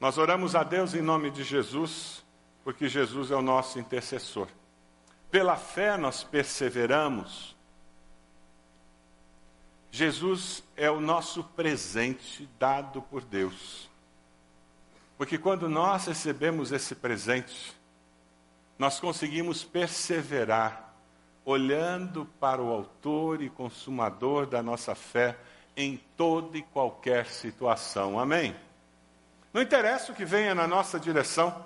Nós 0.00 0.18
oramos 0.18 0.56
a 0.56 0.64
Deus 0.64 0.92
em 0.92 1.00
nome 1.00 1.30
de 1.30 1.44
Jesus, 1.44 2.24
porque 2.64 2.88
Jesus 2.88 3.30
é 3.30 3.36
o 3.36 3.42
nosso 3.42 3.78
intercessor. 3.78 4.48
Pela 5.30 5.56
fé 5.56 5.96
nós 5.96 6.24
perseveramos. 6.24 7.56
Jesus 9.90 10.64
é 10.76 10.90
o 10.90 11.00
nosso 11.00 11.44
presente 11.44 12.48
dado 12.58 13.02
por 13.02 13.22
Deus. 13.22 13.88
Porque 15.16 15.38
quando 15.38 15.68
nós 15.68 16.06
recebemos 16.06 16.72
esse 16.72 16.94
presente, 16.94 17.76
nós 18.78 19.00
conseguimos 19.00 19.64
perseverar, 19.64 20.94
olhando 21.44 22.24
para 22.38 22.62
o 22.62 22.70
Autor 22.70 23.42
e 23.42 23.50
Consumador 23.50 24.46
da 24.46 24.62
nossa 24.62 24.94
fé 24.94 25.36
em 25.78 25.96
toda 26.16 26.58
e 26.58 26.62
qualquer 26.62 27.26
situação. 27.26 28.18
Amém? 28.18 28.54
Não 29.54 29.62
interessa 29.62 30.10
o 30.10 30.14
que 30.14 30.24
venha 30.24 30.52
na 30.52 30.66
nossa 30.66 30.98
direção. 30.98 31.64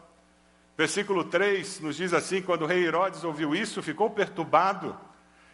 Versículo 0.76 1.24
3 1.24 1.80
nos 1.80 1.96
diz 1.96 2.12
assim: 2.12 2.42
quando 2.42 2.62
o 2.62 2.66
rei 2.66 2.84
Herodes 2.84 3.24
ouviu 3.24 3.54
isso, 3.54 3.82
ficou 3.82 4.10
perturbado 4.10 4.94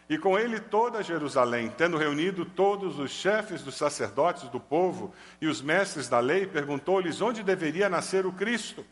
e 0.09 0.17
com 0.17 0.37
ele 0.37 0.59
toda 0.59 1.03
Jerusalém, 1.03 1.69
tendo 1.69 1.95
reunido 1.95 2.43
todos 2.43 2.99
os 2.99 3.11
chefes 3.11 3.61
dos 3.61 3.75
sacerdotes 3.75 4.49
do 4.49 4.59
povo 4.59 5.13
e 5.39 5.47
os 5.47 5.61
mestres 5.61 6.09
da 6.09 6.19
lei, 6.19 6.45
perguntou-lhes 6.45 7.21
onde 7.21 7.43
deveria 7.43 7.87
nascer 7.87 8.25
o 8.25 8.33
Cristo. 8.33 8.83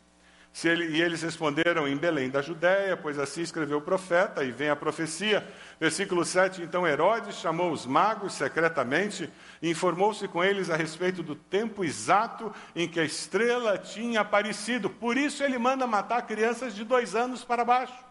Ele, 0.63 0.98
e 0.98 1.02
eles 1.02 1.22
responderam 1.22 1.88
em 1.88 1.96
Belém 1.96 2.32
da 2.32 2.41
Judéia, 2.41 2.98
pois 2.98 3.20
assim 3.20 3.41
escreveu 3.41 3.78
o 3.78 3.82
profeta, 3.82 4.43
e 4.43 4.52
vem 4.52 4.70
a 4.70 4.76
profecia. 4.76 5.48
Versículo 5.80 6.26
7: 6.26 6.63
Então 6.63 6.88
Herodes 6.88 7.36
chamou 7.36 7.72
os 7.72 7.86
magos 7.86 8.34
secretamente 8.34 9.30
e 9.62 9.70
informou-se 9.70 10.28
com 10.28 10.43
eles 10.43 10.72
a 10.72 10.76
respeito 10.76 11.22
do 11.22 11.36
tempo 11.36 11.84
exato 11.84 12.52
em 12.76 12.88
que 12.88 13.00
a 13.00 13.04
estrela 13.04 13.78
tinha 13.78 14.22
aparecido. 14.22 14.89
Por 14.89 15.15
isso 15.15 15.43
ele 15.43 15.60
manda 15.60 15.86
matar 15.86 16.24
crianças 16.24 16.74
de 16.74 16.84
dois 16.84 17.13
anos 17.13 17.43
para 17.43 17.63
baixo. 17.63 18.08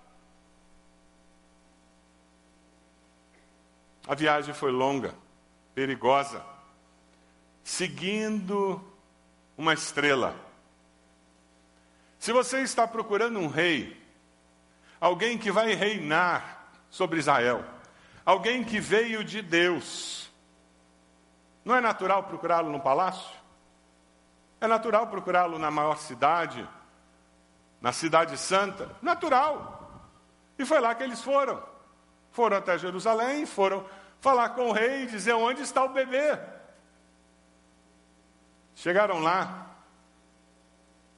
A 4.06 4.14
viagem 4.14 4.54
foi 4.54 4.70
longa, 4.70 5.12
perigosa, 5.74 6.40
seguindo 7.64 8.80
uma 9.59 9.74
estrela. 9.74 10.45
Se 12.26 12.32
você 12.32 12.58
está 12.58 12.88
procurando 12.88 13.38
um 13.38 13.46
rei, 13.46 14.04
alguém 15.00 15.38
que 15.38 15.52
vai 15.52 15.74
reinar 15.74 16.66
sobre 16.90 17.20
Israel, 17.20 17.64
alguém 18.24 18.64
que 18.64 18.80
veio 18.80 19.22
de 19.22 19.40
Deus, 19.40 20.28
não 21.64 21.76
é 21.76 21.80
natural 21.80 22.24
procurá-lo 22.24 22.68
no 22.68 22.80
palácio? 22.80 23.30
É 24.60 24.66
natural 24.66 25.06
procurá-lo 25.06 25.56
na 25.56 25.70
maior 25.70 25.98
cidade, 25.98 26.68
na 27.80 27.92
cidade 27.92 28.36
santa? 28.36 28.90
Natural. 29.00 29.88
E 30.58 30.64
foi 30.64 30.80
lá 30.80 30.96
que 30.96 31.04
eles 31.04 31.22
foram. 31.22 31.62
Foram 32.32 32.56
até 32.56 32.76
Jerusalém, 32.76 33.46
foram 33.46 33.86
falar 34.20 34.48
com 34.48 34.70
o 34.70 34.72
rei 34.72 35.04
e 35.04 35.06
dizer 35.06 35.34
onde 35.34 35.62
está 35.62 35.84
o 35.84 35.90
bebê. 35.90 36.36
Chegaram 38.74 39.20
lá 39.20 39.75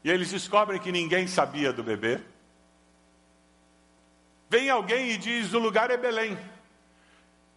e 0.03 0.11
eles 0.11 0.31
descobrem 0.31 0.81
que 0.81 0.93
ninguém 0.93 1.27
sabia 1.27 1.73
do 1.73 1.83
bebê. 1.83 2.21
Vem 4.49 4.71
alguém 4.71 5.11
e 5.11 5.19
diz: 5.19 5.53
o 5.53 5.59
lugar 5.59 5.91
é 5.91 5.97
Belém. 5.97 6.39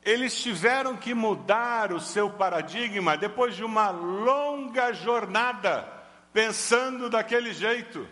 Eles 0.04 0.42
tiveram 0.42 0.98
que 0.98 1.14
mudar 1.14 1.94
o 1.94 2.00
seu 2.00 2.30
paradigma 2.30 3.16
depois 3.16 3.56
de 3.56 3.64
uma 3.64 3.92
longa 3.92 4.92
jornada, 4.94 5.88
pensando 6.34 7.10
daquele 7.10 7.54
jeito. 7.54 8.08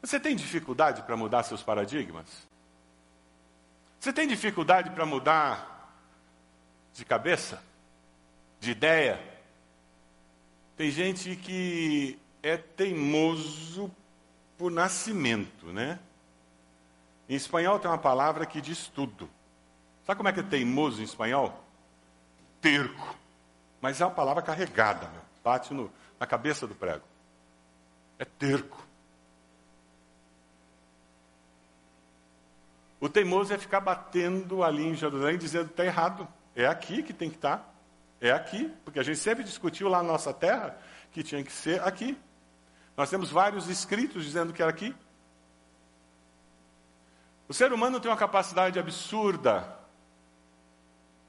Você 0.00 0.20
tem 0.20 0.36
dificuldade 0.36 1.02
para 1.02 1.16
mudar 1.16 1.42
seus 1.42 1.62
paradigmas? 1.62 2.28
Você 3.98 4.12
tem 4.12 4.28
dificuldade 4.28 4.90
para 4.90 5.06
mudar 5.06 5.96
de 6.92 7.04
cabeça? 7.04 7.60
De 8.60 8.70
ideia? 8.70 9.20
Tem 10.76 10.90
gente 10.90 11.36
que 11.36 12.18
é 12.42 12.56
teimoso 12.56 13.90
por 14.58 14.70
nascimento, 14.70 15.66
né? 15.72 15.98
Em 17.28 17.34
espanhol 17.34 17.78
tem 17.78 17.90
uma 17.90 17.98
palavra 17.98 18.44
que 18.44 18.60
diz 18.60 18.88
tudo. 18.88 19.28
Sabe 20.04 20.18
como 20.18 20.28
é 20.28 20.32
que 20.32 20.40
é 20.40 20.42
teimoso 20.42 21.00
em 21.00 21.04
espanhol? 21.04 21.64
Terco. 22.60 23.16
Mas 23.80 24.00
é 24.00 24.04
uma 24.04 24.14
palavra 24.14 24.42
carregada, 24.42 25.08
meu. 25.08 25.22
bate 25.42 25.72
no, 25.72 25.90
na 26.18 26.26
cabeça 26.26 26.66
do 26.66 26.74
prego. 26.74 27.04
É 28.18 28.24
terco. 28.24 28.84
O 33.00 33.08
teimoso 33.08 33.52
é 33.52 33.58
ficar 33.58 33.80
batendo 33.80 34.62
ali 34.62 34.86
em 34.86 34.94
Jerusalém, 34.94 35.36
dizendo 35.36 35.66
está 35.66 35.84
errado. 35.84 36.26
É 36.56 36.66
aqui 36.66 37.02
que 37.02 37.12
tem 37.12 37.28
que 37.28 37.36
estar. 37.36 37.73
É 38.20 38.30
aqui. 38.30 38.72
Porque 38.84 38.98
a 38.98 39.02
gente 39.02 39.18
sempre 39.18 39.44
discutiu 39.44 39.88
lá 39.88 40.02
na 40.02 40.08
nossa 40.08 40.32
terra 40.32 40.78
que 41.12 41.22
tinha 41.22 41.42
que 41.42 41.52
ser 41.52 41.82
aqui. 41.82 42.18
Nós 42.96 43.10
temos 43.10 43.30
vários 43.30 43.68
escritos 43.68 44.24
dizendo 44.24 44.52
que 44.52 44.62
era 44.62 44.70
aqui. 44.70 44.94
O 47.48 47.52
ser 47.52 47.72
humano 47.72 48.00
tem 48.00 48.10
uma 48.10 48.16
capacidade 48.16 48.78
absurda 48.78 49.78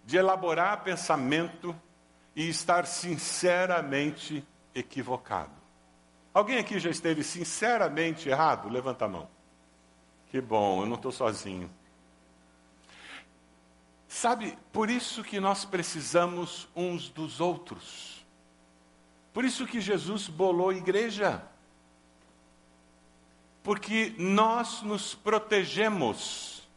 de 0.06 0.18
elaborar 0.18 0.84
pensamento 0.84 1.76
e 2.36 2.48
estar 2.48 2.86
sinceramente 2.86 4.46
equivocado. 4.74 5.52
Alguém 6.34 6.58
aqui 6.58 6.80
já 6.80 6.90
esteve 6.90 7.24
sinceramente 7.24 8.30
errado? 8.30 8.70
Levanta 8.70 9.06
a 9.06 9.08
mão. 9.08 9.28
Que 10.28 10.42
bom, 10.42 10.82
eu 10.82 10.86
não 10.86 10.96
estou 10.96 11.12
sozinho. 11.12 11.70
Sabe, 14.08 14.58
por 14.72 14.90
isso 14.90 15.24
que 15.24 15.40
nós 15.40 15.66
precisamos 15.66 16.68
uns 16.76 17.10
dos 17.10 17.40
outros. 17.40 18.26
Por 19.34 19.44
isso 19.44 19.66
que 19.66 19.82
Jesus 19.82 20.28
bolou 20.28 20.72
igreja. 20.72 21.44
Porque 23.64 24.14
nós 24.18 24.82
nos 24.82 25.16
protegemos, 25.16 26.68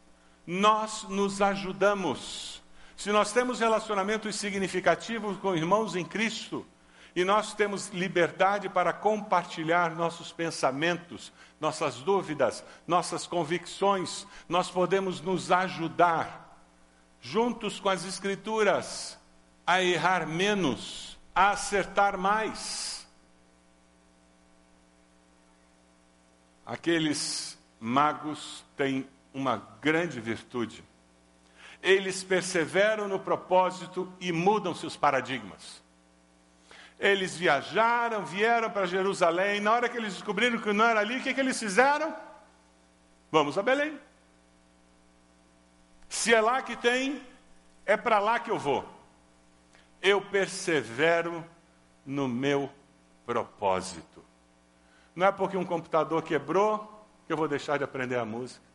nós 0.47 1.05
nos 1.05 1.41
ajudamos. 1.43 2.63
Se 2.97 3.13
nós 3.13 3.33
temos 3.33 3.61
relacionamentos 3.61 4.37
significativos 4.37 5.37
com 5.37 5.55
irmãos 5.55 5.95
em 5.95 6.05
Cristo, 6.05 6.67
e 7.15 7.25
nós 7.25 7.53
temos 7.53 7.89
liberdade 7.89 8.69
para 8.69 8.93
compartilhar 8.93 9.95
nossos 9.97 10.31
pensamentos, 10.31 11.33
nossas 11.61 11.97
dúvidas, 11.97 12.65
nossas 12.87 13.27
convicções, 13.27 14.27
nós 14.49 14.71
podemos 14.71 15.21
nos 15.21 15.51
ajudar, 15.51 16.48
juntos 17.21 17.81
com 17.81 17.89
as 17.89 18.05
Escrituras, 18.05 19.19
a 19.67 19.83
errar 19.83 20.27
menos, 20.27 21.19
a 21.35 21.51
acertar 21.51 22.17
mais. 22.17 23.07
Aqueles 26.65 27.59
magos 27.81 28.65
têm 28.77 29.09
uma 29.33 29.57
grande 29.81 30.21
virtude. 30.21 30.85
Eles 31.83 32.25
perseveram 32.25 33.07
no 33.09 33.19
propósito 33.19 34.13
e 34.21 34.33
mudam 34.33 34.75
seus 34.75 34.97
paradigmas. 34.97 35.83
Eles 36.99 37.37
viajaram, 37.37 38.25
vieram 38.25 38.71
para 38.71 38.87
Jerusalém. 38.87 39.61
Na 39.61 39.73
hora 39.73 39.89
que 39.89 39.97
eles 39.97 40.15
descobriram 40.15 40.59
que 40.59 40.73
não 40.73 40.85
era 40.85 41.01
ali, 41.01 41.19
o 41.19 41.23
que, 41.23 41.33
que 41.33 41.41
eles 41.41 41.59
fizeram? 41.59 42.15
Vamos 43.31 43.57
a 43.57 43.63
Belém. 43.63 43.99
Se 46.09 46.33
é 46.33 46.41
lá 46.41 46.63
que 46.63 46.77
tem, 46.77 47.23
é 47.85 47.97
para 47.97 48.19
lá 48.19 48.39
que 48.39 48.51
eu 48.51 48.59
vou. 48.59 48.85
Eu 50.01 50.21
persevero 50.21 51.45
no 52.05 52.29
meu 52.29 52.71
propósito. 53.27 54.25
Não 55.15 55.27
é 55.27 55.33
porque 55.33 55.57
um 55.57 55.65
computador 55.65 56.23
quebrou 56.23 57.07
que 57.27 57.33
eu 57.33 57.37
vou 57.37 57.49
deixar 57.49 57.77
de 57.77 57.85
aprender 57.85 58.17
a 58.17 58.25
música. 58.25 58.69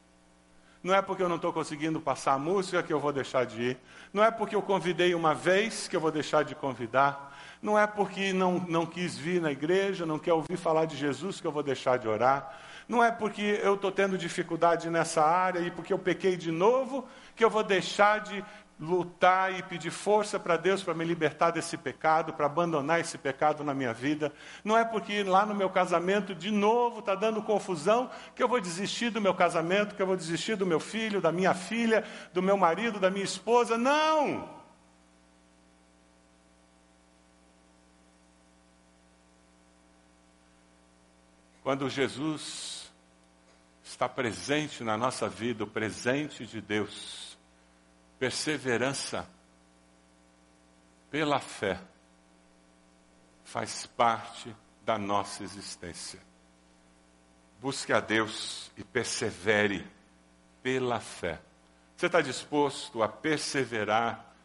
Não 0.83 0.93
é 0.93 1.01
porque 1.01 1.23
eu 1.23 1.29
não 1.29 1.37
estou 1.37 1.53
conseguindo 1.53 2.01
passar 2.01 2.33
a 2.33 2.37
música 2.37 2.83
que 2.83 2.91
eu 2.91 2.99
vou 2.99 3.13
deixar 3.13 3.45
de 3.45 3.61
ir. 3.61 3.77
Não 4.11 4.21
é 4.21 4.29
porque 4.29 4.53
eu 4.53 4.61
convidei 4.61 5.15
uma 5.15 5.33
vez 5.33 5.87
que 5.87 5.95
eu 5.95 6.01
vou 6.01 6.11
deixar 6.11 6.43
de 6.43 6.53
convidar. 6.53 7.33
Não 7.61 7.79
é 7.79 7.87
porque 7.87 8.33
não, 8.33 8.59
não 8.67 8.85
quis 8.85 9.17
vir 9.17 9.41
na 9.41 9.49
igreja, 9.49 10.05
não 10.05 10.19
quer 10.19 10.33
ouvir 10.33 10.57
falar 10.57 10.83
de 10.83 10.97
Jesus 10.97 11.39
que 11.39 11.47
eu 11.47 11.51
vou 11.53 11.63
deixar 11.63 11.97
de 11.97 12.09
orar. 12.09 12.59
Não 12.87 13.03
é 13.03 13.11
porque 13.11 13.59
eu 13.63 13.75
estou 13.75 13.91
tendo 13.91 14.17
dificuldade 14.17 14.89
nessa 14.89 15.23
área 15.23 15.59
e 15.59 15.71
porque 15.71 15.93
eu 15.93 15.99
pequei 15.99 16.35
de 16.35 16.51
novo 16.51 17.07
que 17.35 17.43
eu 17.43 17.49
vou 17.49 17.63
deixar 17.63 18.19
de 18.19 18.43
lutar 18.79 19.57
e 19.57 19.63
pedir 19.63 19.91
força 19.91 20.39
para 20.39 20.57
Deus 20.57 20.83
para 20.83 20.93
me 20.93 21.05
libertar 21.05 21.51
desse 21.51 21.77
pecado, 21.77 22.33
para 22.33 22.45
abandonar 22.45 22.99
esse 22.99 23.17
pecado 23.17 23.63
na 23.63 23.73
minha 23.73 23.93
vida. 23.93 24.33
Não 24.63 24.77
é 24.77 24.83
porque 24.83 25.23
lá 25.23 25.45
no 25.45 25.55
meu 25.55 25.69
casamento 25.69 26.35
de 26.35 26.51
novo 26.51 26.99
está 26.99 27.15
dando 27.15 27.41
confusão 27.41 28.09
que 28.35 28.43
eu 28.43 28.47
vou 28.47 28.59
desistir 28.59 29.09
do 29.09 29.21
meu 29.21 29.33
casamento, 29.33 29.95
que 29.95 30.01
eu 30.01 30.07
vou 30.07 30.17
desistir 30.17 30.55
do 30.55 30.65
meu 30.65 30.79
filho, 30.79 31.21
da 31.21 31.31
minha 31.31 31.53
filha, 31.53 32.03
do 32.33 32.41
meu 32.41 32.57
marido, 32.57 32.99
da 32.99 33.09
minha 33.09 33.25
esposa. 33.25 33.77
Não! 33.77 34.62
Quando 41.63 41.89
Jesus 41.89 42.91
está 43.81 44.09
presente 44.09 44.83
na 44.83 44.97
nossa 44.97 45.29
vida, 45.29 45.63
o 45.63 45.67
presente 45.67 46.45
de 46.45 46.59
Deus, 46.59 47.37
perseverança 48.19 49.25
pela 51.09 51.39
fé 51.39 51.79
faz 53.45 53.85
parte 53.85 54.53
da 54.83 54.97
nossa 54.97 55.41
existência. 55.41 56.19
Busque 57.61 57.93
a 57.93 58.01
Deus 58.01 58.69
e 58.75 58.83
persevere 58.83 59.87
pela 60.61 60.99
fé. 60.99 61.39
Você 61.95 62.07
está 62.07 62.19
disposto 62.19 63.01
a 63.01 63.07
perseverar 63.07 64.35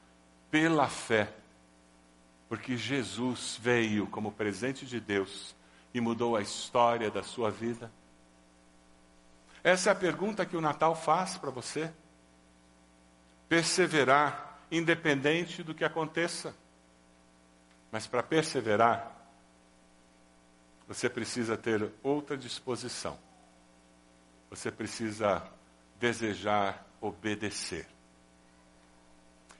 pela 0.52 0.88
fé? 0.88 1.32
Porque 2.48 2.76
Jesus 2.76 3.58
veio 3.60 4.06
como 4.06 4.30
presente 4.30 4.86
de 4.86 5.00
Deus 5.00 5.57
e 5.92 6.00
mudou 6.00 6.36
a 6.36 6.42
história 6.42 7.10
da 7.10 7.22
sua 7.22 7.50
vida? 7.50 7.90
Essa 9.62 9.90
é 9.90 9.92
a 9.92 9.96
pergunta 9.96 10.46
que 10.46 10.56
o 10.56 10.60
Natal 10.60 10.94
faz 10.94 11.36
para 11.36 11.50
você. 11.50 11.92
Perseverar, 13.48 14.60
independente 14.70 15.62
do 15.62 15.74
que 15.74 15.84
aconteça. 15.84 16.54
Mas 17.90 18.06
para 18.06 18.22
perseverar, 18.22 19.14
você 20.86 21.08
precisa 21.08 21.56
ter 21.56 21.90
outra 22.02 22.36
disposição. 22.36 23.18
Você 24.50 24.70
precisa 24.70 25.42
desejar 25.98 26.86
obedecer. 27.00 27.86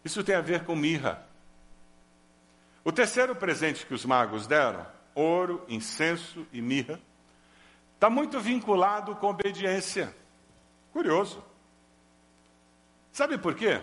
Isso 0.05 0.25
tem 0.25 0.35
a 0.35 0.41
ver 0.41 0.65
com 0.65 0.75
mirra. 0.75 1.27
O 2.85 2.93
terceiro 2.93 3.35
presente 3.37 3.85
que 3.85 3.93
os 3.93 4.05
magos 4.05 4.47
deram 4.47 4.87
ouro, 5.19 5.65
incenso 5.69 6.47
e 6.53 6.63
mirra, 6.63 7.01
está 7.95 8.09
muito 8.09 8.39
vinculado 8.39 9.17
com 9.17 9.29
obediência. 9.29 10.15
Curioso. 10.93 11.43
Sabe 13.13 13.37
por 13.37 13.55
quê? 13.55 13.81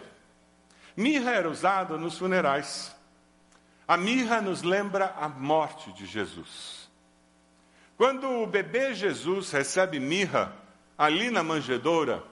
Mirra 0.95 1.31
era 1.31 1.49
usada 1.49 1.97
nos 1.97 2.17
funerais. 2.17 2.95
A 3.85 3.97
mirra 3.97 4.41
nos 4.41 4.63
lembra 4.63 5.13
a 5.19 5.27
morte 5.27 5.91
de 5.91 6.05
Jesus. 6.05 6.89
Quando 7.97 8.29
o 8.29 8.47
bebê 8.47 8.93
Jesus 8.93 9.51
recebe 9.51 9.99
mirra 9.99 10.55
ali 10.97 11.29
na 11.29 11.43
manjedoura, 11.43 12.23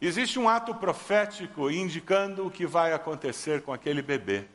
existe 0.00 0.38
um 0.38 0.48
ato 0.48 0.74
profético 0.76 1.70
indicando 1.70 2.46
o 2.46 2.50
que 2.50 2.64
vai 2.64 2.92
acontecer 2.92 3.62
com 3.62 3.72
aquele 3.72 4.02
bebê 4.02 4.46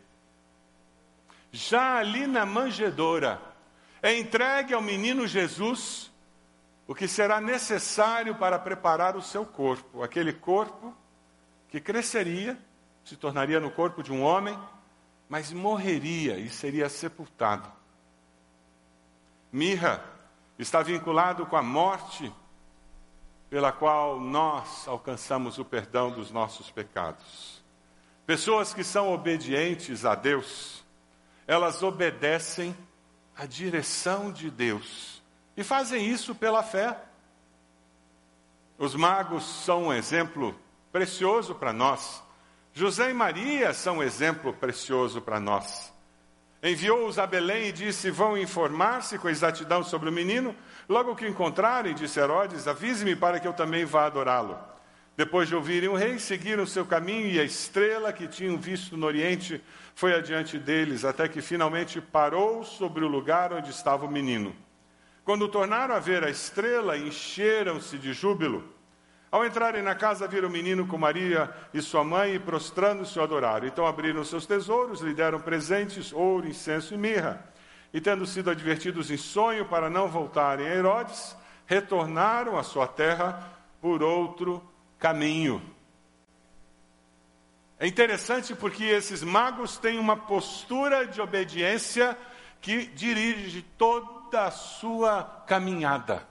já 1.52 1.98
ali 1.98 2.28
na 2.28 2.46
manjedoura, 2.46 3.42
é 4.02 4.18
entregue 4.18 4.74
ao 4.74 4.82
menino 4.82 5.28
Jesus 5.28 6.12
o 6.88 6.96
que 6.96 7.08
será 7.08 7.42
necessário 7.42 8.36
para 8.36 8.58
preparar 8.58 9.16
o 9.16 9.22
seu 9.22 9.46
corpo, 9.46 10.04
aquele 10.04 10.32
corpo 10.32 10.96
que 11.70 11.82
cresceria, 11.82 12.58
se 13.04 13.16
tornaria 13.16 13.60
no 13.60 13.70
corpo 13.70 14.02
de 14.02 14.12
um 14.12 14.24
homem, 14.24 14.58
mas 15.28 15.52
morreria 15.52 16.38
e 16.38 16.50
seria 16.50 16.88
sepultado. 16.88 17.70
Mirra 19.52 20.04
está 20.58 20.82
vinculado 20.82 21.46
com 21.46 21.58
a 21.58 21.62
morte 21.62 22.32
pela 23.50 23.72
qual 23.72 24.20
nós 24.20 24.88
alcançamos 24.88 25.58
o 25.58 25.66
perdão 25.66 26.12
dos 26.12 26.32
nossos 26.32 26.70
pecados. 26.70 27.64
Pessoas 28.26 28.74
que 28.74 28.84
são 28.84 29.14
obedientes 29.14 30.04
a 30.04 30.16
Deus, 30.16 30.77
elas 31.48 31.82
obedecem 31.82 32.76
à 33.36 33.45
direção 33.45 34.32
de 34.32 34.52
Deus 34.52 35.24
e 35.56 35.64
fazem 35.64 36.06
isso 36.06 36.36
pela 36.36 36.62
fé. 36.62 37.00
Os 38.78 38.93
magos 38.93 39.43
são 39.43 39.86
um 39.86 39.93
exemplo 39.93 40.54
precioso 40.91 41.56
para 41.56 41.72
nós. 41.72 42.22
José 42.74 43.10
e 43.10 43.14
Maria 43.14 43.74
são 43.74 43.98
um 43.98 44.04
exemplo 44.04 44.54
precioso 44.54 45.22
para 45.22 45.39
nós. 45.39 45.91
Enviou-os 46.62 47.18
a 47.18 47.26
Belém 47.26 47.68
e 47.68 47.72
disse: 47.72 48.12
Vão 48.12 48.38
informar-se 48.38 49.18
com 49.18 49.30
exatidão 49.30 49.84
sobre 49.84 50.10
o 50.10 50.12
menino. 50.12 50.56
Logo 50.88 51.16
que 51.16 51.28
encontrarem, 51.28 51.95
disse 51.95 52.20
Herodes, 52.20 52.68
avise-me 52.68 53.16
para 53.16 53.39
que 53.39 53.48
eu 53.48 53.54
também 53.54 53.86
vá 53.86 54.06
adorá-lo. 54.06 54.60
Depois 55.18 55.47
de 55.47 55.55
ouvirem 55.55 55.89
o 55.89 55.95
rei, 55.95 56.20
seguiram 56.20 56.63
seu 56.68 56.86
caminho 56.86 57.26
e 57.26 57.39
a 57.39 57.43
estrela 57.43 58.13
que 58.13 58.28
tinham 58.28 58.55
visto 58.55 58.95
no 58.95 59.07
Oriente 59.07 59.59
foi 59.95 60.13
adiante 60.13 60.59
deles, 60.59 61.03
até 61.03 61.28
que 61.28 61.41
finalmente 61.41 61.99
parou 61.99 62.63
sobre 62.63 63.03
o 63.03 63.07
lugar 63.07 63.51
onde 63.51 63.72
estava 63.72 64.05
o 64.05 64.11
menino. 64.11 64.55
Quando 65.26 65.47
tornaram 65.47 65.95
a 65.95 65.99
ver 65.99 66.24
a 66.24 66.30
estrela, 66.30 66.95
encheram-se 66.95 67.97
de 67.97 68.13
júbilo. 68.13 68.63
Ao 69.32 69.43
entrarem 69.43 69.82
na 69.82 69.95
casa, 69.95 70.28
viram 70.28 70.49
o 70.49 70.51
menino 70.51 70.86
com 70.86 70.99
Maria 70.99 71.51
e 71.74 71.82
sua 71.82 72.03
mãe 72.03 72.36
e, 72.36 72.39
prostrando-se, 72.39 73.18
o 73.18 73.24
adoraram. 73.24 73.68
Então 73.68 73.88
abriram 73.88 74.24
seus 74.24 74.45
tesouros, 74.45 75.01
lhe 75.01 75.15
deram 75.15 75.41
presentes, 75.41 76.13
ouro, 76.13 76.47
incenso 76.47 76.93
e 76.93 76.97
mirra. 76.97 77.43
e, 77.91 77.99
tendo 77.99 78.26
sido 78.28 78.51
advertidos 78.51 79.09
em 79.09 79.18
sonho 79.18 79.65
para 79.65 79.89
não 79.89 80.07
voltarem 80.07 80.68
a 80.68 80.76
Herodes, 80.76 81.36
retornaram 81.65 82.55
à 82.55 82.61
sua 82.61 82.86
terra 82.86 83.51
por 83.82 84.03
outro 84.03 84.61
caminho. 85.00 85.62
É 87.80 87.86
interessante 87.86 88.56
porque 88.56 88.84
esses 88.84 89.22
magos 89.22 89.78
têm 89.78 90.00
uma 90.00 90.18
postura 90.18 91.06
de 91.06 91.22
obediência 91.22 92.18
que 92.60 92.88
dirige 92.88 93.62
toda 93.78 94.45
a 94.45 94.52
sua 94.52 95.24
caminhada. 95.45 96.28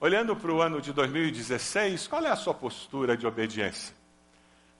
Olhando 0.00 0.36
para 0.36 0.52
o 0.52 0.62
ano 0.62 0.80
de 0.80 0.92
2016, 0.92 2.06
qual 2.06 2.24
é 2.24 2.30
a 2.30 2.36
sua 2.36 2.54
postura 2.54 3.16
de 3.16 3.26
obediência? 3.26 3.92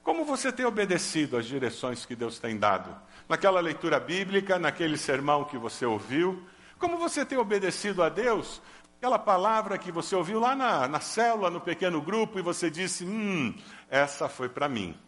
Como 0.04 0.24
você 0.24 0.52
tem 0.52 0.64
obedecido 0.64 1.36
às 1.36 1.44
direções 1.44 2.06
que 2.06 2.14
Deus 2.14 2.38
tem 2.38 2.56
dado? 2.56 2.96
Naquela 3.28 3.60
leitura 3.60 3.98
bíblica, 3.98 4.58
naquele 4.58 4.96
sermão 4.96 5.44
que 5.44 5.58
você 5.58 5.84
ouviu? 5.84 6.42
Como 6.78 6.96
você 6.96 7.26
tem 7.26 7.36
obedecido 7.36 8.02
a 8.02 8.08
Deus? 8.08 8.62
Aquela 8.98 9.18
palavra 9.18 9.78
que 9.78 9.92
você 9.92 10.16
ouviu 10.16 10.40
lá 10.40 10.56
na, 10.56 10.88
na 10.88 10.98
célula, 10.98 11.48
no 11.48 11.60
pequeno 11.60 12.02
grupo, 12.02 12.36
e 12.36 12.42
você 12.42 12.68
disse: 12.68 13.04
Hum, 13.04 13.56
essa 13.88 14.28
foi 14.28 14.48
para 14.48 14.68
mim. 14.68 14.98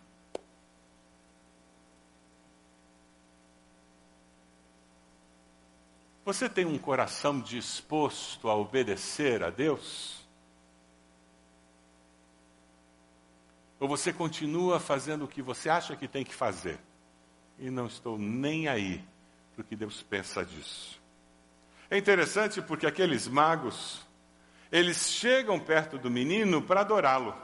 Você 6.24 6.48
tem 6.48 6.64
um 6.64 6.78
coração 6.78 7.40
disposto 7.40 8.48
a 8.48 8.54
obedecer 8.54 9.42
a 9.42 9.50
Deus? 9.50 10.24
Ou 13.80 13.88
você 13.88 14.12
continua 14.12 14.78
fazendo 14.78 15.24
o 15.24 15.28
que 15.28 15.42
você 15.42 15.68
acha 15.68 15.96
que 15.96 16.06
tem 16.06 16.22
que 16.22 16.32
fazer? 16.32 16.78
E 17.58 17.68
não 17.68 17.86
estou 17.86 18.16
nem 18.16 18.68
aí 18.68 19.04
para 19.52 19.62
o 19.62 19.64
que 19.64 19.74
Deus 19.74 20.00
pensa 20.00 20.44
disso. 20.44 20.99
É 21.90 21.98
interessante 21.98 22.62
porque 22.62 22.86
aqueles 22.86 23.26
magos, 23.26 24.06
eles 24.70 25.10
chegam 25.10 25.58
perto 25.58 25.98
do 25.98 26.08
menino 26.08 26.62
para 26.62 26.82
adorá-lo. 26.82 27.34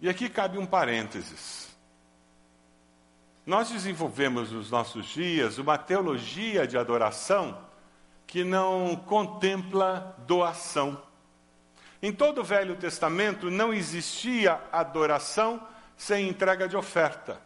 E 0.00 0.08
aqui 0.08 0.28
cabe 0.28 0.58
um 0.58 0.66
parênteses. 0.66 1.74
Nós 3.46 3.70
desenvolvemos 3.70 4.52
nos 4.52 4.70
nossos 4.70 5.06
dias 5.06 5.56
uma 5.56 5.78
teologia 5.78 6.66
de 6.66 6.76
adoração 6.76 7.58
que 8.26 8.44
não 8.44 8.94
contempla 8.94 10.14
doação. 10.26 11.02
Em 12.02 12.12
todo 12.12 12.42
o 12.42 12.44
Velho 12.44 12.76
Testamento 12.76 13.50
não 13.50 13.72
existia 13.72 14.60
adoração 14.70 15.66
sem 15.96 16.28
entrega 16.28 16.68
de 16.68 16.76
oferta. 16.76 17.40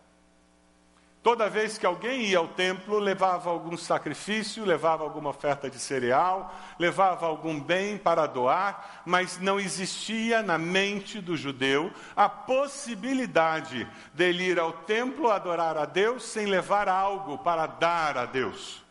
Toda 1.25 1.49
vez 1.49 1.79
que 1.79 1.87
alguém 1.87 2.27
ia 2.27 2.37
ao 2.37 2.49
templo, 2.49 2.99
levava 2.99 3.49
algum 3.49 3.79
sacrifício, 3.79 4.63
levava 4.63 5.03
alguma 5.05 5.31
oferta 5.31 5.71
de 5.71 5.79
cereal, 5.79 6.55
levava 6.79 7.25
algum 7.25 7.59
bem 7.59 7.97
para 7.97 8.27
doar, 8.27 9.01
mas 9.07 9.41
não 9.41 9.59
existia 9.59 10.43
na 10.43 10.59
mente 10.59 11.23
do 11.23 11.35
judeu 11.35 11.91
a 12.15 12.29
possibilidade 12.29 13.89
dele 14.13 14.51
ir 14.51 14.59
ao 14.59 14.71
templo 14.71 15.31
adorar 15.31 15.79
a 15.79 15.87
Deus 15.87 16.25
sem 16.25 16.45
levar 16.45 16.91
algo 16.91 17.39
para 17.39 17.67
dar 17.69 18.19
a 18.19 18.27
Deus. 18.27 18.85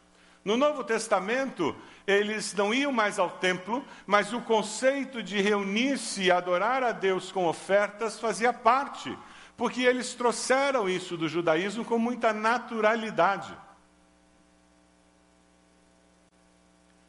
No 0.43 0.57
Novo 0.57 0.83
Testamento, 0.83 1.75
eles 2.07 2.51
não 2.55 2.73
iam 2.73 2.91
mais 2.91 3.19
ao 3.19 3.29
templo, 3.29 3.85
mas 4.07 4.33
o 4.33 4.41
conceito 4.41 5.21
de 5.21 5.39
reunir-se 5.39 6.23
e 6.23 6.31
adorar 6.31 6.81
a 6.81 6.93
Deus 6.93 7.31
com 7.31 7.45
ofertas 7.45 8.19
fazia 8.19 8.51
parte 8.51 9.15
porque 9.55 9.81
eles 9.81 10.13
trouxeram 10.13 10.89
isso 10.89 11.15
do 11.15 11.29
judaísmo 11.29 11.85
com 11.85 11.97
muita 11.97 12.33
naturalidade. 12.33 13.55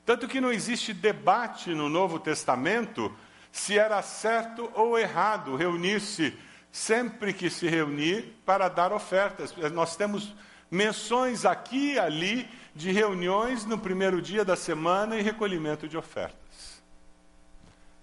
Tanto 0.05 0.29
que 0.29 0.41
não 0.41 0.53
existe 0.53 0.93
debate 0.93 1.71
no 1.71 1.89
Novo 1.89 2.19
Testamento 2.19 3.15
se 3.51 3.79
era 3.79 4.03
certo 4.03 4.71
ou 4.75 4.99
errado 4.99 5.57
reunir-se 5.57 6.37
sempre 6.71 7.33
que 7.33 7.49
se 7.49 7.69
reunir 7.69 8.37
para 8.45 8.69
dar 8.69 8.93
ofertas. 8.93 9.55
Nós 9.73 9.97
temos 9.97 10.35
menções 10.71 11.47
aqui 11.47 11.93
e 11.93 11.99
ali 11.99 12.49
de 12.75 12.91
reuniões 12.91 13.65
no 13.65 13.79
primeiro 13.79 14.21
dia 14.21 14.45
da 14.45 14.57
semana 14.57 15.17
e 15.17 15.23
recolhimento 15.23 15.89
de 15.89 15.97
ofertas. 15.97 16.83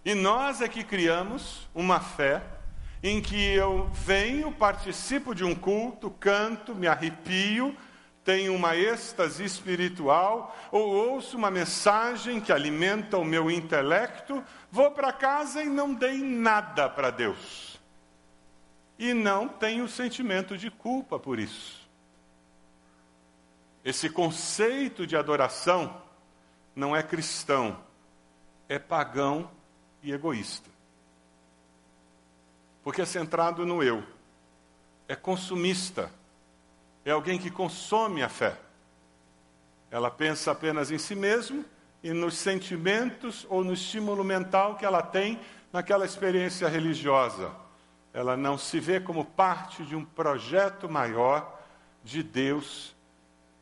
E 0.04 0.16
nós 0.16 0.62
é 0.62 0.68
que 0.68 0.84
criamos 0.84 1.68
uma 1.76 2.00
fé 2.00 2.42
em 3.04 3.20
que 3.20 3.54
eu 3.54 3.90
venho, 3.94 4.52
participo 4.52 5.34
de 5.34 5.44
um 5.44 5.56
culto, 5.56 6.12
canto, 6.12 6.76
me 6.76 6.88
arrepio, 6.88 7.76
tenho 8.24 8.54
uma 8.54 8.76
êxtase 8.76 9.44
espiritual, 9.44 10.56
ou 10.72 10.94
ouço 10.94 11.36
uma 11.36 11.50
mensagem 11.50 12.40
que 12.40 12.52
alimenta 12.52 13.18
o 13.18 13.26
meu 13.26 13.50
intelecto, 13.50 14.44
vou 14.72 14.92
para 14.92 15.12
casa 15.12 15.64
e 15.64 15.68
não 15.68 15.94
dei 15.94 16.22
nada 16.22 16.88
para 16.88 17.10
Deus. 17.10 17.80
E 19.00 19.16
não 19.16 19.48
tenho 19.48 19.88
sentimento 19.88 20.56
de 20.56 20.70
culpa 20.70 21.18
por 21.18 21.40
isso. 21.40 21.82
Esse 23.84 24.12
conceito 24.12 25.08
de 25.08 25.18
adoração 25.18 26.04
não 26.76 26.96
é 26.96 27.02
cristão, 27.02 27.80
é 28.70 28.78
pagão 28.78 29.50
e 30.04 30.12
egoísta 30.12 30.72
porque 32.84 33.02
é 33.02 33.06
centrado 33.06 33.66
no 33.66 33.84
eu. 33.84 34.04
É 35.08 35.16
consumista. 35.16 36.12
É 37.04 37.12
alguém 37.12 37.40
que 37.40 37.52
consome 37.52 38.22
a 38.24 38.30
fé. 38.30 38.58
Ela 39.90 40.10
pensa 40.10 40.52
apenas 40.52 40.92
em 40.92 40.98
si 40.98 41.16
mesmo 41.16 41.66
e 42.04 42.14
nos 42.14 42.36
sentimentos 42.36 43.46
ou 43.50 43.64
no 43.64 43.74
estímulo 43.74 44.24
mental 44.24 44.76
que 44.76 44.86
ela 44.86 45.02
tem 45.02 45.40
naquela 45.72 46.06
experiência 46.06 46.68
religiosa. 46.68 47.52
Ela 48.14 48.36
não 48.36 48.58
se 48.58 48.80
vê 48.80 49.00
como 49.00 49.24
parte 49.24 49.84
de 49.86 49.96
um 49.96 50.04
projeto 50.04 50.90
maior 50.90 51.60
de 52.04 52.24
Deus 52.24 52.96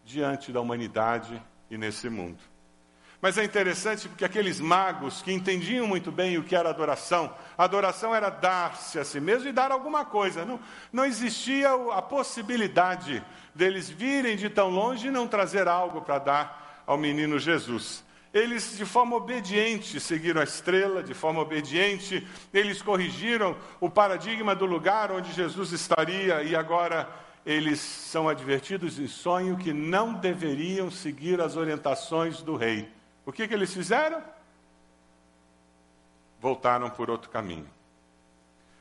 diante 0.06 0.52
da 0.52 0.62
humanidade 0.62 1.42
e 1.70 1.78
nesse 1.78 2.10
mundo. 2.10 2.40
Mas 3.22 3.38
é 3.38 3.44
interessante 3.44 4.08
porque 4.08 4.24
aqueles 4.24 4.62
magos 4.62 5.22
que 5.22 5.34
entendiam 5.34 5.86
muito 5.86 6.10
bem 6.10 6.38
o 6.38 6.44
que 6.44 6.56
era 6.56 6.70
adoração, 6.70 7.34
adoração 7.58 8.16
era 8.16 8.30
dar-se 8.30 8.98
a 8.98 9.04
si 9.04 9.20
mesmo 9.20 9.50
e 9.50 9.52
dar 9.52 9.74
alguma 9.74 10.06
coisa. 10.06 10.46
Não, 10.46 10.58
não 10.92 11.04
existia 11.04 11.70
a 11.94 12.02
possibilidade 12.02 13.22
deles 13.54 13.90
virem 13.90 14.38
de 14.38 14.50
tão 14.50 14.70
longe 14.70 15.08
e 15.08 15.12
não 15.12 15.28
trazer 15.28 15.68
algo 15.68 16.02
para 16.02 16.18
dar 16.18 16.84
ao 16.88 16.98
menino 16.98 17.38
Jesus. 17.38 18.06
Eles, 18.34 18.78
de 18.78 18.86
forma 18.86 19.18
obediente, 19.18 20.00
seguiram 20.00 20.40
a 20.40 20.44
estrela, 20.46 21.04
de 21.04 21.14
forma 21.14 21.42
obediente, 21.42 22.26
eles 22.54 22.82
corrigiram 22.82 23.58
o 23.82 23.90
paradigma 23.90 24.56
do 24.56 24.66
lugar 24.66 25.12
onde 25.12 25.34
Jesus 25.34 25.74
estaria 25.74 26.42
e 26.44 26.56
agora 26.56 27.10
eles 27.46 27.80
são 27.80 28.30
advertidos 28.30 28.98
em 28.98 29.08
sonho 29.08 29.58
que 29.58 29.74
não 29.74 30.14
deveriam 30.14 30.90
seguir 30.90 31.42
as 31.42 31.58
orientações 31.58 32.42
do 32.42 32.56
rei. 32.56 32.99
O 33.30 33.32
que, 33.32 33.48
que 33.48 33.54
eles 33.54 33.72
fizeram? 33.72 34.24
Voltaram 36.40 36.90
por 36.90 37.12
outro 37.12 37.30
caminho. 37.30 37.70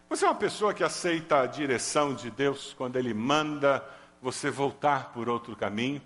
Você 0.08 0.24
é 0.24 0.28
uma 0.28 0.34
pessoa 0.34 0.72
que 0.72 0.82
aceita 0.82 1.42
a 1.42 1.46
direção 1.46 2.14
de 2.14 2.30
Deus 2.30 2.72
quando 2.72 2.96
Ele 2.96 3.12
manda 3.12 3.86
você 4.22 4.50
voltar 4.50 5.12
por 5.12 5.28
outro 5.28 5.54
caminho? 5.54 6.00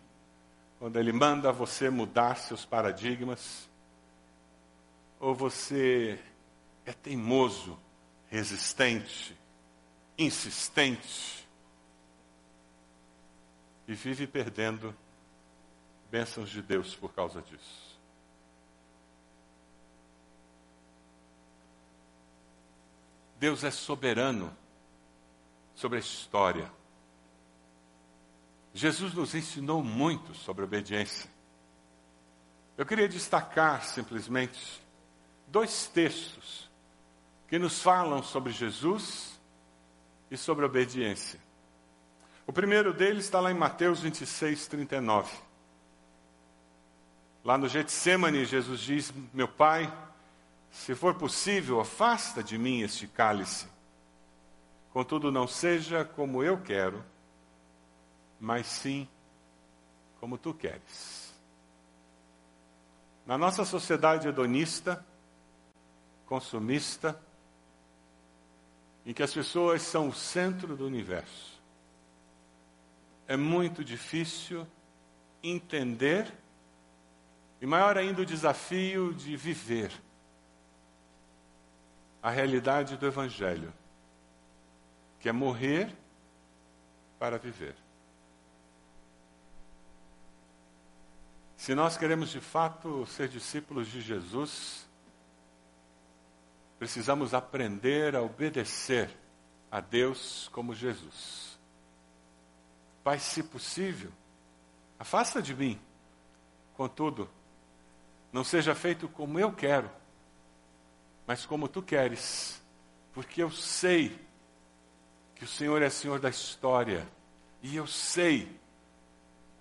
Quando 0.81 0.99
Ele 0.99 1.13
manda 1.13 1.53
você 1.53 1.89
mudar 1.89 2.35
seus 2.35 2.65
paradigmas? 2.65 3.71
Ou 5.21 5.37
você 5.37 6.19
é 6.85 6.93
teimoso, 6.93 7.79
resistente, 8.27 9.39
insistente 10.19 11.49
e 13.87 13.95
vive 13.95 14.27
perdendo 14.27 14.93
bênçãos 16.11 16.51
de 16.51 16.61
Deus 16.61 16.93
por 16.97 17.15
causa 17.15 17.41
disso? 17.41 17.92
Deus 23.43 23.65
é 23.65 23.73
soberano 23.73 24.57
sobre 25.75 25.99
a 25.99 26.01
história. 26.01 26.71
Jesus 28.73 29.13
nos 29.15 29.35
ensinou 29.35 29.83
muito 29.83 30.33
sobre 30.33 30.63
obediência. 30.63 31.29
Eu 32.79 32.87
queria 32.87 33.09
destacar 33.09 33.85
simplesmente 33.85 34.81
dois 35.49 35.89
textos 35.89 36.71
que 37.49 37.59
nos 37.59 37.83
falam 37.83 38.23
sobre 38.23 38.53
Jesus 38.53 39.41
e 40.31 40.37
sobre 40.37 40.65
obediência. 40.65 41.41
O 42.47 42.53
primeiro 42.53 42.95
deles 42.95 43.25
está 43.25 43.41
lá 43.41 43.51
em 43.51 43.55
Mateus 43.55 43.99
26, 43.99 44.69
39. 44.69 45.37
Lá 47.45 47.59
no 47.59 47.69
Getsemane, 47.69 48.45
Jesus 48.45 48.79
diz: 48.79 49.13
Meu 49.35 49.49
pai, 49.49 49.93
se 50.73 50.95
for 50.95 51.15
possível, 51.15 51.79
afasta 51.79 52.43
de 52.43 52.57
mim 52.57 52.81
este 52.81 53.07
cálice. 53.07 53.67
Contudo, 54.91 55.31
não 55.31 55.47
seja 55.47 56.03
como 56.03 56.43
eu 56.43 56.61
quero, 56.61 57.05
mas 58.41 58.67
sim 58.67 59.07
como 60.19 60.39
tu 60.39 60.55
queres. 60.55 61.33
Na 63.27 63.37
nossa 63.37 63.67
sociedade 63.67 64.27
hedonista, 64.27 65.05
consumista, 66.27 67.21
em 69.05 69.13
que 69.13 69.23
as 69.23 69.33
pessoas 69.33 69.83
são 69.83 70.09
o 70.09 70.15
centro 70.15 70.75
do 70.75 70.87
universo, 70.87 71.61
é 73.29 73.37
muito 73.37 73.85
difícil 73.85 74.67
entender 75.43 76.33
e 77.61 77.67
maior 77.67 77.99
ainda 77.99 78.23
o 78.23 78.27
desafio 78.27 79.13
de 79.13 79.37
viver 79.37 79.93
a 82.23 82.31
realidade 82.31 82.97
do 82.97 83.07
Evangelho, 83.07 83.73
que 85.19 85.29
é 85.29 85.33
morrer 85.33 85.93
para 87.19 87.37
viver. 87.37 87.75
Se 91.57 91.75
nós 91.75 91.97
queremos 91.97 92.31
de 92.31 92.41
fato 92.41 93.07
ser 93.07 93.29
discípulos 93.29 93.89
de 93.89 94.01
Jesus, 94.01 94.89
precisamos 96.79 97.35
aprender 97.35 98.17
a 98.17 98.23
obedecer 98.23 99.11
a 99.71 99.81
Deus 99.81 100.49
como 100.53 100.75
Jesus. 100.75 101.59
Pai, 103.05 103.19
se 103.19 103.43
possível, 103.43 104.11
afasta 104.99 105.41
de 105.41 105.55
mim, 105.55 105.81
contudo, 106.75 107.29
não 108.33 108.43
seja 108.43 108.75
feito 108.75 109.09
como 109.09 109.39
eu 109.39 109.53
quero, 109.53 109.91
mas 111.27 111.47
como 111.47 111.69
tu 111.69 111.83
queres, 111.83 112.63
porque 113.13 113.43
eu 113.43 113.51
sei 113.51 114.19
que 115.35 115.45
o 115.45 115.49
Senhor 115.49 115.83
é 115.83 115.91
Senhor 115.91 116.19
da 116.19 116.31
história 116.31 117.07
e 117.63 117.77
eu 117.77 117.87
sei 117.87 118.61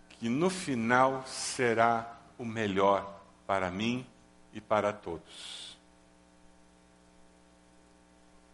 que 0.10 0.30
no 0.30 0.50
final 0.50 1.24
será 1.26 2.20
o 2.38 2.46
melhor 2.46 3.22
para 3.46 3.70
mim 3.70 4.06
e 4.54 4.62
para 4.62 4.94
todos. 4.94 5.78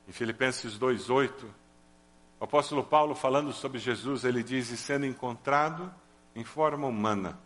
Em 0.08 0.12
Filipenses 0.12 0.78
2:8, 0.78 1.46
o 2.40 2.44
apóstolo 2.44 2.84
Paulo 2.84 3.14
falando 3.14 3.52
sobre 3.52 3.80
Jesus, 3.80 4.24
ele 4.24 4.42
diz: 4.42 4.70
"E 4.70 4.78
sendo 4.78 5.06
encontrado 5.06 5.94
em 6.34 6.44
forma 6.44 6.88
humana, 6.88 7.38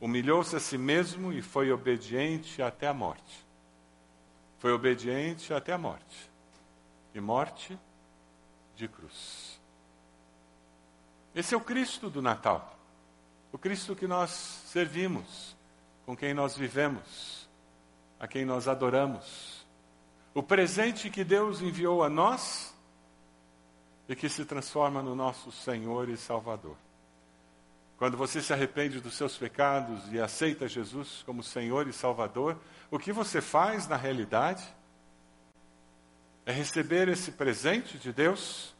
humilhou-se 0.00 0.56
a 0.56 0.60
si 0.60 0.78
mesmo 0.78 1.32
e 1.32 1.42
foi 1.42 1.70
obediente 1.70 2.62
até 2.62 2.88
a 2.88 2.94
morte." 2.94 3.51
Foi 4.62 4.72
obediente 4.72 5.52
até 5.52 5.74
a 5.74 5.78
morte. 5.78 6.30
E 7.14 7.20
morte 7.20 7.78
de 8.74 8.88
cruz. 8.88 9.60
Esse 11.34 11.52
é 11.52 11.56
o 11.56 11.60
Cristo 11.60 12.08
do 12.08 12.22
Natal 12.22 12.72
o 13.52 13.58
Cristo 13.58 13.94
que 13.94 14.06
nós 14.06 14.30
servimos, 14.30 15.54
com 16.06 16.16
quem 16.16 16.32
nós 16.32 16.56
vivemos, 16.56 17.46
a 18.18 18.26
quem 18.26 18.46
nós 18.46 18.66
adoramos. 18.66 19.66
O 20.34 20.42
presente 20.42 21.10
que 21.10 21.22
Deus 21.22 21.60
enviou 21.60 22.02
a 22.02 22.08
nós 22.08 22.74
e 24.08 24.16
que 24.16 24.28
se 24.28 24.46
transforma 24.46 25.02
no 25.02 25.14
nosso 25.14 25.52
Senhor 25.52 26.08
e 26.08 26.16
Salvador. 26.16 26.76
Quando 28.02 28.16
você 28.16 28.42
se 28.42 28.52
arrepende 28.52 29.00
dos 29.00 29.14
seus 29.14 29.38
pecados 29.38 30.12
e 30.12 30.20
aceita 30.20 30.66
Jesus 30.66 31.22
como 31.24 31.40
Senhor 31.40 31.86
e 31.86 31.92
Salvador, 31.92 32.58
o 32.90 32.98
que 32.98 33.12
você 33.12 33.40
faz 33.40 33.86
na 33.86 33.94
realidade 33.94 34.64
é 36.44 36.50
receber 36.50 37.08
esse 37.08 37.30
presente 37.30 37.98
de 37.98 38.12
Deus 38.12 38.74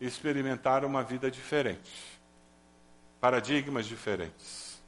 e 0.00 0.04
experimentar 0.04 0.84
uma 0.84 1.04
vida 1.04 1.30
diferente 1.30 2.18
paradigmas 3.20 3.86
diferentes. 3.86 4.82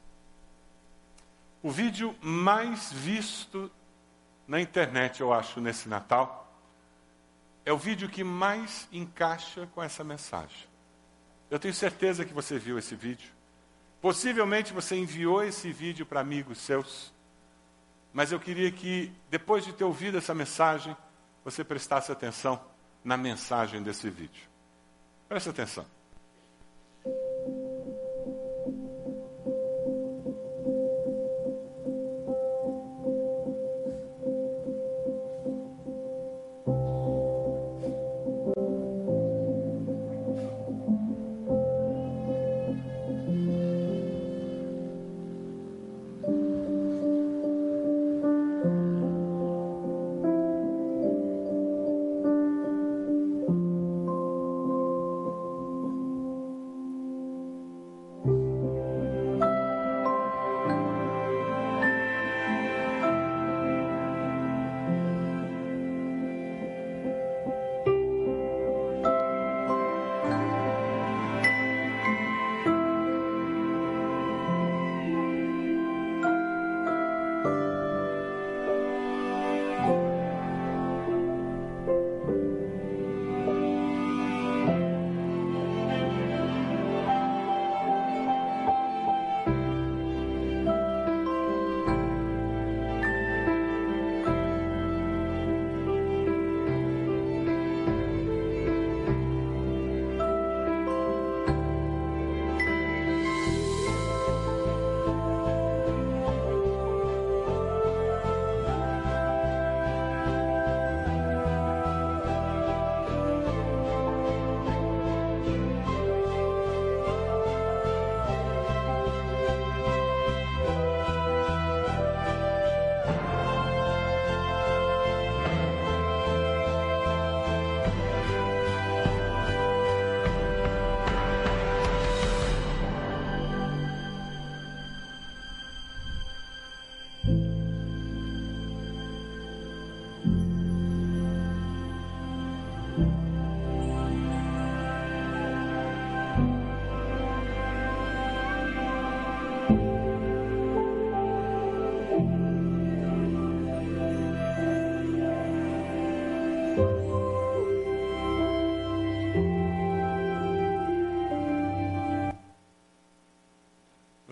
O 1.62 1.70
vídeo 1.70 2.16
mais 2.20 2.93
visto 2.93 3.70
na 4.49 4.61
internet, 4.61 5.20
eu 5.20 5.33
acho, 5.33 5.61
nesse 5.61 5.89
Natal, 5.89 6.53
é 7.64 7.72
o 7.72 7.79
vídeo 7.79 8.09
que 8.09 8.24
mais 8.24 8.89
encaixa 8.91 9.68
com 9.68 9.81
essa 9.81 10.03
mensagem. 10.03 10.66
Eu 11.49 11.61
tenho 11.61 11.74
certeza 11.74 12.24
que 12.24 12.35
você 12.35 12.59
viu 12.59 12.76
esse 12.76 12.97
vídeo. 12.97 13.38
Possivelmente 14.01 14.72
você 14.72 14.96
enviou 14.96 15.42
esse 15.42 15.72
vídeo 15.72 16.07
para 16.07 16.20
amigos 16.20 16.59
seus. 16.59 17.12
Mas 18.12 18.32
eu 18.32 18.38
queria 18.38 18.70
que, 18.70 19.12
depois 19.30 19.64
de 19.64 19.72
ter 19.72 19.84
ouvido 19.84 20.18
essa 20.18 20.34
mensagem, 20.34 20.96
você 21.44 21.64
prestasse 21.64 22.11
atenção 22.11 22.61
na 23.05 23.16
mensagem 23.16 23.82
desse 23.82 24.09
vídeo. 24.09 24.49
Preste 25.28 25.51
atenção. 25.51 25.86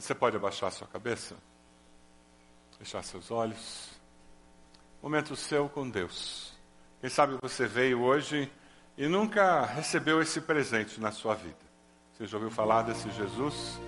Você 0.06 0.14
pode 0.14 0.36
abaixar 0.36 0.70
sua 0.70 0.86
cabeça? 0.86 1.34
Fechar 2.78 3.02
seus 3.02 3.32
olhos. 3.32 3.90
Momento 5.02 5.34
seu 5.34 5.68
com 5.68 5.90
Deus. 5.90 6.52
Quem 7.00 7.10
sabe 7.10 7.36
você 7.42 7.66
veio 7.66 8.00
hoje 8.02 8.48
e 8.96 9.08
nunca 9.08 9.66
recebeu 9.66 10.22
esse 10.22 10.40
presente 10.40 11.00
na 11.00 11.10
sua 11.10 11.34
vida. 11.34 11.58
Você 12.12 12.24
já 12.24 12.36
ouviu 12.36 12.52
falar 12.52 12.82
desse 12.82 13.10
Jesus? 13.10 13.80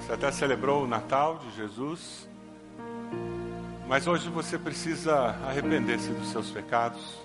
Você 0.00 0.12
até 0.14 0.32
celebrou 0.32 0.82
o 0.82 0.88
Natal 0.88 1.38
de 1.38 1.48
Jesus, 1.52 2.28
mas 3.86 4.08
hoje 4.08 4.28
você 4.30 4.58
precisa 4.58 5.14
arrepender-se 5.46 6.10
dos 6.10 6.32
seus 6.32 6.50
pecados, 6.50 7.16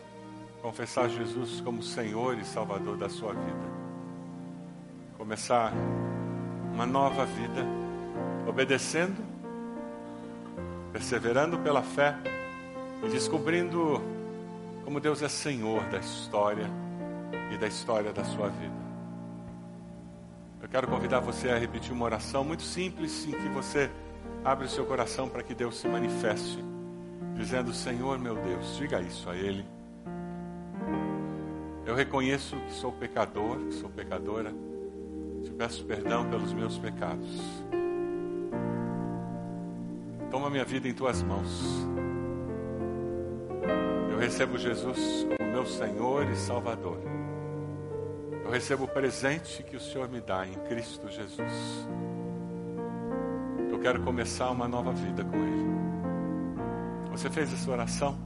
confessar 0.61 1.09
Jesus 1.09 1.61
como 1.61 1.81
Senhor 1.81 2.37
e 2.37 2.45
Salvador 2.45 2.95
da 2.95 3.09
sua 3.09 3.33
vida, 3.33 3.69
começar 5.17 5.73
uma 6.71 6.85
nova 6.85 7.25
vida, 7.25 7.88
obedecendo, 8.47 9.23
perseverando 10.91 11.57
pela 11.59 11.81
fé 11.81 12.15
e 13.03 13.09
descobrindo 13.09 14.01
como 14.83 14.99
Deus 14.99 15.21
é 15.21 15.29
Senhor 15.29 15.83
da 15.85 15.99
história 15.99 16.69
e 17.53 17.57
da 17.57 17.67
história 17.67 18.11
da 18.11 18.23
sua 18.23 18.49
vida. 18.49 18.79
Eu 20.61 20.67
quero 20.67 20.87
convidar 20.87 21.19
você 21.19 21.49
a 21.49 21.57
repetir 21.57 21.93
uma 21.93 22.05
oração 22.05 22.43
muito 22.43 22.63
simples 22.63 23.25
em 23.25 23.31
que 23.31 23.49
você 23.49 23.89
abre 24.43 24.65
o 24.65 24.69
seu 24.69 24.85
coração 24.85 25.29
para 25.29 25.43
que 25.43 25.55
Deus 25.55 25.77
se 25.77 25.87
manifeste, 25.87 26.63
dizendo: 27.35 27.73
Senhor 27.73 28.19
meu 28.19 28.35
Deus, 28.35 28.75
diga 28.77 28.99
isso 29.01 29.29
a 29.29 29.35
Ele. 29.35 29.65
Eu 31.85 31.95
reconheço 31.95 32.55
que 32.57 32.73
sou 32.73 32.91
pecador, 32.91 33.57
que 33.65 33.73
sou 33.73 33.89
pecadora. 33.89 34.53
Te 35.43 35.51
peço 35.51 35.85
perdão 35.85 36.29
pelos 36.29 36.53
meus 36.53 36.77
pecados. 36.77 37.41
Toma 40.31 40.49
minha 40.49 40.65
vida 40.65 40.87
em 40.87 40.93
tuas 40.93 41.23
mãos. 41.23 41.87
Eu 44.11 44.17
recebo 44.17 44.57
Jesus 44.57 45.25
como 45.37 45.51
meu 45.51 45.65
Senhor 45.65 46.29
e 46.29 46.35
Salvador. 46.35 46.99
Eu 48.43 48.51
recebo 48.51 48.83
o 48.83 48.87
presente 48.87 49.63
que 49.63 49.75
o 49.75 49.79
Senhor 49.79 50.07
me 50.07 50.21
dá 50.21 50.45
em 50.45 50.53
Cristo 50.67 51.07
Jesus. 51.07 51.87
Eu 53.71 53.79
quero 53.79 54.01
começar 54.01 54.51
uma 54.51 54.67
nova 54.67 54.91
vida 54.91 55.23
com 55.23 55.37
Ele. 55.37 55.69
Você 57.11 57.29
fez 57.29 57.51
essa 57.51 57.69
oração? 57.71 58.17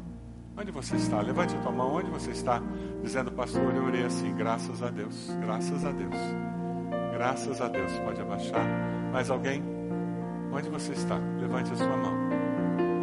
Onde 0.58 0.72
você 0.72 0.96
está? 0.96 1.22
Levante 1.22 1.56
a 1.56 1.60
tua 1.62 1.72
mão. 1.72 1.96
Onde 1.96 2.10
você 2.10 2.32
está? 2.32 2.62
Dizendo, 3.02 3.32
pastor, 3.32 3.74
eu 3.76 3.86
orei 3.86 4.04
assim. 4.04 4.36
Graças 4.36 4.84
a 4.84 4.90
Deus. 4.90 5.30
Graças 5.42 5.86
a 5.86 5.92
Deus. 5.92 6.16
Graças 7.14 7.62
a 7.62 7.68
Deus. 7.68 7.92
Pode 8.00 8.22
abaixar. 8.22 8.66
Mais 9.12 9.30
alguém? 9.30 9.64
Onde 10.52 10.70
você 10.70 10.92
está? 10.92 11.20
Levante 11.54 11.74
a 11.74 11.76
sua 11.76 11.98
mão. 11.98 12.14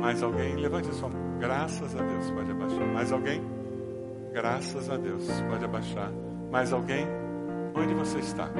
Mais 0.00 0.22
alguém? 0.24 0.56
Levante 0.56 0.90
a 0.90 0.92
sua 0.92 1.08
mão. 1.08 1.38
Graças 1.38 1.94
a 1.94 2.02
Deus. 2.02 2.30
Pode 2.32 2.50
abaixar. 2.50 2.86
Mais 2.88 3.12
alguém? 3.12 3.42
Graças 4.32 4.90
a 4.90 4.96
Deus. 4.96 5.30
Pode 5.48 5.64
abaixar. 5.64 6.12
Mais 6.50 6.72
alguém? 6.72 7.06
Onde 7.76 7.94
você 7.94 8.18
está? 8.18 8.50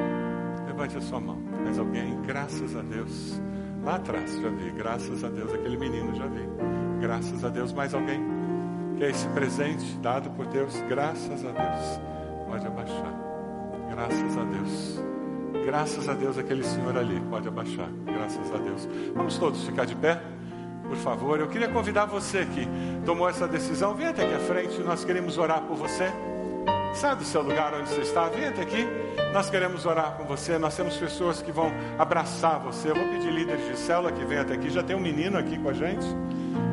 Levante 0.65 0.97
a 0.97 1.01
sua 1.01 1.19
mão. 1.19 1.41
Mais 1.65 1.77
alguém? 1.77 2.23
Graças 2.23 2.77
a 2.77 2.83
Deus. 2.83 3.43
Lá 3.83 3.97
atrás, 3.97 4.41
já 4.41 4.49
vi. 4.49 4.71
Graças 4.71 5.25
a 5.25 5.29
Deus. 5.29 5.53
Aquele 5.53 5.77
menino, 5.77 6.15
já 6.15 6.27
vi. 6.29 6.49
Graças 7.01 7.45
a 7.45 7.49
Deus. 7.49 7.73
Mais 7.73 7.93
alguém? 7.93 8.21
Que 8.97 9.03
é 9.03 9.11
esse 9.11 9.27
presente 9.31 9.99
dado 9.99 10.31
por 10.31 10.47
Deus. 10.47 10.81
Graças 10.89 11.45
a 11.45 11.51
Deus. 11.51 12.01
Pode 12.47 12.65
abaixar. 12.65 13.13
Graças 13.91 14.39
a 14.39 14.45
Deus. 14.45 15.20
Graças 15.65 16.09
a 16.09 16.15
Deus, 16.15 16.39
aquele 16.39 16.65
senhor 16.65 16.97
ali. 16.97 17.21
Pode 17.31 17.49
abaixar. 17.49 17.89
Graças 18.05 18.55
a 18.55 18.59
Deus. 18.59 18.89
Vamos 19.15 19.39
todos 19.39 19.65
ficar 19.65 19.85
de 19.85 19.95
pé? 19.95 20.21
Por 20.91 20.97
favor, 20.97 21.39
eu 21.39 21.47
queria 21.47 21.69
convidar 21.69 22.07
você 22.07 22.45
que 22.45 22.69
tomou 23.07 23.29
essa 23.29 23.47
decisão, 23.47 23.95
venha 23.95 24.11
até 24.11 24.25
aqui 24.25 24.35
à 24.35 24.41
frente, 24.41 24.81
nós 24.81 25.05
queremos 25.05 25.39
orar 25.39 25.61
por 25.61 25.77
você. 25.77 26.11
Sai 26.93 27.15
do 27.15 27.23
seu 27.23 27.43
lugar 27.43 27.73
onde 27.75 27.89
você 27.89 28.01
está, 28.01 28.29
vem 28.29 28.47
até 28.47 28.63
aqui. 28.63 28.85
Nós 29.33 29.49
queremos 29.49 29.87
orar 29.87 30.17
com 30.17 30.25
você. 30.25 30.59
Nós 30.59 30.77
temos 30.77 30.97
pessoas 30.97 31.41
que 31.41 31.53
vão 31.53 31.73
abraçar 31.99 32.59
você. 32.59 32.91
Eu 32.91 32.97
vou 32.97 33.07
pedir 33.09 33.31
líderes 33.31 33.65
de 33.65 33.77
célula 33.77 34.11
que 34.11 34.25
venham 34.25 34.43
até 34.43 34.55
aqui. 34.55 34.69
Já 34.69 34.83
tem 34.83 34.97
um 34.97 35.01
menino 35.01 35.39
aqui 35.39 35.57
com 35.57 35.69
a 35.69 35.73
gente. 35.73 36.05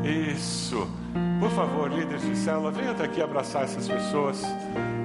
Isso. 0.03 0.88
Por 1.39 1.51
favor, 1.51 1.91
líderes 1.91 2.23
de 2.23 2.36
célula, 2.36 2.71
venham 2.71 2.93
até 2.93 3.05
aqui 3.05 3.21
abraçar 3.21 3.63
essas 3.63 3.88
pessoas. 3.88 4.41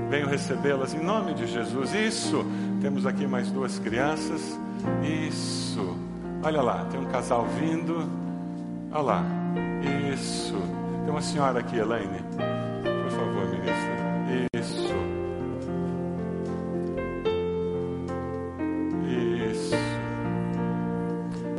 Venham 0.08 0.28
recebê-las 0.28 0.94
em 0.94 1.00
nome 1.00 1.34
de 1.34 1.46
Jesus. 1.46 1.92
Isso. 1.94 2.44
Temos 2.82 3.06
aqui 3.06 3.28
mais 3.28 3.48
duas 3.48 3.78
crianças. 3.78 4.58
Isso. 5.04 5.96
Olha 6.42 6.60
lá, 6.60 6.84
tem 6.90 6.98
um 6.98 7.04
casal 7.04 7.46
vindo. 7.46 8.10
Olha 8.90 9.02
lá. 9.02 9.24
Isso. 10.12 10.56
Tem 11.04 11.10
uma 11.10 11.22
senhora 11.22 11.60
aqui, 11.60 11.76
Elaine. 11.76 12.18
Por 12.32 13.10
favor, 13.12 13.48
ministra. 13.50 14.58
Isso. 14.58 14.94
Isso. 19.48 19.76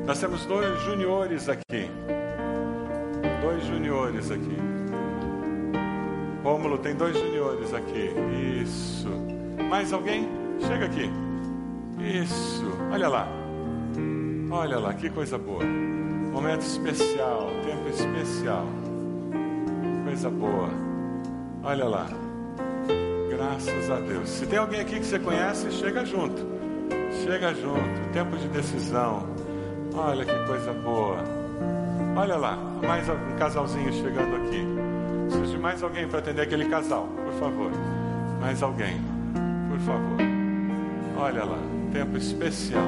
Nós 0.06 0.20
temos 0.20 0.46
dois 0.46 0.78
juniores 0.82 1.48
aqui. 1.48 1.90
Dois 3.42 3.66
juniores 3.66 4.30
aqui. 4.30 4.58
Rômulo 6.44 6.78
tem 6.80 6.94
dois 6.94 7.18
juniores 7.18 7.74
aqui. 7.74 8.12
Isso. 8.62 9.08
Mais 9.70 9.94
alguém? 9.94 10.43
Chega 10.68 10.86
aqui. 10.86 11.10
Isso. 12.00 12.66
Olha 12.92 13.08
lá. 13.08 13.28
Olha 14.52 14.80
lá, 14.80 14.94
que 14.94 15.10
coisa 15.10 15.38
boa. 15.38 15.64
Momento 15.64 16.62
especial, 16.62 17.50
tempo 17.64 17.90
especial. 17.90 18.66
Coisa 20.06 20.30
boa. 20.30 20.70
Olha 21.64 21.86
lá. 21.86 22.08
Graças 23.30 23.90
a 23.90 24.00
Deus. 24.00 24.30
Se 24.30 24.46
tem 24.46 24.60
alguém 24.60 24.80
aqui 24.80 25.00
que 25.00 25.06
você 25.06 25.20
conhece, 25.20 25.72
chega 25.72 26.06
junto. 26.06 26.46
Chega 27.24 27.54
junto. 27.54 28.12
Tempo 28.12 28.36
de 28.38 28.48
decisão. 28.50 29.28
Olha 29.96 30.26
que 30.26 30.48
coisa 30.48 30.74
boa. 30.74 31.18
Olha 32.16 32.36
lá, 32.36 32.58
mais 32.86 33.08
um 33.10 33.38
casalzinho 33.38 33.92
chegando 33.94 34.36
aqui. 34.36 34.64
Preciso 35.28 35.52
de 35.52 35.58
mais 35.58 35.82
alguém 35.82 36.08
para 36.08 36.20
atender 36.20 36.42
aquele 36.42 36.66
casal, 36.66 37.08
por 37.08 37.34
favor. 37.34 37.72
Mais 38.40 38.62
alguém, 38.62 39.02
por 39.70 39.80
favor. 39.80 40.33
Olha 41.18 41.44
lá, 41.44 41.60
tempo 41.92 42.18
especial. 42.18 42.88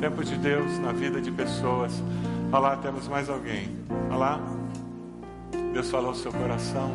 Tempo 0.00 0.24
de 0.24 0.36
Deus 0.36 0.78
na 0.78 0.92
vida 0.92 1.20
de 1.20 1.30
pessoas. 1.30 1.92
Olha 2.52 2.58
lá, 2.60 2.76
temos 2.76 3.08
mais 3.08 3.28
alguém. 3.28 3.76
Olha 4.08 4.16
lá. 4.16 4.40
Deus 5.72 5.90
falou 5.90 6.10
no 6.10 6.16
seu 6.16 6.32
coração. 6.32 6.92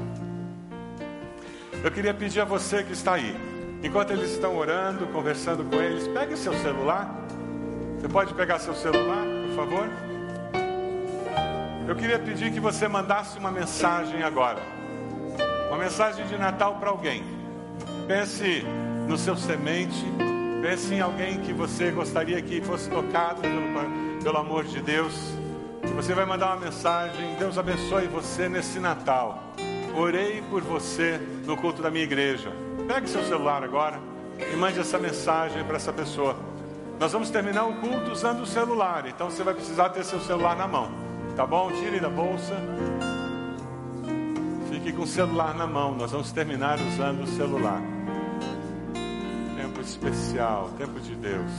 Eu 1.83 1.91
queria 1.91 2.13
pedir 2.13 2.41
a 2.41 2.45
você 2.45 2.83
que 2.83 2.91
está 2.91 3.13
aí, 3.13 3.35
enquanto 3.81 4.11
eles 4.11 4.31
estão 4.31 4.57
orando, 4.57 5.07
conversando 5.07 5.63
com 5.63 5.77
eles, 5.77 6.07
pegue 6.09 6.35
seu 6.35 6.53
celular. 6.55 7.25
Você 7.99 8.07
pode 8.07 8.33
pegar 8.33 8.59
seu 8.59 8.73
celular, 8.73 9.23
por 9.47 9.55
favor? 9.55 9.89
Eu 11.87 11.95
queria 11.95 12.19
pedir 12.19 12.51
que 12.51 12.59
você 12.59 12.87
mandasse 12.87 13.37
uma 13.37 13.51
mensagem 13.51 14.23
agora. 14.23 14.61
Uma 15.69 15.77
mensagem 15.77 16.25
de 16.27 16.37
Natal 16.37 16.75
para 16.75 16.89
alguém. 16.89 17.23
Pense 18.07 18.63
no 19.09 19.17
seu 19.17 19.35
semente. 19.35 20.05
Pense 20.61 20.93
em 20.93 21.01
alguém 21.01 21.39
que 21.39 21.51
você 21.51 21.89
gostaria 21.89 22.39
que 22.43 22.61
fosse 22.61 22.87
tocado 22.89 23.41
pelo, 23.41 24.21
pelo 24.23 24.37
amor 24.37 24.63
de 24.65 24.79
Deus. 24.81 25.33
Você 25.95 26.13
vai 26.13 26.25
mandar 26.25 26.55
uma 26.55 26.67
mensagem. 26.67 27.35
Deus 27.39 27.57
abençoe 27.57 28.05
você 28.07 28.47
nesse 28.47 28.79
Natal. 28.79 29.43
Orei 29.97 30.43
por 30.43 30.61
você 30.61 31.19
no 31.43 31.57
culto 31.57 31.81
da 31.81 31.89
minha 31.89 32.03
igreja. 32.03 32.51
Pegue 32.87 33.09
seu 33.09 33.23
celular 33.23 33.63
agora 33.63 33.99
e 34.37 34.55
mande 34.55 34.79
essa 34.79 34.99
mensagem 34.99 35.63
para 35.63 35.77
essa 35.77 35.91
pessoa. 35.91 36.37
Nós 36.99 37.11
vamos 37.11 37.31
terminar 37.31 37.65
o 37.65 37.73
culto 37.77 38.11
usando 38.11 38.43
o 38.43 38.45
celular, 38.45 39.07
então 39.07 39.31
você 39.31 39.41
vai 39.41 39.53
precisar 39.55 39.89
ter 39.89 40.03
seu 40.03 40.19
celular 40.19 40.55
na 40.55 40.67
mão, 40.67 40.91
tá 41.35 41.47
bom? 41.47 41.71
Tire 41.71 41.99
da 41.99 42.09
bolsa. 42.09 42.53
Fique 44.69 44.91
com 44.91 45.03
o 45.03 45.07
celular 45.07 45.55
na 45.55 45.65
mão. 45.65 45.95
Nós 45.95 46.11
vamos 46.11 46.31
terminar 46.31 46.77
usando 46.79 47.23
o 47.23 47.27
celular. 47.27 47.81
Especial, 49.89 50.69
tempo 50.77 50.99
de 50.99 51.15
Deus. 51.15 51.51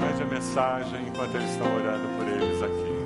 Mande 0.00 0.22
a 0.22 0.26
mensagem 0.26 1.06
enquanto 1.06 1.34
eles 1.34 1.50
estão 1.50 1.66
orando 1.76 2.08
por 2.16 2.26
eles 2.26 2.62
aqui. 2.62 2.96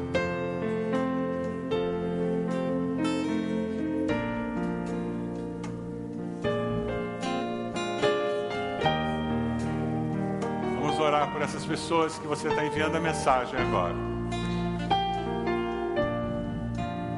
Vamos 10.81 11.01
orar 11.01 11.33
por 11.33 11.43
essas 11.43 11.67
pessoas 11.67 12.17
que 12.19 12.27
você 12.29 12.47
está 12.49 12.65
enviando 12.65 12.95
a 12.95 13.01
mensagem 13.01 13.61
agora. 13.61 14.20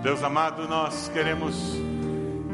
Deus 0.03 0.21
amado, 0.25 0.67
nós 0.67 1.09
queremos 1.15 1.77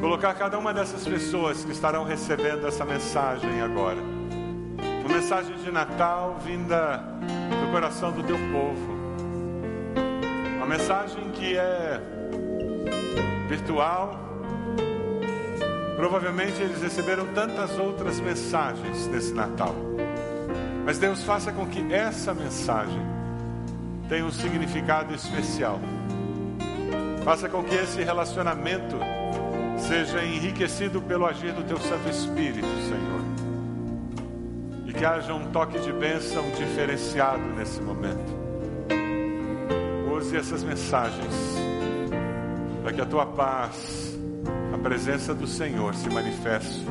colocar 0.02 0.34
cada 0.34 0.58
uma 0.58 0.74
dessas 0.74 1.08
pessoas 1.08 1.64
que 1.64 1.72
estarão 1.72 2.04
recebendo 2.04 2.66
essa 2.66 2.84
mensagem 2.84 3.62
agora. 3.62 3.96
Uma 5.00 5.14
mensagem 5.14 5.56
de 5.56 5.70
Natal 5.72 6.36
vinda 6.44 6.98
do 6.98 7.72
coração 7.72 8.12
do 8.12 8.22
teu 8.22 8.36
povo. 8.52 8.98
Uma 10.58 10.66
mensagem 10.66 11.30
que 11.30 11.56
é 11.56 12.02
virtual. 13.48 14.20
Provavelmente 15.96 16.60
eles 16.60 16.82
receberam 16.82 17.28
tantas 17.28 17.78
outras 17.78 18.20
mensagens 18.20 19.06
nesse 19.06 19.32
Natal. 19.32 19.74
Mas 20.84 20.98
Deus 20.98 21.24
faça 21.24 21.50
com 21.50 21.66
que 21.66 21.94
essa 21.94 22.34
mensagem 22.34 23.00
tenha 24.06 24.26
um 24.26 24.30
significado 24.30 25.14
especial. 25.14 25.80
Faça 27.28 27.46
com 27.46 27.62
que 27.62 27.74
esse 27.74 28.02
relacionamento 28.02 28.96
seja 29.76 30.24
enriquecido 30.24 31.02
pelo 31.02 31.26
agir 31.26 31.52
do 31.52 31.62
teu 31.62 31.78
Santo 31.78 32.08
Espírito, 32.08 32.66
Senhor. 32.88 33.20
E 34.86 34.92
que 34.94 35.04
haja 35.04 35.34
um 35.34 35.52
toque 35.52 35.78
de 35.78 35.92
bênção 35.92 36.42
diferenciado 36.52 37.42
nesse 37.54 37.82
momento. 37.82 38.34
Use 40.10 40.38
essas 40.38 40.64
mensagens 40.64 41.34
para 42.82 42.94
que 42.94 43.00
a 43.02 43.04
tua 43.04 43.26
paz, 43.26 44.18
a 44.72 44.78
presença 44.78 45.34
do 45.34 45.46
Senhor 45.46 45.94
se 45.96 46.08
manifeste 46.08 46.82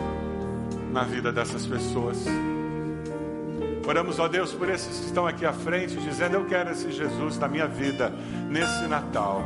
na 0.92 1.02
vida 1.02 1.32
dessas 1.32 1.66
pessoas. 1.66 2.24
Oramos, 3.88 4.20
ó 4.20 4.28
Deus, 4.28 4.54
por 4.54 4.70
esses 4.70 5.00
que 5.00 5.06
estão 5.08 5.26
aqui 5.26 5.48
à 5.48 5.54
frente, 5.54 5.96
dizendo: 5.96 6.36
Eu 6.36 6.46
quero 6.46 6.70
esse 6.70 6.92
Jesus 6.92 7.40
na 7.40 7.48
minha 7.48 7.66
vida, 7.66 8.14
nesse 8.52 8.86
Natal. 8.86 9.44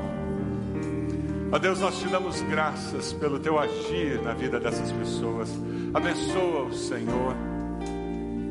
Ó 1.53 1.59
Deus, 1.59 1.81
nós 1.81 1.99
te 1.99 2.07
damos 2.07 2.39
graças 2.43 3.11
pelo 3.11 3.37
teu 3.37 3.59
agir 3.59 4.21
na 4.21 4.33
vida 4.33 4.57
dessas 4.57 4.89
pessoas. 4.89 5.49
Abençoa 5.93 6.63
o 6.63 6.73
Senhor. 6.73 7.35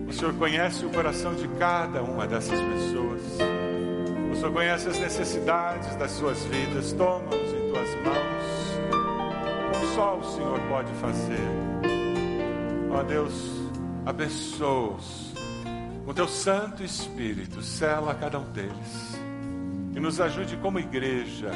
O 0.06 0.12
Senhor 0.12 0.34
conhece 0.34 0.84
o 0.84 0.90
coração 0.90 1.34
de 1.34 1.48
cada 1.58 2.02
uma 2.02 2.26
dessas 2.26 2.60
pessoas. 2.60 3.22
O 4.30 4.36
Senhor 4.36 4.52
conhece 4.52 4.88
as 4.88 4.98
necessidades 4.98 5.96
das 5.96 6.10
suas 6.10 6.44
vidas. 6.44 6.92
Toma-os 6.92 7.52
em 7.54 7.72
tuas 7.72 7.88
mãos. 8.04 9.94
Só 9.94 10.18
o 10.18 10.24
Senhor 10.34 10.60
pode 10.68 10.92
fazer. 10.94 11.48
Ó 12.90 13.02
Deus, 13.02 13.32
abençoa-os. 14.04 15.32
Com 16.04 16.12
teu 16.12 16.28
Santo 16.28 16.84
Espírito, 16.84 17.62
sela 17.62 18.14
cada 18.14 18.38
um 18.38 18.52
deles. 18.52 19.18
E 19.96 20.00
nos 20.00 20.20
ajude 20.20 20.58
como 20.58 20.78
igreja 20.78 21.50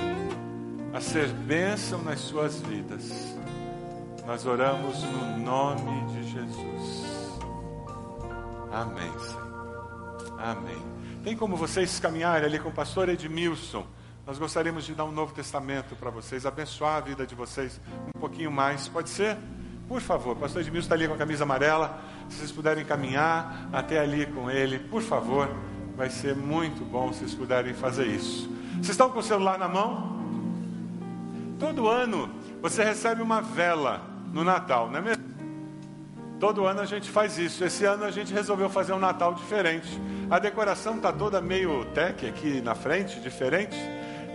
a 0.95 1.01
ser 1.01 1.27
bênção 1.27 2.01
nas 2.03 2.21
suas 2.21 2.61
vidas. 2.61 3.11
Nós 4.25 4.47
oramos 4.47 5.03
no 5.03 5.39
nome 5.39 6.13
de 6.13 6.31
Jesus. 6.31 7.05
Amém, 8.73 9.13
Senhor. 9.19 10.39
Amém. 10.39 10.81
Tem 11.25 11.37
como 11.37 11.57
vocês 11.57 11.99
caminharem 11.99 12.47
ali 12.47 12.61
com 12.61 12.69
o 12.69 12.73
pastor 12.73 13.09
Edmilson? 13.09 13.85
Nós 14.25 14.39
gostaríamos 14.39 14.85
de 14.85 14.95
dar 14.95 15.05
um 15.05 15.11
Novo 15.11 15.35
Testamento 15.35 15.97
para 15.97 16.11
vocês, 16.11 16.47
abençoar 16.47 16.99
a 16.99 17.01
vida 17.01 17.27
de 17.27 17.35
vocês 17.35 17.81
um 18.15 18.21
pouquinho 18.21 18.53
mais. 18.53 18.87
Pode 18.87 19.11
ser? 19.11 19.37
Por 19.89 20.01
favor, 20.01 20.37
pastor 20.37 20.63
Edmilson 20.63 20.87
está 20.87 20.95
ali 20.95 21.09
com 21.09 21.15
a 21.15 21.19
camisa 21.19 21.43
amarela. 21.43 22.01
Se 22.29 22.37
vocês 22.37 22.53
puderem 22.53 22.85
caminhar 22.85 23.69
até 23.73 23.99
ali 23.99 24.27
com 24.27 24.49
ele, 24.49 24.79
por 24.79 25.03
favor, 25.03 25.51
vai 25.97 26.09
ser 26.09 26.37
muito 26.37 26.85
bom 26.85 27.13
se 27.13 27.19
vocês 27.19 27.35
puderem 27.35 27.75
fazer 27.75 28.07
isso. 28.07 28.49
Vocês 28.75 28.91
estão 28.91 29.11
com 29.11 29.19
o 29.19 29.23
celular 29.23 29.59
na 29.59 29.67
mão? 29.67 30.14
Todo 31.65 31.89
ano 31.89 32.29
você 32.61 32.85
recebe 32.85 33.23
uma 33.23 33.41
vela 33.41 34.03
no 34.35 34.45
Natal, 34.45 34.91
não 34.91 34.99
é 34.99 35.01
mesmo? 35.01 35.25
Todo 36.39 36.67
ano 36.67 36.83
a 36.83 36.85
gente 36.85 37.11
faz 37.11 37.39
isso. 37.39 37.65
Esse 37.65 37.87
ano 37.87 38.05
a 38.05 38.11
gente 38.11 38.35
resolveu 38.35 38.69
fazer 38.69 38.93
um 38.93 38.99
Natal 38.99 39.33
diferente. 39.33 39.89
A 40.31 40.39
decoração 40.39 40.97
está 40.97 41.11
toda 41.11 41.41
meio 41.41 41.87
tech 41.87 42.27
aqui 42.27 42.61
na 42.61 42.75
frente, 42.75 43.19
diferente. 43.19 43.75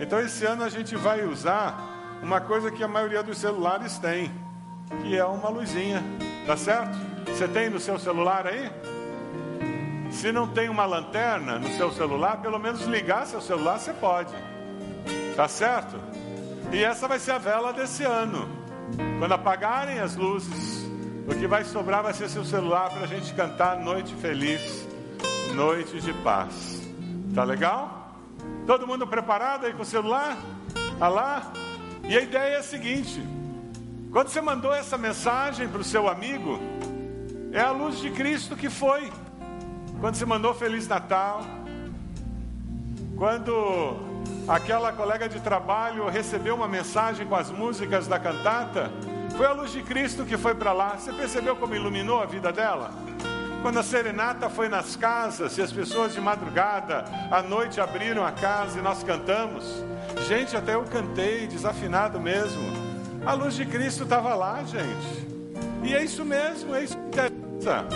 Então 0.00 0.18
esse 0.18 0.44
ano 0.44 0.64
a 0.64 0.68
gente 0.68 0.96
vai 0.96 1.24
usar 1.24 2.18
uma 2.20 2.40
coisa 2.40 2.68
que 2.68 2.82
a 2.82 2.88
maioria 2.88 3.22
dos 3.22 3.38
celulares 3.38 3.96
tem, 4.00 4.32
que 5.02 5.16
é 5.16 5.24
uma 5.24 5.50
luzinha. 5.50 6.02
Tá 6.48 6.56
certo? 6.56 6.98
Você 7.26 7.46
tem 7.46 7.70
no 7.70 7.78
seu 7.78 7.96
celular 7.96 8.44
aí? 8.44 8.72
Se 10.10 10.32
não 10.32 10.48
tem 10.48 10.68
uma 10.68 10.84
lanterna 10.84 11.60
no 11.60 11.68
seu 11.76 11.92
celular, 11.92 12.38
pelo 12.38 12.58
menos 12.58 12.80
ligar 12.86 13.24
seu 13.24 13.40
celular 13.40 13.78
você 13.78 13.92
pode. 13.92 14.34
Tá 15.36 15.46
certo? 15.46 15.96
E 16.72 16.84
essa 16.84 17.08
vai 17.08 17.18
ser 17.18 17.32
a 17.32 17.38
vela 17.38 17.72
desse 17.72 18.04
ano. 18.04 18.48
Quando 19.18 19.32
apagarem 19.32 19.98
as 19.98 20.14
luzes, 20.14 20.88
o 21.26 21.34
que 21.34 21.46
vai 21.46 21.64
sobrar 21.64 22.02
vai 22.02 22.14
ser 22.14 22.28
seu 22.28 22.44
celular 22.44 22.90
para 22.90 23.02
a 23.02 23.06
gente 23.06 23.34
cantar 23.34 23.78
Noite 23.80 24.14
Feliz, 24.14 24.86
Noite 25.54 26.00
de 26.00 26.12
Paz. 26.12 26.80
Tá 27.34 27.42
legal? 27.42 28.14
Todo 28.66 28.86
mundo 28.86 29.06
preparado 29.06 29.66
aí 29.66 29.72
com 29.72 29.82
o 29.82 29.84
celular? 29.84 30.38
Ah 31.00 31.08
lá? 31.08 31.52
E 32.08 32.16
a 32.16 32.20
ideia 32.20 32.54
é 32.54 32.58
a 32.58 32.62
seguinte: 32.62 33.20
quando 34.12 34.28
você 34.28 34.40
mandou 34.40 34.72
essa 34.72 34.96
mensagem 34.96 35.68
para 35.68 35.80
o 35.80 35.84
seu 35.84 36.08
amigo, 36.08 36.60
é 37.52 37.60
a 37.60 37.72
luz 37.72 37.98
de 37.98 38.10
Cristo 38.10 38.56
que 38.56 38.70
foi. 38.70 39.10
Quando 40.00 40.14
você 40.14 40.24
mandou 40.24 40.54
Feliz 40.54 40.86
Natal, 40.86 41.42
quando 43.16 44.09
aquela 44.48 44.92
colega 44.92 45.28
de 45.28 45.40
trabalho 45.40 46.08
recebeu 46.08 46.54
uma 46.54 46.68
mensagem 46.68 47.26
com 47.26 47.36
as 47.36 47.50
músicas 47.50 48.06
da 48.06 48.18
cantata, 48.18 48.90
foi 49.36 49.46
a 49.46 49.52
luz 49.52 49.72
de 49.72 49.82
Cristo 49.82 50.24
que 50.24 50.36
foi 50.36 50.54
para 50.54 50.72
lá. 50.72 50.96
Você 50.98 51.12
percebeu 51.12 51.56
como 51.56 51.74
iluminou 51.74 52.20
a 52.20 52.26
vida 52.26 52.52
dela? 52.52 52.90
Quando 53.62 53.78
a 53.78 53.82
serenata 53.82 54.48
foi 54.50 54.68
nas 54.68 54.96
casas 54.96 55.56
e 55.58 55.62
as 55.62 55.72
pessoas 55.72 56.14
de 56.14 56.20
madrugada, 56.20 57.04
à 57.30 57.42
noite 57.42 57.80
abriram 57.80 58.24
a 58.24 58.32
casa 58.32 58.78
e 58.78 58.82
nós 58.82 59.02
cantamos. 59.02 59.64
Gente, 60.26 60.56
até 60.56 60.74
eu 60.74 60.84
cantei, 60.84 61.46
desafinado 61.46 62.18
mesmo. 62.18 62.62
A 63.24 63.34
luz 63.34 63.54
de 63.54 63.66
Cristo 63.66 64.04
estava 64.04 64.34
lá, 64.34 64.62
gente. 64.64 65.28
E 65.82 65.94
é 65.94 66.02
isso 66.02 66.24
mesmo, 66.24 66.74
é 66.74 66.84
isso 66.84 66.96
que 66.96 67.06
interessa. 67.06 67.86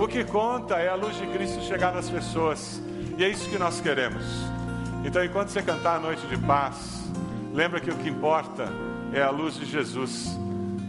O 0.00 0.06
que 0.06 0.24
conta 0.24 0.76
é 0.76 0.88
a 0.88 0.94
luz 0.94 1.16
de 1.16 1.26
Cristo 1.26 1.62
chegar 1.62 1.92
nas 1.92 2.08
pessoas. 2.08 2.80
E 3.16 3.24
é 3.24 3.28
isso 3.28 3.48
que 3.48 3.58
nós 3.58 3.80
queremos. 3.80 4.24
Então, 5.04 5.24
enquanto 5.24 5.48
você 5.48 5.62
cantar 5.62 5.96
a 5.96 6.00
noite 6.00 6.26
de 6.26 6.36
paz, 6.38 7.04
lembra 7.54 7.80
que 7.80 7.90
o 7.90 7.96
que 7.96 8.08
importa 8.08 8.68
é 9.12 9.22
a 9.22 9.30
luz 9.30 9.54
de 9.54 9.64
Jesus 9.64 10.36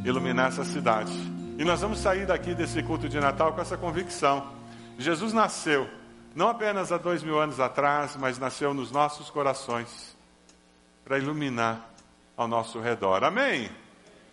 iluminar 0.03 0.49
essa 0.49 0.64
cidade. 0.64 1.14
E 1.57 1.64
nós 1.64 1.82
vamos 1.82 1.99
sair 1.99 2.26
daqui 2.26 2.53
desse 2.53 2.82
culto 2.84 3.07
de 3.07 3.20
Natal 3.20 3.53
com 3.53 3.62
essa 3.62 3.78
convicção: 3.78 4.51
Jesus 4.97 5.34
nasceu, 5.34 5.88
não 6.36 6.49
apenas 6.49 6.91
há 6.91 6.97
dois 6.97 7.24
mil 7.24 7.39
anos 7.39 7.60
atrás, 7.60 8.16
mas 8.18 8.39
nasceu 8.39 8.74
nos 8.74 8.91
nossos 8.91 9.30
corações 9.30 10.18
para 11.03 11.18
iluminar 11.18 11.89
ao 12.36 12.47
nosso 12.47 12.80
redor. 12.80 13.24
Amém? 13.24 13.70